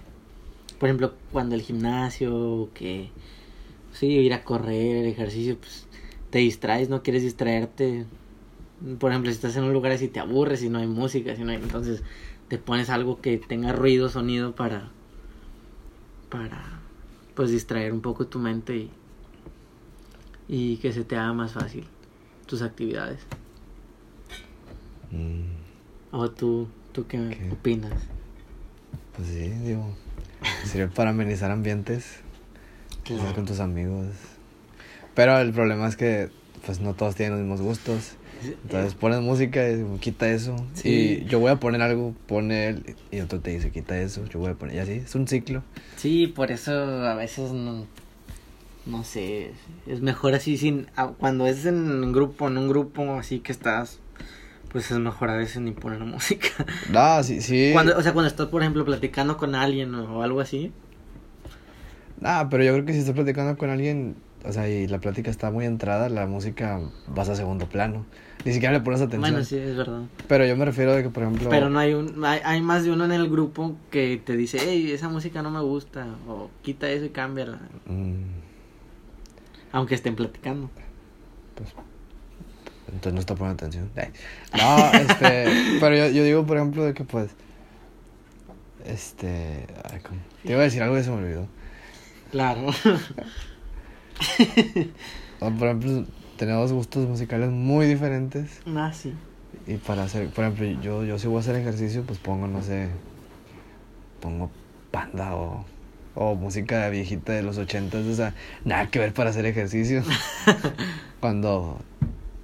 Por 0.80 0.90
ejemplo, 0.90 1.14
cuando 1.32 1.56
el 1.56 1.62
gimnasio, 1.62 2.36
o 2.36 2.70
que 2.74 3.10
sí, 3.96 4.08
ir 4.08 4.34
a 4.34 4.44
correr, 4.44 5.06
ejercicio, 5.06 5.58
pues 5.58 5.88
te 6.30 6.40
distraes, 6.40 6.90
no 6.90 7.02
quieres 7.04 7.24
distraerte. 7.24 8.06
Por 9.00 9.12
ejemplo, 9.12 9.32
si 9.32 9.36
estás 9.36 9.56
en 9.56 9.64
un 9.64 9.74
lugar 9.74 9.92
así 9.94 10.08
te 10.08 10.20
aburres 10.20 10.62
y 10.64 10.70
no 10.70 10.80
hay 10.80 10.88
música, 10.88 11.36
si 11.36 11.44
no 11.44 11.52
hay, 11.52 11.58
entonces 11.58 12.04
te 12.50 12.58
pones 12.58 12.90
algo 12.90 13.22
que 13.22 13.38
tenga 13.38 13.72
ruido, 13.72 14.10
sonido 14.10 14.54
para 14.56 14.92
para 16.30 16.82
pues 17.36 17.52
distraer 17.52 17.94
un 17.94 18.02
poco 18.02 18.28
tu 18.28 18.40
mente 18.40 18.76
y 18.76 18.92
y 20.48 20.78
que 20.78 20.92
se 20.94 21.04
te 21.04 21.16
haga 21.16 21.34
más 21.34 21.54
fácil 21.54 21.86
tus 22.46 22.62
actividades. 22.62 23.20
Mm, 25.12 25.46
¿O 26.12 26.30
tú, 26.30 26.68
tú 26.92 27.08
qué, 27.08 27.18
¿Qué? 27.30 27.50
opinas? 27.52 27.94
pues 29.16 29.28
sí, 29.30 29.50
digo. 29.50 29.86
Sirve 30.66 30.88
para 30.90 31.12
amenizar 31.12 31.50
ambientes. 31.52 32.20
Con 33.34 33.46
tus 33.46 33.60
amigos. 33.60 34.08
Pero 35.14 35.40
el 35.40 35.54
problema 35.54 35.88
es 35.88 35.96
que 35.96 36.30
pues 36.66 36.80
no 36.80 36.94
todos 36.94 37.16
tienen 37.16 37.34
los 37.34 37.42
mismos 37.42 37.62
gustos. 37.62 38.16
Entonces 38.44 38.94
pones 38.94 39.22
música 39.22 39.68
y 39.70 39.84
quita 40.00 40.30
eso. 40.30 40.56
Sí. 40.74 41.24
Y 41.24 41.26
yo 41.26 41.40
voy 41.40 41.52
a 41.52 41.60
poner 41.60 41.82
algo, 41.82 42.14
pone 42.28 42.68
él. 42.68 42.96
Y 43.12 43.20
otro 43.22 43.40
te 43.40 43.52
dice, 43.52 43.72
quita 43.72 43.98
eso. 44.00 44.26
Yo 44.26 44.40
voy 44.40 44.52
a 44.52 44.54
poner. 44.56 44.76
Y 44.76 44.80
así, 44.80 44.92
es 44.94 45.16
un 45.16 45.28
ciclo. 45.28 45.64
Sí, 45.96 46.28
por 46.28 46.52
eso 46.52 46.74
a 46.74 47.16
veces 47.16 47.52
no, 47.52 47.88
no 48.86 49.04
sé, 49.04 49.52
es 49.88 50.02
mejor 50.02 50.36
así 50.36 50.58
sin, 50.58 50.88
cuando 51.18 51.48
es 51.48 51.66
en 51.66 52.12
grupo, 52.12 52.48
en 52.48 52.58
un 52.58 52.70
grupo 52.70 53.16
así 53.16 53.40
que 53.40 53.52
estás, 53.52 54.00
pues 54.72 54.92
es 54.92 55.00
mejor 55.00 55.30
a 55.30 55.38
veces 55.38 55.62
ni 55.62 55.72
poner 55.72 56.00
música. 56.06 56.50
No, 56.92 57.24
sí, 57.24 57.42
sí. 57.42 57.72
Cuando, 57.74 57.98
o 57.98 58.02
sea, 58.02 58.14
cuando 58.14 58.30
estás, 58.30 58.48
por 58.48 58.62
ejemplo, 58.62 58.86
platicando 58.86 59.38
con 59.38 59.56
alguien 59.56 59.96
o, 59.96 60.22
algo 60.22 60.40
así, 60.40 60.72
Ah, 62.24 62.48
pero 62.50 62.64
yo 62.64 62.74
creo 62.74 62.86
que 62.86 62.94
si 62.94 63.00
estás 63.00 63.14
platicando 63.16 63.58
con 63.58 63.70
alguien, 63.70 64.16
o 64.44 64.52
sea, 64.54 64.70
y 64.70 64.88
la 64.88 65.00
plática 65.00 65.30
está 65.30 65.52
muy 65.52 65.66
entrada, 65.66 66.10
la 66.10 66.26
música 66.28 66.80
vas 67.08 67.30
a 67.30 67.36
segundo 67.36 67.68
plano. 67.68 68.06
Ni 68.46 68.54
siquiera 68.54 68.74
le 68.74 68.82
pones 68.82 69.02
atención. 69.02 69.22
bueno, 69.22 69.44
sí, 69.44 69.58
es 69.58 69.76
verdad. 69.76 70.02
Pero 70.28 70.46
yo 70.46 70.56
me 70.56 70.66
refiero 70.66 70.94
de 70.94 71.02
que, 71.04 71.10
por 71.10 71.24
ejemplo. 71.24 71.50
Pero 71.50 71.70
no 71.70 71.80
hay 71.80 71.94
un, 71.94 72.24
hay, 72.24 72.40
hay 72.44 72.62
más 72.62 72.84
de 72.84 72.92
uno 72.92 73.06
en 73.06 73.12
el 73.12 73.28
grupo 73.30 73.76
que 73.90 74.22
te 74.24 74.38
dice, 74.38 74.60
hey, 74.62 74.92
esa 74.92 75.10
música 75.10 75.42
no 75.42 75.50
me 75.52 75.62
gusta, 75.62 76.06
o 76.28 76.50
quita 76.62 76.90
eso 76.90 77.06
y 77.06 77.10
cámbiala, 77.10 77.60
Mm, 77.88 78.14
aunque 79.72 79.96
estén 79.96 80.16
platicando. 80.16 80.70
entonces 82.88 83.14
no 83.14 83.20
está 83.20 83.36
poniendo 83.36 83.66
atención. 83.66 83.90
No, 84.56 84.92
este. 85.00 85.78
pero 85.80 85.96
yo, 85.96 86.08
yo 86.10 86.24
digo, 86.24 86.46
por 86.46 86.58
ejemplo, 86.58 86.84
de 86.86 86.94
que 86.94 87.04
pues. 87.04 87.32
Este. 88.86 89.66
Ay, 89.92 90.00
¿cómo? 90.02 90.20
Te 90.44 90.52
iba 90.52 90.62
a 90.62 90.64
decir 90.64 90.84
algo 90.84 90.98
y 90.98 91.04
se 91.04 91.10
me 91.10 91.18
olvidó. 91.18 91.48
Claro. 92.32 92.68
Por 95.40 95.68
ejemplo, 95.68 96.06
tenemos 96.38 96.72
gustos 96.72 97.08
musicales 97.08 97.50
muy 97.50 97.86
diferentes. 97.88 98.62
ah, 98.76 98.92
sí. 98.94 99.14
Y 99.68 99.78
para 99.78 100.04
hacer, 100.04 100.30
por 100.30 100.44
ejemplo, 100.44 100.66
yo, 100.82 101.04
yo 101.06 101.18
si 101.18 101.28
voy 101.28 101.38
a 101.38 101.40
hacer 101.40 101.56
ejercicio, 101.56 102.04
pues 102.04 102.20
pongo, 102.20 102.46
no 102.46 102.62
sé, 102.62 102.90
pongo 104.22 104.52
panda 104.92 105.34
o, 105.36 105.66
o 106.14 106.36
música 106.36 106.88
viejita 106.90 107.34
de 107.34 107.42
los 107.42 107.58
ochentas, 107.58 108.06
o 108.06 108.14
sea, 108.14 108.36
nada 108.64 108.88
que 108.88 109.00
ver 109.00 109.14
para 109.14 109.32
hacer 109.32 109.46
ejercicio. 109.46 110.04
Cuando 111.20 111.80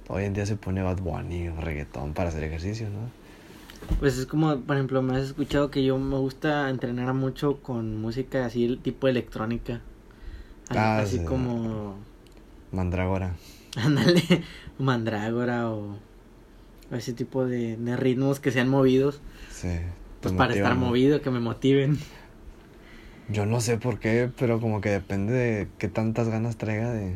hoy 0.08 0.24
en 0.24 0.32
día 0.34 0.46
se 0.46 0.56
pone 0.56 0.82
Bad 0.82 0.98
Bunny 1.00 1.48
o 1.48 1.60
reggaetón 1.60 2.12
para 2.12 2.30
hacer 2.30 2.42
ejercicio, 2.44 2.88
¿no? 2.88 3.21
Pues 3.98 4.18
es 4.18 4.26
como, 4.26 4.56
por 4.60 4.76
ejemplo, 4.76 5.02
me 5.02 5.16
has 5.16 5.24
escuchado 5.24 5.70
que 5.70 5.84
yo 5.84 5.98
me 5.98 6.16
gusta 6.16 6.68
entrenar 6.70 7.14
mucho 7.14 7.58
con 7.62 8.00
música 8.00 8.46
así, 8.46 8.64
el 8.64 8.78
tipo 8.78 9.08
electrónica. 9.08 9.80
Así, 10.68 10.78
Ah, 10.78 10.98
así 10.98 11.18
sí. 11.18 11.24
como, 11.24 11.96
Mandrágora. 12.72 13.34
ándale, 13.76 14.22
mandrágora 14.78 15.70
o, 15.70 15.96
o 16.90 16.94
ese 16.94 17.12
tipo 17.12 17.44
de, 17.46 17.76
de 17.76 17.96
ritmos 17.96 18.40
que 18.40 18.50
sean 18.50 18.68
movidos. 18.68 19.20
Sí. 19.50 19.68
Pues 20.20 20.34
para 20.34 20.54
estar 20.54 20.76
movido, 20.76 21.20
que 21.20 21.30
me 21.30 21.40
motiven. 21.40 21.98
Yo 23.28 23.46
no 23.46 23.60
sé 23.60 23.76
por 23.76 23.98
qué, 23.98 24.30
pero 24.38 24.60
como 24.60 24.80
que 24.80 24.90
depende 24.90 25.32
de 25.32 25.68
qué 25.78 25.88
tantas 25.88 26.28
ganas 26.28 26.56
traiga 26.56 26.92
de, 26.92 27.14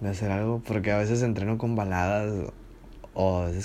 de 0.00 0.08
hacer 0.08 0.30
algo, 0.30 0.62
porque 0.66 0.90
a 0.92 0.98
veces 0.98 1.22
entreno 1.22 1.58
con 1.58 1.76
baladas 1.76 2.52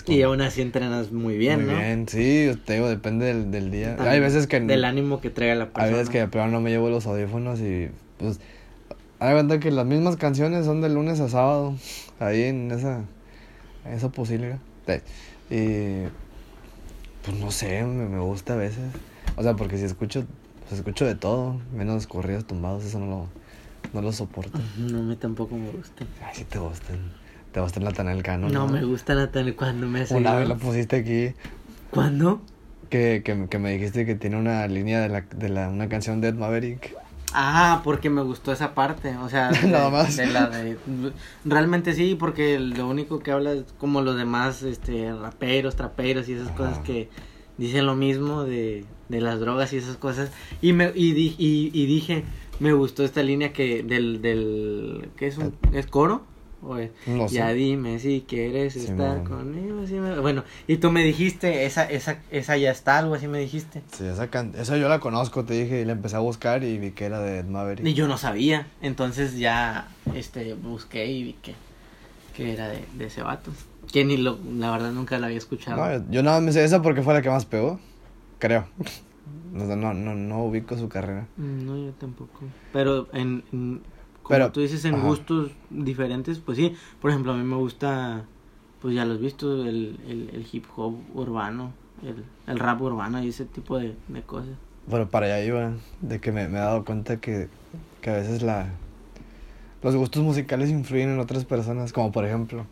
Y 0.07 0.21
aún 0.21 0.41
así 0.41 0.61
entrenas 0.61 1.11
muy 1.11 1.37
bien, 1.37 1.65
Muy 1.65 1.73
¿no? 1.73 1.79
bien, 1.79 2.07
sí, 2.07 2.51
te 2.65 2.73
digo, 2.73 2.87
depende 2.87 3.25
del, 3.25 3.51
del 3.51 3.71
día. 3.71 3.95
También 3.95 4.13
Hay 4.13 4.19
veces 4.19 4.47
que 4.47 4.59
Del 4.59 4.85
ánimo 4.85 5.21
que 5.21 5.29
traiga 5.29 5.55
la 5.55 5.65
persona. 5.65 5.85
hay 5.85 5.91
veces 5.93 6.09
que 6.09 6.27
plano 6.27 6.51
no 6.51 6.61
me 6.61 6.69
llevo 6.69 6.89
los 6.89 7.05
audífonos 7.07 7.59
y 7.59 7.89
pues 8.17 8.39
hay 9.19 9.33
cuenta 9.33 9.59
que 9.59 9.71
las 9.71 9.85
mismas 9.85 10.15
canciones 10.17 10.65
son 10.65 10.81
de 10.81 10.89
lunes 10.89 11.19
a 11.19 11.29
sábado, 11.29 11.75
ahí 12.19 12.43
en 12.43 12.71
esa 12.71 13.03
en 13.85 13.93
esa 13.93 14.09
posibilidad. 14.09 14.59
Y 15.49 16.03
pues 17.23 17.37
no 17.39 17.51
sé, 17.51 17.83
me, 17.83 18.05
me 18.07 18.19
gusta 18.19 18.53
a 18.53 18.57
veces. 18.57 18.83
O 19.35 19.43
sea, 19.43 19.55
porque 19.55 19.77
si 19.77 19.85
escucho 19.85 20.25
pues 20.67 20.79
escucho 20.79 21.05
de 21.05 21.15
todo, 21.15 21.59
menos 21.75 22.05
corridos 22.05 22.45
tumbados, 22.45 22.85
eso 22.85 22.99
no 22.99 23.07
lo 23.07 23.27
no 23.93 24.01
lo 24.03 24.11
soporto. 24.11 24.59
No, 24.77 24.99
a 24.99 25.01
mí 25.01 25.15
tampoco 25.15 25.55
me 25.57 25.71
gusta. 25.71 26.05
Ay, 26.23 26.35
si 26.35 26.43
te 26.43 26.59
gustan. 26.59 26.97
Te 27.59 27.63
gusta 27.63 27.81
Natanael 27.81 28.23
Cano. 28.23 28.47
No, 28.47 28.67
me 28.69 28.85
gusta 28.85 29.15
Natalia 29.15 29.53
cuando 29.53 29.85
me 29.85 29.99
hace... 29.99 30.15
Una 30.15 30.33
vez 30.33 30.47
lo 30.47 30.55
pusiste 30.57 30.95
aquí. 30.95 31.35
¿Cuándo? 31.91 32.39
Que, 32.89 33.21
que, 33.21 33.47
que 33.49 33.59
me 33.59 33.73
dijiste 33.73 34.05
que 34.05 34.15
tiene 34.15 34.37
una 34.37 34.65
línea 34.67 35.01
de 35.01 35.09
la, 35.09 35.21
de 35.35 35.49
la 35.49 35.67
una 35.67 35.89
canción 35.89 36.21
de 36.21 36.29
Ed 36.29 36.35
Maverick. 36.35 36.95
Ah, 37.33 37.81
porque 37.83 38.09
me 38.09 38.21
gustó 38.21 38.53
esa 38.53 38.73
parte, 38.73 39.17
o 39.17 39.27
sea, 39.27 39.49
de, 39.61 39.67
Nada 39.67 39.89
más. 39.89 40.15
de 40.15 40.27
la 40.27 40.47
de 40.47 40.77
realmente 41.43 41.91
sí, 41.91 42.15
porque 42.17 42.57
lo 42.59 42.87
único 42.87 43.19
que 43.19 43.31
habla 43.31 43.51
es 43.51 43.65
como 43.77 43.99
los 44.01 44.15
demás 44.15 44.63
este 44.63 45.11
raperos, 45.11 45.75
traperos 45.75 46.29
y 46.29 46.33
esas 46.35 46.47
Ajá. 46.47 46.55
cosas 46.55 46.79
que 46.79 47.09
dicen 47.57 47.85
lo 47.85 47.95
mismo 47.95 48.45
de, 48.45 48.85
de 49.09 49.19
las 49.19 49.41
drogas 49.41 49.73
y 49.73 49.77
esas 49.77 49.97
cosas 49.97 50.31
y 50.61 50.71
me 50.71 50.93
y, 50.95 51.11
di- 51.11 51.35
y, 51.37 51.71
y 51.73 51.85
dije, 51.87 52.23
me 52.61 52.71
gustó 52.71 53.03
esta 53.03 53.21
línea 53.21 53.51
que 53.51 53.83
del 53.83 54.21
del 54.21 55.09
¿qué 55.17 55.27
es 55.27 55.37
un 55.37 55.53
es 55.73 55.85
coro? 55.87 56.23
Sé. 56.61 56.91
ya 57.29 57.53
dime 57.53 57.99
si 57.99 58.25
quieres 58.27 58.73
Sí, 58.73 58.79
estar 58.81 59.23
conmigo, 59.23 59.87
sí 59.87 59.93
me- 59.95 60.19
bueno, 60.19 60.43
y 60.67 60.77
tú 60.77 60.91
me 60.91 61.03
dijiste, 61.03 61.65
esa 61.65 61.83
esa 61.89 62.19
esa 62.31 62.57
ya 62.57 62.71
está, 62.71 62.97
algo 62.99 63.15
así 63.15 63.27
me 63.27 63.39
dijiste. 63.39 63.81
Sí, 63.93 64.05
esa, 64.05 64.27
can- 64.29 64.53
esa 64.57 64.77
yo 64.77 64.89
la 64.89 64.99
conozco, 64.99 65.45
te 65.45 65.53
dije, 65.53 65.81
y 65.81 65.85
la 65.85 65.93
empecé 65.93 66.17
a 66.17 66.19
buscar 66.19 66.63
y 66.63 66.77
vi 66.77 66.91
que 66.91 67.05
era 67.05 67.19
de 67.19 67.39
Ed 67.39 67.45
Maverick. 67.45 67.85
Y 67.87 67.93
yo 67.93 68.07
no 68.07 68.17
sabía, 68.17 68.67
entonces 68.81 69.37
ya 69.37 69.87
este 70.15 70.53
busqué 70.53 71.05
y 71.05 71.23
vi 71.23 71.33
que, 71.41 71.55
que 72.35 72.53
era 72.53 72.67
de, 72.67 72.83
de 72.95 73.05
ese 73.05 73.21
vato. 73.23 73.51
Que 73.91 74.05
ni 74.05 74.17
lo, 74.17 74.37
la 74.57 74.69
verdad 74.71 74.91
nunca 74.91 75.17
la 75.17 75.27
había 75.27 75.37
escuchado. 75.39 75.77
No, 75.77 76.11
yo- 76.11 76.23
nada 76.23 76.37
más 76.37 76.45
me 76.45 76.51
sé 76.51 76.63
esa 76.63 76.81
porque 76.81 77.01
fue 77.01 77.13
la 77.13 77.21
que 77.21 77.29
más 77.29 77.45
pegó, 77.45 77.79
creo. 78.37 78.67
No, 79.51 79.65
no, 79.75 79.95
no, 79.95 80.13
no 80.13 80.43
ubico 80.45 80.77
su 80.77 80.89
carrera. 80.89 81.25
Mm, 81.37 81.65
No, 81.65 81.75
yo 81.75 81.91
tampoco. 81.93 82.41
Pero 82.71 83.07
en, 83.13 83.43
en- 83.51 83.81
como 84.29 84.37
Pero, 84.37 84.51
tú 84.51 84.59
dices, 84.61 84.85
en 84.85 84.95
ajá. 84.95 85.07
gustos 85.07 85.51
diferentes, 85.71 86.37
pues 86.37 86.57
sí. 86.57 86.75
Por 87.01 87.09
ejemplo, 87.09 87.31
a 87.33 87.35
mí 87.35 87.43
me 87.43 87.55
gusta, 87.55 88.25
pues 88.79 88.93
ya 88.93 89.03
lo 89.05 89.13
has 89.15 89.19
visto, 89.19 89.65
el, 89.65 89.97
el, 90.07 90.29
el 90.33 90.47
hip 90.51 90.65
hop 90.75 90.95
urbano, 91.15 91.73
el, 92.03 92.23
el 92.45 92.59
rap 92.59 92.79
urbano 92.81 93.23
y 93.23 93.29
ese 93.29 93.45
tipo 93.45 93.79
de, 93.79 93.95
de 94.07 94.21
cosas. 94.21 94.53
Pero 94.89 95.09
para 95.09 95.25
allá 95.25 95.43
iba, 95.43 95.73
de 96.01 96.19
que 96.19 96.31
me, 96.31 96.47
me 96.47 96.59
he 96.59 96.61
dado 96.61 96.85
cuenta 96.85 97.17
que, 97.17 97.47
que 98.01 98.09
a 98.11 98.13
veces 98.13 98.41
la 98.43 98.69
los 99.81 99.95
gustos 99.95 100.21
musicales 100.23 100.69
influyen 100.69 101.09
en 101.09 101.19
otras 101.19 101.45
personas, 101.45 101.93
como 101.93 102.11
por 102.11 102.25
ejemplo, 102.25 102.65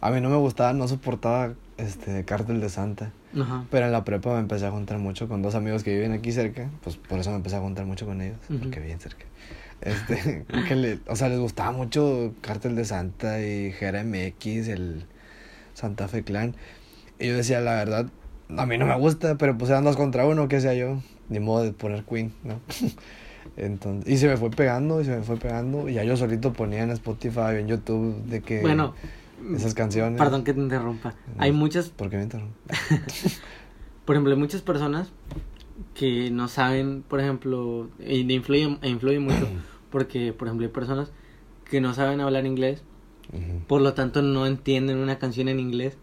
a 0.00 0.10
mí 0.10 0.20
no 0.20 0.28
me 0.28 0.36
gustaba, 0.36 0.72
no 0.72 0.86
soportaba 0.88 1.54
este 1.78 2.24
Cártel 2.24 2.60
de 2.60 2.68
Santa. 2.68 3.12
Ajá. 3.38 3.64
Pero 3.70 3.86
en 3.86 3.92
la 3.92 4.04
prepa 4.04 4.34
me 4.34 4.40
empecé 4.40 4.66
a 4.66 4.70
juntar 4.70 4.98
mucho 4.98 5.26
con 5.28 5.42
dos 5.42 5.54
amigos 5.54 5.82
que 5.82 5.94
viven 5.94 6.12
aquí 6.12 6.32
cerca. 6.32 6.70
Pues 6.82 6.96
por 6.96 7.18
eso 7.18 7.30
me 7.30 7.36
empecé 7.36 7.56
a 7.56 7.60
juntar 7.60 7.86
mucho 7.86 8.06
con 8.06 8.20
ellos. 8.20 8.38
Porque 8.48 8.80
viven 8.80 9.00
cerca. 9.00 9.24
Este, 9.80 10.44
que 10.68 10.76
le, 10.76 10.98
o 11.06 11.16
sea, 11.16 11.28
les 11.28 11.38
gustaba 11.38 11.72
mucho 11.72 12.34
Cártel 12.40 12.76
de 12.76 12.84
Santa 12.84 13.40
y 13.40 13.72
Jera 13.72 14.04
MX, 14.04 14.68
el 14.68 15.06
Santa 15.74 16.08
Fe 16.08 16.22
Clan. 16.22 16.54
Y 17.18 17.28
yo 17.28 17.36
decía, 17.36 17.60
la 17.60 17.74
verdad, 17.74 18.06
a 18.56 18.66
mí 18.66 18.78
no 18.78 18.86
me 18.86 18.96
gusta, 18.96 19.36
pero 19.36 19.56
pues 19.56 19.70
eran 19.70 19.84
dos 19.84 19.96
contra 19.96 20.26
uno, 20.26 20.48
qué 20.48 20.60
sea 20.60 20.74
yo. 20.74 21.00
Ni 21.28 21.38
modo 21.38 21.62
de 21.62 21.72
poner 21.72 22.04
Queen, 22.04 22.32
¿no? 22.42 22.60
Entonces, 23.56 24.12
y 24.12 24.16
se 24.16 24.28
me 24.28 24.36
fue 24.36 24.50
pegando, 24.50 25.00
y 25.00 25.04
se 25.04 25.16
me 25.16 25.22
fue 25.22 25.36
pegando. 25.36 25.88
Y 25.88 25.94
ya 25.94 26.04
yo 26.04 26.16
solito 26.16 26.52
ponía 26.52 26.82
en 26.82 26.90
Spotify, 26.90 27.56
en 27.58 27.68
YouTube, 27.68 28.24
de 28.24 28.40
que 28.40 28.60
Bueno, 28.60 28.94
esas 29.54 29.74
canciones. 29.74 30.18
perdón 30.18 30.44
que 30.44 30.52
te 30.54 30.60
interrumpa. 30.60 31.14
Hay 31.38 31.52
muchas, 31.52 31.90
¿Por 31.90 32.10
qué 32.10 32.16
me 32.16 32.24
interrumpo? 32.24 32.54
por 34.04 34.16
ejemplo, 34.16 34.32
hay 34.32 34.38
muchas 34.38 34.62
personas 34.62 35.12
que 35.94 36.30
no 36.30 36.48
saben, 36.48 37.02
por 37.06 37.20
ejemplo, 37.20 37.88
de 37.98 38.14
influye, 38.14 38.78
e 38.82 38.88
influye 38.88 39.18
mucho, 39.18 39.48
porque, 39.90 40.32
por 40.32 40.48
ejemplo, 40.48 40.66
hay 40.66 40.72
personas 40.72 41.12
que 41.64 41.80
no 41.80 41.94
saben 41.94 42.20
hablar 42.20 42.46
inglés, 42.46 42.82
por 43.68 43.80
lo 43.80 43.94
tanto 43.94 44.22
no 44.22 44.46
entienden 44.46 44.98
una 44.98 45.18
canción 45.18 45.48
en 45.48 45.60
inglés, 45.60 45.96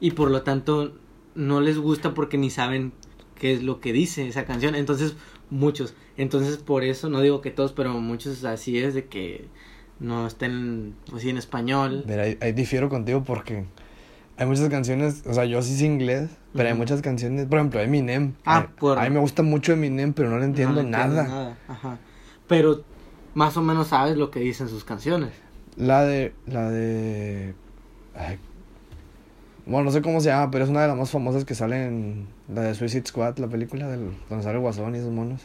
y 0.00 0.12
por 0.12 0.30
lo 0.30 0.42
tanto 0.42 0.94
no 1.34 1.60
les 1.60 1.78
gusta 1.78 2.14
porque 2.14 2.38
ni 2.38 2.50
saben 2.50 2.92
qué 3.34 3.52
es 3.52 3.62
lo 3.62 3.80
que 3.80 3.92
dice 3.92 4.26
esa 4.26 4.44
canción. 4.44 4.74
Entonces, 4.74 5.14
muchos. 5.50 5.94
Entonces, 6.16 6.56
por 6.56 6.84
eso, 6.84 7.08
no 7.08 7.20
digo 7.20 7.40
que 7.40 7.50
todos, 7.50 7.72
pero 7.72 7.92
muchos 8.00 8.44
así 8.44 8.78
es 8.78 8.94
de 8.94 9.06
que 9.06 9.46
no 9.98 10.26
estén 10.26 10.94
así 11.14 11.28
en 11.28 11.36
español. 11.36 12.04
Mira, 12.06 12.22
ahí, 12.22 12.38
ahí 12.40 12.52
difiero 12.52 12.88
contigo 12.88 13.22
porque 13.22 13.66
hay 14.40 14.46
muchas 14.46 14.70
canciones, 14.70 15.22
o 15.26 15.34
sea, 15.34 15.44
yo 15.44 15.60
sí 15.60 15.76
sé 15.76 15.84
inglés, 15.84 16.30
pero 16.54 16.70
hay 16.70 16.74
muchas 16.74 17.02
canciones, 17.02 17.44
por 17.44 17.58
ejemplo, 17.58 17.78
Eminem. 17.80 18.32
Ah, 18.46 18.56
a, 18.58 18.66
por- 18.68 18.98
a 18.98 19.02
mí 19.02 19.10
me 19.10 19.20
gusta 19.20 19.42
mucho 19.42 19.74
Eminem, 19.74 20.14
pero 20.14 20.30
no 20.30 20.38
le 20.38 20.46
entiendo 20.46 20.76
No 20.76 20.80
le 20.82 20.88
entiendes 20.88 21.28
nada. 21.28 21.58
Ajá. 21.68 21.98
Pero 22.48 22.82
más 23.34 23.56
o 23.58 23.62
menos 23.62 23.88
sabes 23.88 24.16
lo 24.16 24.30
que 24.30 24.40
dicen 24.40 24.68
sus 24.70 24.82
canciones. 24.82 25.30
La 25.76 26.04
de, 26.04 26.32
la 26.46 26.70
de, 26.70 27.54
ay, 28.14 28.38
bueno, 29.66 29.84
no 29.84 29.90
sé 29.90 30.00
cómo 30.00 30.20
se 30.22 30.30
llama, 30.30 30.50
pero 30.50 30.64
es 30.64 30.70
una 30.70 30.80
de 30.82 30.88
las 30.88 30.96
más 30.96 31.10
famosas 31.10 31.44
que 31.44 31.54
sale 31.54 31.86
en 31.86 32.26
la 32.52 32.62
de 32.62 32.74
Suicide 32.74 33.06
Squad, 33.06 33.36
la 33.36 33.46
película 33.46 33.88
del, 33.88 34.10
donde 34.30 34.42
sale 34.42 34.58
Guasón 34.58 34.94
y 34.94 34.98
esos 34.98 35.12
monos. 35.12 35.42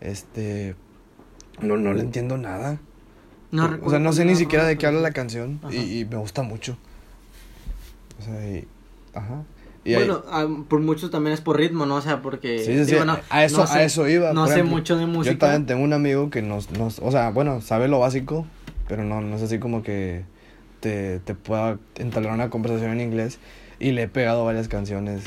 Este, 0.00 0.74
no, 1.60 1.76
no 1.76 1.92
le 1.92 2.00
entiendo 2.00 2.38
nada. 2.38 2.78
No 3.50 3.78
o 3.82 3.90
sea, 3.90 3.98
no 3.98 4.14
sé 4.14 4.24
ni 4.24 4.34
siquiera 4.36 4.64
de 4.64 4.78
qué 4.78 4.86
habla 4.86 5.00
la 5.00 5.12
canción 5.12 5.60
y 5.70 6.06
me 6.06 6.16
gusta 6.16 6.42
mucho. 6.42 6.78
O 8.18 8.22
sea, 8.22 8.48
y, 8.50 8.66
ajá. 9.14 9.42
Y 9.84 9.94
Bueno, 9.94 10.22
por 10.68 10.80
muchos 10.80 11.10
también 11.12 11.32
es 11.32 11.40
por 11.40 11.56
ritmo, 11.58 11.86
¿no? 11.86 11.96
O 11.96 12.00
sea, 12.00 12.20
porque... 12.20 12.58
Sí, 12.58 12.76
sí, 12.76 12.84
sí, 12.86 12.96
no- 13.06 13.18
a 13.30 13.44
eso, 13.44 13.58
no 13.64 13.70
a 13.70 13.82
eso 13.84 14.08
iba. 14.08 14.32
No 14.32 14.40
por 14.42 14.48
sé 14.48 14.54
ejemplo. 14.54 14.76
mucho 14.76 14.96
de 14.96 15.02
Yo 15.02 15.08
música. 15.08 15.38
también 15.38 15.66
tengo 15.66 15.84
un 15.84 15.92
amigo 15.92 16.28
que 16.28 16.42
nos, 16.42 16.72
nos, 16.72 16.98
o 16.98 17.10
sea, 17.12 17.30
bueno, 17.30 17.60
sabe 17.60 17.86
lo 17.86 18.00
básico, 18.00 18.46
pero 18.88 19.04
no, 19.04 19.20
no 19.20 19.36
es 19.36 19.42
así 19.42 19.60
como 19.60 19.84
que 19.84 20.24
te, 20.80 21.20
te 21.20 21.34
pueda 21.36 21.78
entablar 21.96 22.32
una 22.32 22.50
conversación 22.50 22.90
en 22.92 23.00
inglés. 23.00 23.38
Y 23.78 23.92
le 23.92 24.02
he 24.04 24.08
pegado 24.08 24.44
varias 24.44 24.66
canciones 24.66 25.22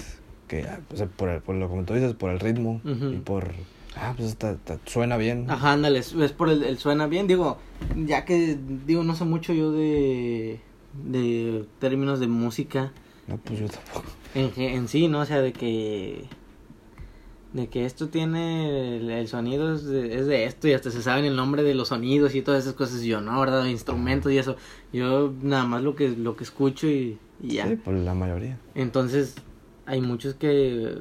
que, 0.49 0.65
pues, 0.89 1.03
por, 1.15 1.29
el, 1.29 1.41
por 1.41 1.55
lo 1.55 1.69
como 1.69 1.83
tú 1.83 1.93
dices, 1.93 2.13
por 2.15 2.31
el 2.31 2.39
ritmo 2.41 2.81
Ujú. 2.83 3.11
y 3.11 3.17
por, 3.19 3.51
ah, 3.95 4.13
pues 4.17 4.27
está- 4.29 4.51
está- 4.51 4.79
suena 4.85 5.15
bien. 5.15 5.45
Ajá, 5.49 5.71
ándale, 5.71 5.99
es 5.99 6.13
por 6.35 6.49
el, 6.49 6.63
el 6.63 6.77
suena 6.79 7.07
bien. 7.07 7.27
Digo, 7.27 7.59
ya 7.95 8.25
que, 8.25 8.57
digo, 8.85 9.03
no 9.03 9.15
sé 9.15 9.23
mucho 9.23 9.53
yo 9.53 9.71
de, 9.71 10.59
de 10.93 11.65
términos 11.79 12.19
de 12.19 12.27
música 12.27 12.91
No, 13.27 13.37
pues 13.37 13.59
yo 13.59 13.67
tampoco. 13.67 14.05
en, 14.35 14.51
en 14.57 14.87
sí, 14.87 15.07
¿no? 15.07 15.19
O 15.21 15.25
sea, 15.25 15.41
de 15.41 15.53
que... 15.53 16.25
De 17.51 17.67
que 17.67 17.85
esto 17.85 18.09
tiene 18.09 18.97
el, 18.97 19.09
el 19.09 19.27
sonido 19.27 19.73
es 19.73 19.83
de, 19.83 20.19
es 20.19 20.27
de 20.27 20.43
esto 20.45 20.67
y 20.67 20.73
hasta 20.73 20.91
se 20.91 21.01
saben 21.01 21.25
el 21.25 21.35
nombre 21.35 21.63
de 21.63 21.73
los 21.73 21.87
sonidos 21.87 22.35
y 22.35 22.43
todas 22.43 22.61
esas 22.61 22.75
cosas. 22.75 23.01
Yo 23.01 23.21
no, 23.21 23.39
¿verdad? 23.39 23.65
Instrumentos 23.65 24.31
y 24.31 24.37
eso. 24.37 24.55
Yo 24.93 25.33
nada 25.41 25.65
más 25.65 25.81
lo 25.81 25.95
que, 25.95 26.09
lo 26.09 26.35
que 26.35 26.43
escucho 26.43 26.85
y, 26.85 27.17
y 27.41 27.55
ya. 27.55 27.67
Sí, 27.67 27.75
por 27.75 27.95
la 27.95 28.13
mayoría. 28.13 28.59
Entonces, 28.75 29.33
hay 29.87 29.99
muchos 29.99 30.35
que 30.35 30.97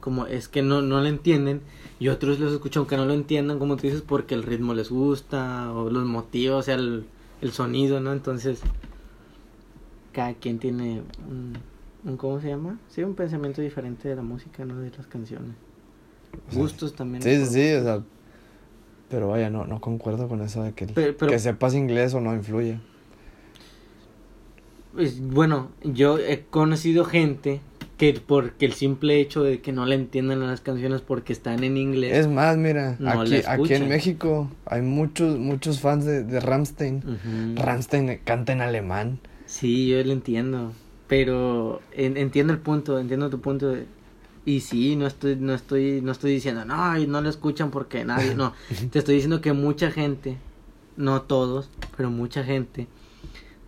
como 0.00 0.26
es 0.26 0.48
que 0.48 0.62
no, 0.62 0.82
no 0.82 1.00
le 1.00 1.08
entienden 1.08 1.60
y 2.00 2.08
otros 2.08 2.40
los 2.40 2.52
escuchan 2.52 2.80
aunque 2.80 2.96
no 2.96 3.04
lo 3.06 3.12
entiendan, 3.12 3.60
como 3.60 3.76
tú 3.76 3.82
dices, 3.82 4.02
porque 4.02 4.34
el 4.34 4.42
ritmo 4.42 4.74
les 4.74 4.90
gusta 4.90 5.70
o 5.72 5.88
los 5.88 6.04
motiva, 6.04 6.56
o 6.56 6.62
sea, 6.62 6.74
el, 6.74 7.04
el 7.42 7.52
sonido, 7.52 8.00
¿no? 8.00 8.12
Entonces, 8.12 8.60
cada 10.12 10.34
quien 10.34 10.58
tiene 10.58 11.02
un, 11.28 11.58
un, 12.04 12.16
¿cómo 12.16 12.40
se 12.40 12.48
llama? 12.48 12.78
Sí, 12.88 13.02
un 13.02 13.14
pensamiento 13.14 13.60
diferente 13.62 14.08
de 14.08 14.16
la 14.16 14.22
música, 14.22 14.64
¿no? 14.64 14.78
De 14.78 14.90
las 14.96 15.06
canciones. 15.06 15.50
O 16.48 16.52
sea, 16.52 16.60
Gustos 16.62 16.94
también. 16.94 17.22
Sí, 17.22 17.36
sí, 17.36 17.46
sí, 17.46 17.72
o 17.74 17.82
sea. 17.82 18.02
Pero 19.10 19.28
vaya, 19.28 19.50
no, 19.50 19.66
no 19.66 19.80
concuerdo 19.80 20.26
con 20.28 20.40
eso 20.40 20.62
de 20.62 20.72
que, 20.72 20.86
Pero- 20.86 21.16
pero- 21.16 21.30
que 21.30 21.38
sepas 21.38 21.74
inglés 21.74 22.14
o 22.14 22.20
no 22.20 22.34
influye. 22.34 22.78
Pues, 24.94 25.20
bueno, 25.20 25.70
yo 25.82 26.18
he 26.18 26.44
conocido 26.50 27.04
gente 27.04 27.60
que 27.96 28.20
porque 28.26 28.66
el 28.66 28.72
simple 28.72 29.20
hecho 29.20 29.42
de 29.42 29.60
que 29.60 29.72
no 29.72 29.86
le 29.86 29.94
entiendan 29.94 30.40
las 30.40 30.60
canciones 30.60 31.00
porque 31.02 31.32
están 31.32 31.62
en 31.64 31.76
inglés. 31.76 32.16
Es 32.16 32.28
más, 32.28 32.56
mira, 32.56 32.96
No 32.98 33.10
aquí, 33.20 33.42
en 33.74 33.88
México 33.88 34.50
hay 34.66 34.82
muchos, 34.82 35.38
muchos 35.38 35.80
fans 35.80 36.04
de, 36.04 36.24
de 36.24 36.40
Ramstein. 36.40 36.96
Ujú. 36.98 37.62
Ramstein 37.62 38.18
canta 38.24 38.52
en 38.52 38.60
alemán. 38.60 39.20
Sí, 39.52 39.86
yo 39.88 40.02
lo 40.02 40.12
entiendo, 40.12 40.72
pero 41.08 41.82
en- 41.92 42.16
entiendo 42.16 42.54
el 42.54 42.58
punto, 42.58 42.98
entiendo 42.98 43.28
tu 43.28 43.40
punto 43.42 43.68
de- 43.68 43.84
y 44.46 44.60
sí, 44.60 44.96
no 44.96 45.06
estoy 45.06 45.36
no 45.36 45.52
estoy 45.52 46.00
no 46.00 46.10
estoy 46.10 46.32
diciendo, 46.32 46.64
"No, 46.64 46.96
no 47.06 47.20
lo 47.20 47.28
escuchan 47.28 47.70
porque 47.70 48.02
nadie", 48.02 48.34
no. 48.34 48.54
Te 48.90 48.98
estoy 48.98 49.16
diciendo 49.16 49.42
que 49.42 49.52
mucha 49.52 49.90
gente, 49.90 50.38
no 50.96 51.20
todos, 51.20 51.68
pero 51.98 52.10
mucha 52.10 52.44
gente 52.44 52.86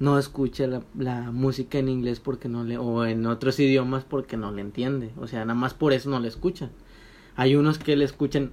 no 0.01 0.19
escucha 0.19 0.67
la, 0.67 0.83
la 0.99 1.31
música 1.33 1.79
en 1.79 1.91
inglés 1.91 2.19
porque 2.19 2.49
no 2.49 2.65
le 2.65 2.79
o 2.79 3.05
en 3.05 3.27
otros 3.27 3.61
idiomas 3.61 4.05
porque 4.05 4.39
no 4.39 4.53
le 4.53 4.63
entiende, 4.63 5.11
o 5.21 5.27
sea, 5.27 5.41
nada 5.45 5.55
más 5.55 5.75
por 5.75 5.93
eso 5.93 6.09
no 6.09 6.19
le 6.19 6.29
escuchan. 6.29 6.71
Hay 7.37 7.57
unos 7.57 7.79
que 7.79 7.95
le 7.95 8.07
escuchan 8.07 8.53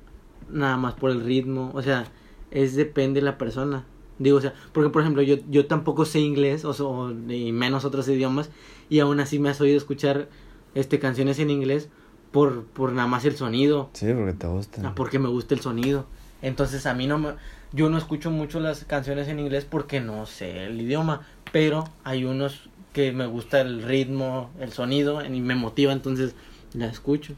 nada 0.51 0.75
más 0.75 0.95
por 0.95 1.11
el 1.11 1.21
ritmo, 1.21 1.71
o 1.73 1.81
sea, 1.81 2.07
es 2.51 2.75
depende 2.75 3.21
de 3.21 3.25
la 3.25 3.37
persona. 3.37 3.85
Digo, 4.21 4.37
o 4.37 4.41
sea, 4.41 4.53
porque 4.71 4.89
por 4.89 5.01
ejemplo, 5.01 5.21
yo, 5.21 5.37
yo 5.49 5.65
tampoco 5.65 6.05
sé 6.05 6.19
inglés, 6.19 6.63
o, 6.65 6.73
so- 6.73 7.11
y 7.29 7.51
menos 7.51 7.85
otros 7.85 8.07
idiomas, 8.07 8.49
y 8.89 8.99
aún 8.99 9.19
así 9.19 9.39
me 9.39 9.49
has 9.49 9.59
oído 9.61 9.77
escuchar 9.77 10.29
este 10.75 10.99
canciones 10.99 11.39
en 11.39 11.49
inglés 11.49 11.89
por, 12.31 12.63
por 12.65 12.91
nada 12.93 13.07
más 13.07 13.25
el 13.25 13.35
sonido, 13.35 13.89
Sí, 13.93 14.07
porque 14.13 14.33
te 14.33 14.47
gusta. 14.47 14.87
ah, 14.87 14.93
porque 14.95 15.19
me 15.19 15.27
gusta 15.29 15.53
el 15.55 15.61
sonido. 15.61 16.05
Entonces 16.41 16.85
a 16.85 16.93
mí 16.93 17.07
no 17.07 17.17
me, 17.17 17.29
yo 17.73 17.89
no 17.89 17.97
escucho 17.97 18.31
mucho 18.31 18.59
las 18.59 18.85
canciones 18.85 19.27
en 19.27 19.39
inglés 19.39 19.65
porque 19.69 19.99
no 20.01 20.25
sé 20.25 20.65
el 20.65 20.79
idioma, 20.79 21.21
pero 21.51 21.83
hay 22.03 22.23
unos 22.25 22.69
que 22.93 23.11
me 23.11 23.25
gusta 23.25 23.61
el 23.61 23.83
ritmo, 23.83 24.49
el 24.59 24.71
sonido 24.71 25.23
y 25.25 25.41
me 25.41 25.55
motiva, 25.55 25.93
entonces 25.93 26.35
la 26.73 26.87
escucho. 26.87 27.33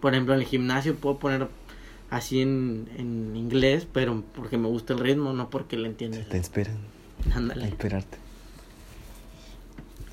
Por 0.00 0.12
ejemplo, 0.14 0.34
en 0.34 0.40
el 0.40 0.46
gimnasio 0.46 0.94
puedo 0.96 1.18
poner 1.18 1.48
así 2.12 2.42
en, 2.42 2.88
en 2.98 3.34
inglés, 3.34 3.88
pero 3.90 4.22
porque 4.34 4.58
me 4.58 4.68
gusta 4.68 4.92
el 4.92 5.00
ritmo, 5.00 5.32
no 5.32 5.48
porque 5.48 5.78
le 5.78 5.88
entiendes. 5.88 6.28
Te 6.28 6.36
inspiran. 6.36 6.76
A 7.32 7.38
Ándale. 7.38 7.66
inspirarte. 7.68 8.18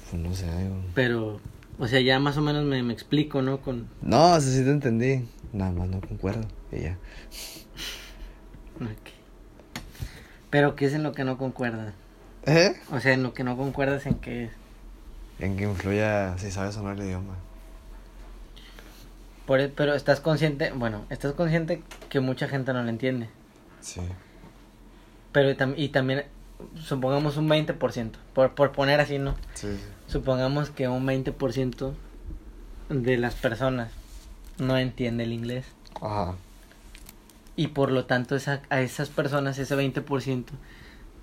Pues 0.10 0.24
no 0.24 0.34
sé, 0.34 0.50
algo. 0.50 0.82
Pero, 0.96 1.42
o 1.78 1.88
sea, 1.88 2.00
ya 2.00 2.18
más 2.20 2.38
o 2.38 2.42
menos 2.42 2.64
me, 2.64 2.82
me 2.84 2.94
explico, 2.94 3.42
¿no? 3.42 3.60
Con... 3.62 3.88
No, 4.02 4.36
eso 4.38 4.50
sí 4.50 4.64
te 4.64 4.72
entendí. 4.72 5.28
Nada 5.52 5.72
más 5.72 5.90
no 5.90 6.00
concuerdo. 6.00 6.48
Y 6.72 6.82
ya. 6.84 6.98
ok. 8.78 9.10
Pero, 10.50 10.76
¿qué 10.76 10.86
es 10.86 10.94
en 10.94 11.04
lo 11.04 11.12
que 11.12 11.26
no 11.26 11.38
concuerdas? 11.38 11.94
¿Eh? 12.46 12.74
O 12.92 13.00
sea, 13.02 13.14
en 13.14 13.24
lo 13.24 13.34
que 13.34 13.44
no 13.44 13.58
concuerdas 13.58 14.06
en 14.06 14.16
qué 14.16 14.46
es. 14.46 14.52
En 15.40 15.58
que 15.58 15.66
influya 15.66 16.38
si 16.38 16.50
sabes 16.50 16.78
o 16.78 16.82
no 16.84 16.92
el 16.92 17.00
idioma. 17.00 17.36
Por, 19.50 19.62
e- 19.62 19.68
pero 19.70 19.96
estás 19.96 20.20
consciente, 20.20 20.72
bueno, 20.74 21.06
estás 21.10 21.34
consciente 21.34 21.82
que 22.08 22.20
mucha 22.20 22.48
gente 22.48 22.72
no 22.72 22.84
lo 22.84 22.90
entiende. 22.90 23.30
Sí. 23.82 24.00
Pero 25.32 25.50
tam- 25.58 25.74
y 25.76 25.90
también, 25.90 26.26
supongamos 26.76 27.36
un 27.36 27.50
20%, 27.50 28.12
por, 28.36 28.54
por 28.54 28.72
poner 28.74 29.00
así, 29.00 29.18
¿no? 29.18 29.34
Sí, 29.56 29.70
sí. 29.76 29.84
Supongamos 30.06 30.70
que 30.70 30.88
un 30.88 31.04
20% 31.08 31.94
de 32.90 33.18
las 33.18 33.34
personas 33.34 33.92
no 34.60 34.78
entiende 34.78 35.24
el 35.24 35.34
inglés. 35.34 35.66
Ajá. 36.00 36.36
Y 37.56 37.70
por 37.70 37.90
lo 37.92 38.06
tanto 38.06 38.36
esa, 38.36 38.62
a 38.70 38.82
esas 38.82 39.10
personas, 39.10 39.58
ese 39.58 39.76
20%, 39.76 40.46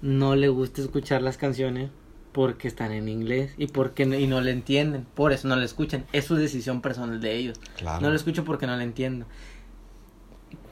no 0.02 0.34
le 0.34 0.48
gusta 0.48 0.80
escuchar 0.82 1.22
las 1.22 1.36
canciones 1.36 1.90
porque 2.36 2.68
están 2.68 2.92
en 2.92 3.08
inglés 3.08 3.54
y 3.56 3.66
porque 3.68 4.04
no, 4.04 4.14
y 4.14 4.26
no 4.26 4.42
le 4.42 4.50
entienden. 4.50 5.06
Por 5.14 5.32
eso 5.32 5.48
no 5.48 5.56
le 5.56 5.64
escuchan. 5.64 6.04
Es 6.12 6.26
su 6.26 6.34
decisión 6.34 6.82
personal 6.82 7.18
de 7.18 7.34
ellos. 7.34 7.58
Claro. 7.78 8.02
No 8.02 8.10
lo 8.10 8.14
escucho 8.14 8.44
porque 8.44 8.66
no 8.66 8.76
lo 8.76 8.82
entiendo. 8.82 9.24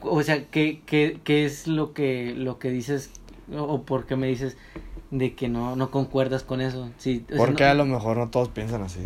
O 0.01 0.21
sea, 0.21 0.45
¿qué, 0.45 0.83
qué, 0.85 1.19
qué 1.23 1.43
es 1.43 1.65
lo 1.65 1.91
que, 1.93 2.35
lo 2.37 2.59
que 2.59 2.69
dices 2.69 3.09
o, 3.51 3.81
por 3.81 4.05
qué 4.05 4.15
me 4.15 4.27
dices 4.27 4.57
de 5.09 5.33
que 5.33 5.49
no, 5.49 5.75
no 5.75 5.89
concuerdas 5.89 6.43
con 6.43 6.61
eso? 6.61 6.91
Sí, 6.99 7.25
Porque 7.35 7.63
no- 7.63 7.69
a 7.71 7.73
lo 7.73 7.85
mejor 7.85 8.17
no 8.17 8.29
todos 8.29 8.49
piensan 8.49 8.83
así. 8.83 8.99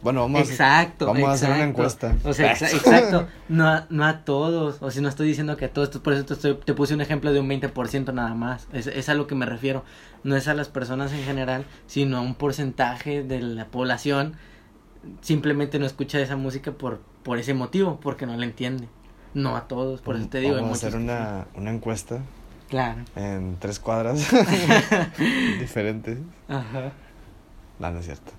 Bueno, 0.00 0.20
vamos, 0.20 0.48
Exacto. 0.48 1.06
vamos 1.06 1.28
a 1.28 1.32
hacer 1.32 1.50
una 1.50 1.64
encuesta. 1.64 2.14
O 2.24 2.32
sea, 2.32 2.52
exa- 2.54 2.72
exacto. 2.72 3.26
No 3.48 3.66
a, 3.66 3.86
no 3.90 4.04
a 4.04 4.18
todos. 4.24 4.76
O 4.80 4.90
si 4.92 5.00
no 5.00 5.08
estoy 5.08 5.26
diciendo 5.26 5.56
que 5.56 5.64
a 5.64 5.72
todos. 5.72 5.88
Por 5.98 6.12
eso 6.12 6.24
te, 6.24 6.34
estoy- 6.34 6.54
te 6.64 6.72
puse 6.74 6.94
un 6.94 7.00
ejemplo 7.00 7.32
de 7.32 7.40
un 7.40 7.48
20% 7.48 8.12
nada 8.14 8.34
más. 8.34 8.68
Es, 8.72 8.86
es 8.86 9.08
a 9.08 9.14
lo 9.14 9.26
que 9.26 9.34
me 9.34 9.44
refiero. 9.44 9.84
No 10.22 10.36
es 10.36 10.46
a 10.46 10.54
las 10.54 10.68
personas 10.68 11.12
en 11.12 11.24
general, 11.24 11.64
sino 11.88 12.18
a 12.18 12.20
un 12.20 12.34
porcentaje 12.36 13.22
de 13.24 13.40
la 13.40 13.64
población. 13.66 14.34
Simplemente 15.20 15.78
no 15.80 15.86
escucha 15.86 16.20
esa 16.20 16.36
música 16.36 16.70
por, 16.72 17.00
por 17.24 17.38
ese 17.38 17.54
motivo, 17.54 17.98
porque 18.00 18.24
no 18.26 18.36
la 18.36 18.44
entiende. 18.44 18.88
No 19.34 19.56
a 19.56 19.66
todos. 19.68 20.00
Por 20.00 20.14
eso 20.16 20.28
te 20.28 20.38
digo. 20.38 20.54
Vamos 20.56 20.84
a 20.84 20.86
hacer 20.88 20.98
una, 21.00 21.46
una 21.54 21.70
encuesta. 21.72 22.18
Claro. 22.68 23.00
en 23.16 23.56
tres 23.58 23.78
cuadras 23.80 24.18
diferentes. 25.58 26.18
Ajá. 26.48 26.92
No, 27.78 27.90
no 27.90 27.98
es 28.00 28.04
cierto. 28.04 28.32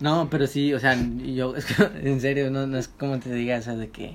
No, 0.00 0.28
pero 0.30 0.46
sí, 0.46 0.72
o 0.74 0.78
sea, 0.80 0.96
yo, 1.18 1.56
es 1.56 1.64
que, 1.66 1.82
en 2.08 2.20
serio, 2.20 2.50
no, 2.50 2.66
no 2.66 2.78
es 2.78 2.88
como 2.88 3.18
te 3.18 3.32
diga, 3.32 3.58
o 3.58 3.62
sea, 3.62 3.74
de 3.76 3.90
que, 3.90 4.12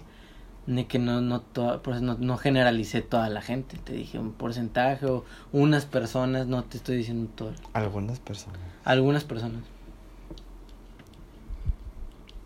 de 0.65 0.85
que 0.87 0.97
no, 0.99 1.19
no, 1.21 1.41
toda, 1.41 1.81
no, 1.99 2.15
no 2.17 2.37
generalicé 2.37 3.01
toda 3.01 3.27
la 3.29 3.41
gente, 3.41 3.77
te 3.77 3.93
dije 3.93 4.17
un 4.19 4.31
porcentaje 4.33 5.05
o 5.05 5.25
unas 5.51 5.85
personas, 5.85 6.47
no 6.47 6.63
te 6.63 6.77
estoy 6.77 6.97
diciendo 6.97 7.29
todo, 7.35 7.53
Algunas 7.73 8.19
personas. 8.19 8.59
algunas 8.85 9.23
personas. 9.25 9.63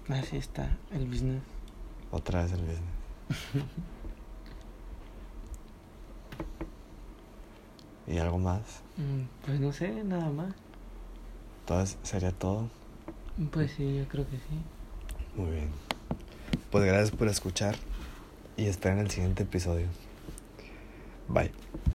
Así 0.09 0.38
está 0.38 0.77
el 0.91 1.05
business. 1.05 1.41
Otra 2.11 2.41
vez 2.43 2.53
el 2.53 2.61
business. 2.61 3.65
¿Y 8.07 8.17
algo 8.19 8.39
más? 8.39 8.61
Mm, 8.95 9.23
Pues 9.45 9.59
no 9.59 9.71
sé, 9.73 9.89
nada 10.05 10.29
más. 10.29 10.53
Entonces, 11.61 11.97
¿sería 12.03 12.31
todo? 12.31 12.69
Pues 13.51 13.71
sí, 13.71 13.97
yo 13.97 14.07
creo 14.07 14.25
que 14.25 14.38
sí. 14.38 15.35
Muy 15.35 15.51
bien. 15.51 15.69
Pues 16.71 16.83
gracias 16.85 17.11
por 17.11 17.27
escuchar 17.27 17.75
y 18.57 18.65
esperen 18.65 18.99
el 18.99 19.11
siguiente 19.11 19.43
episodio. 19.43 19.88
Bye. 21.27 21.51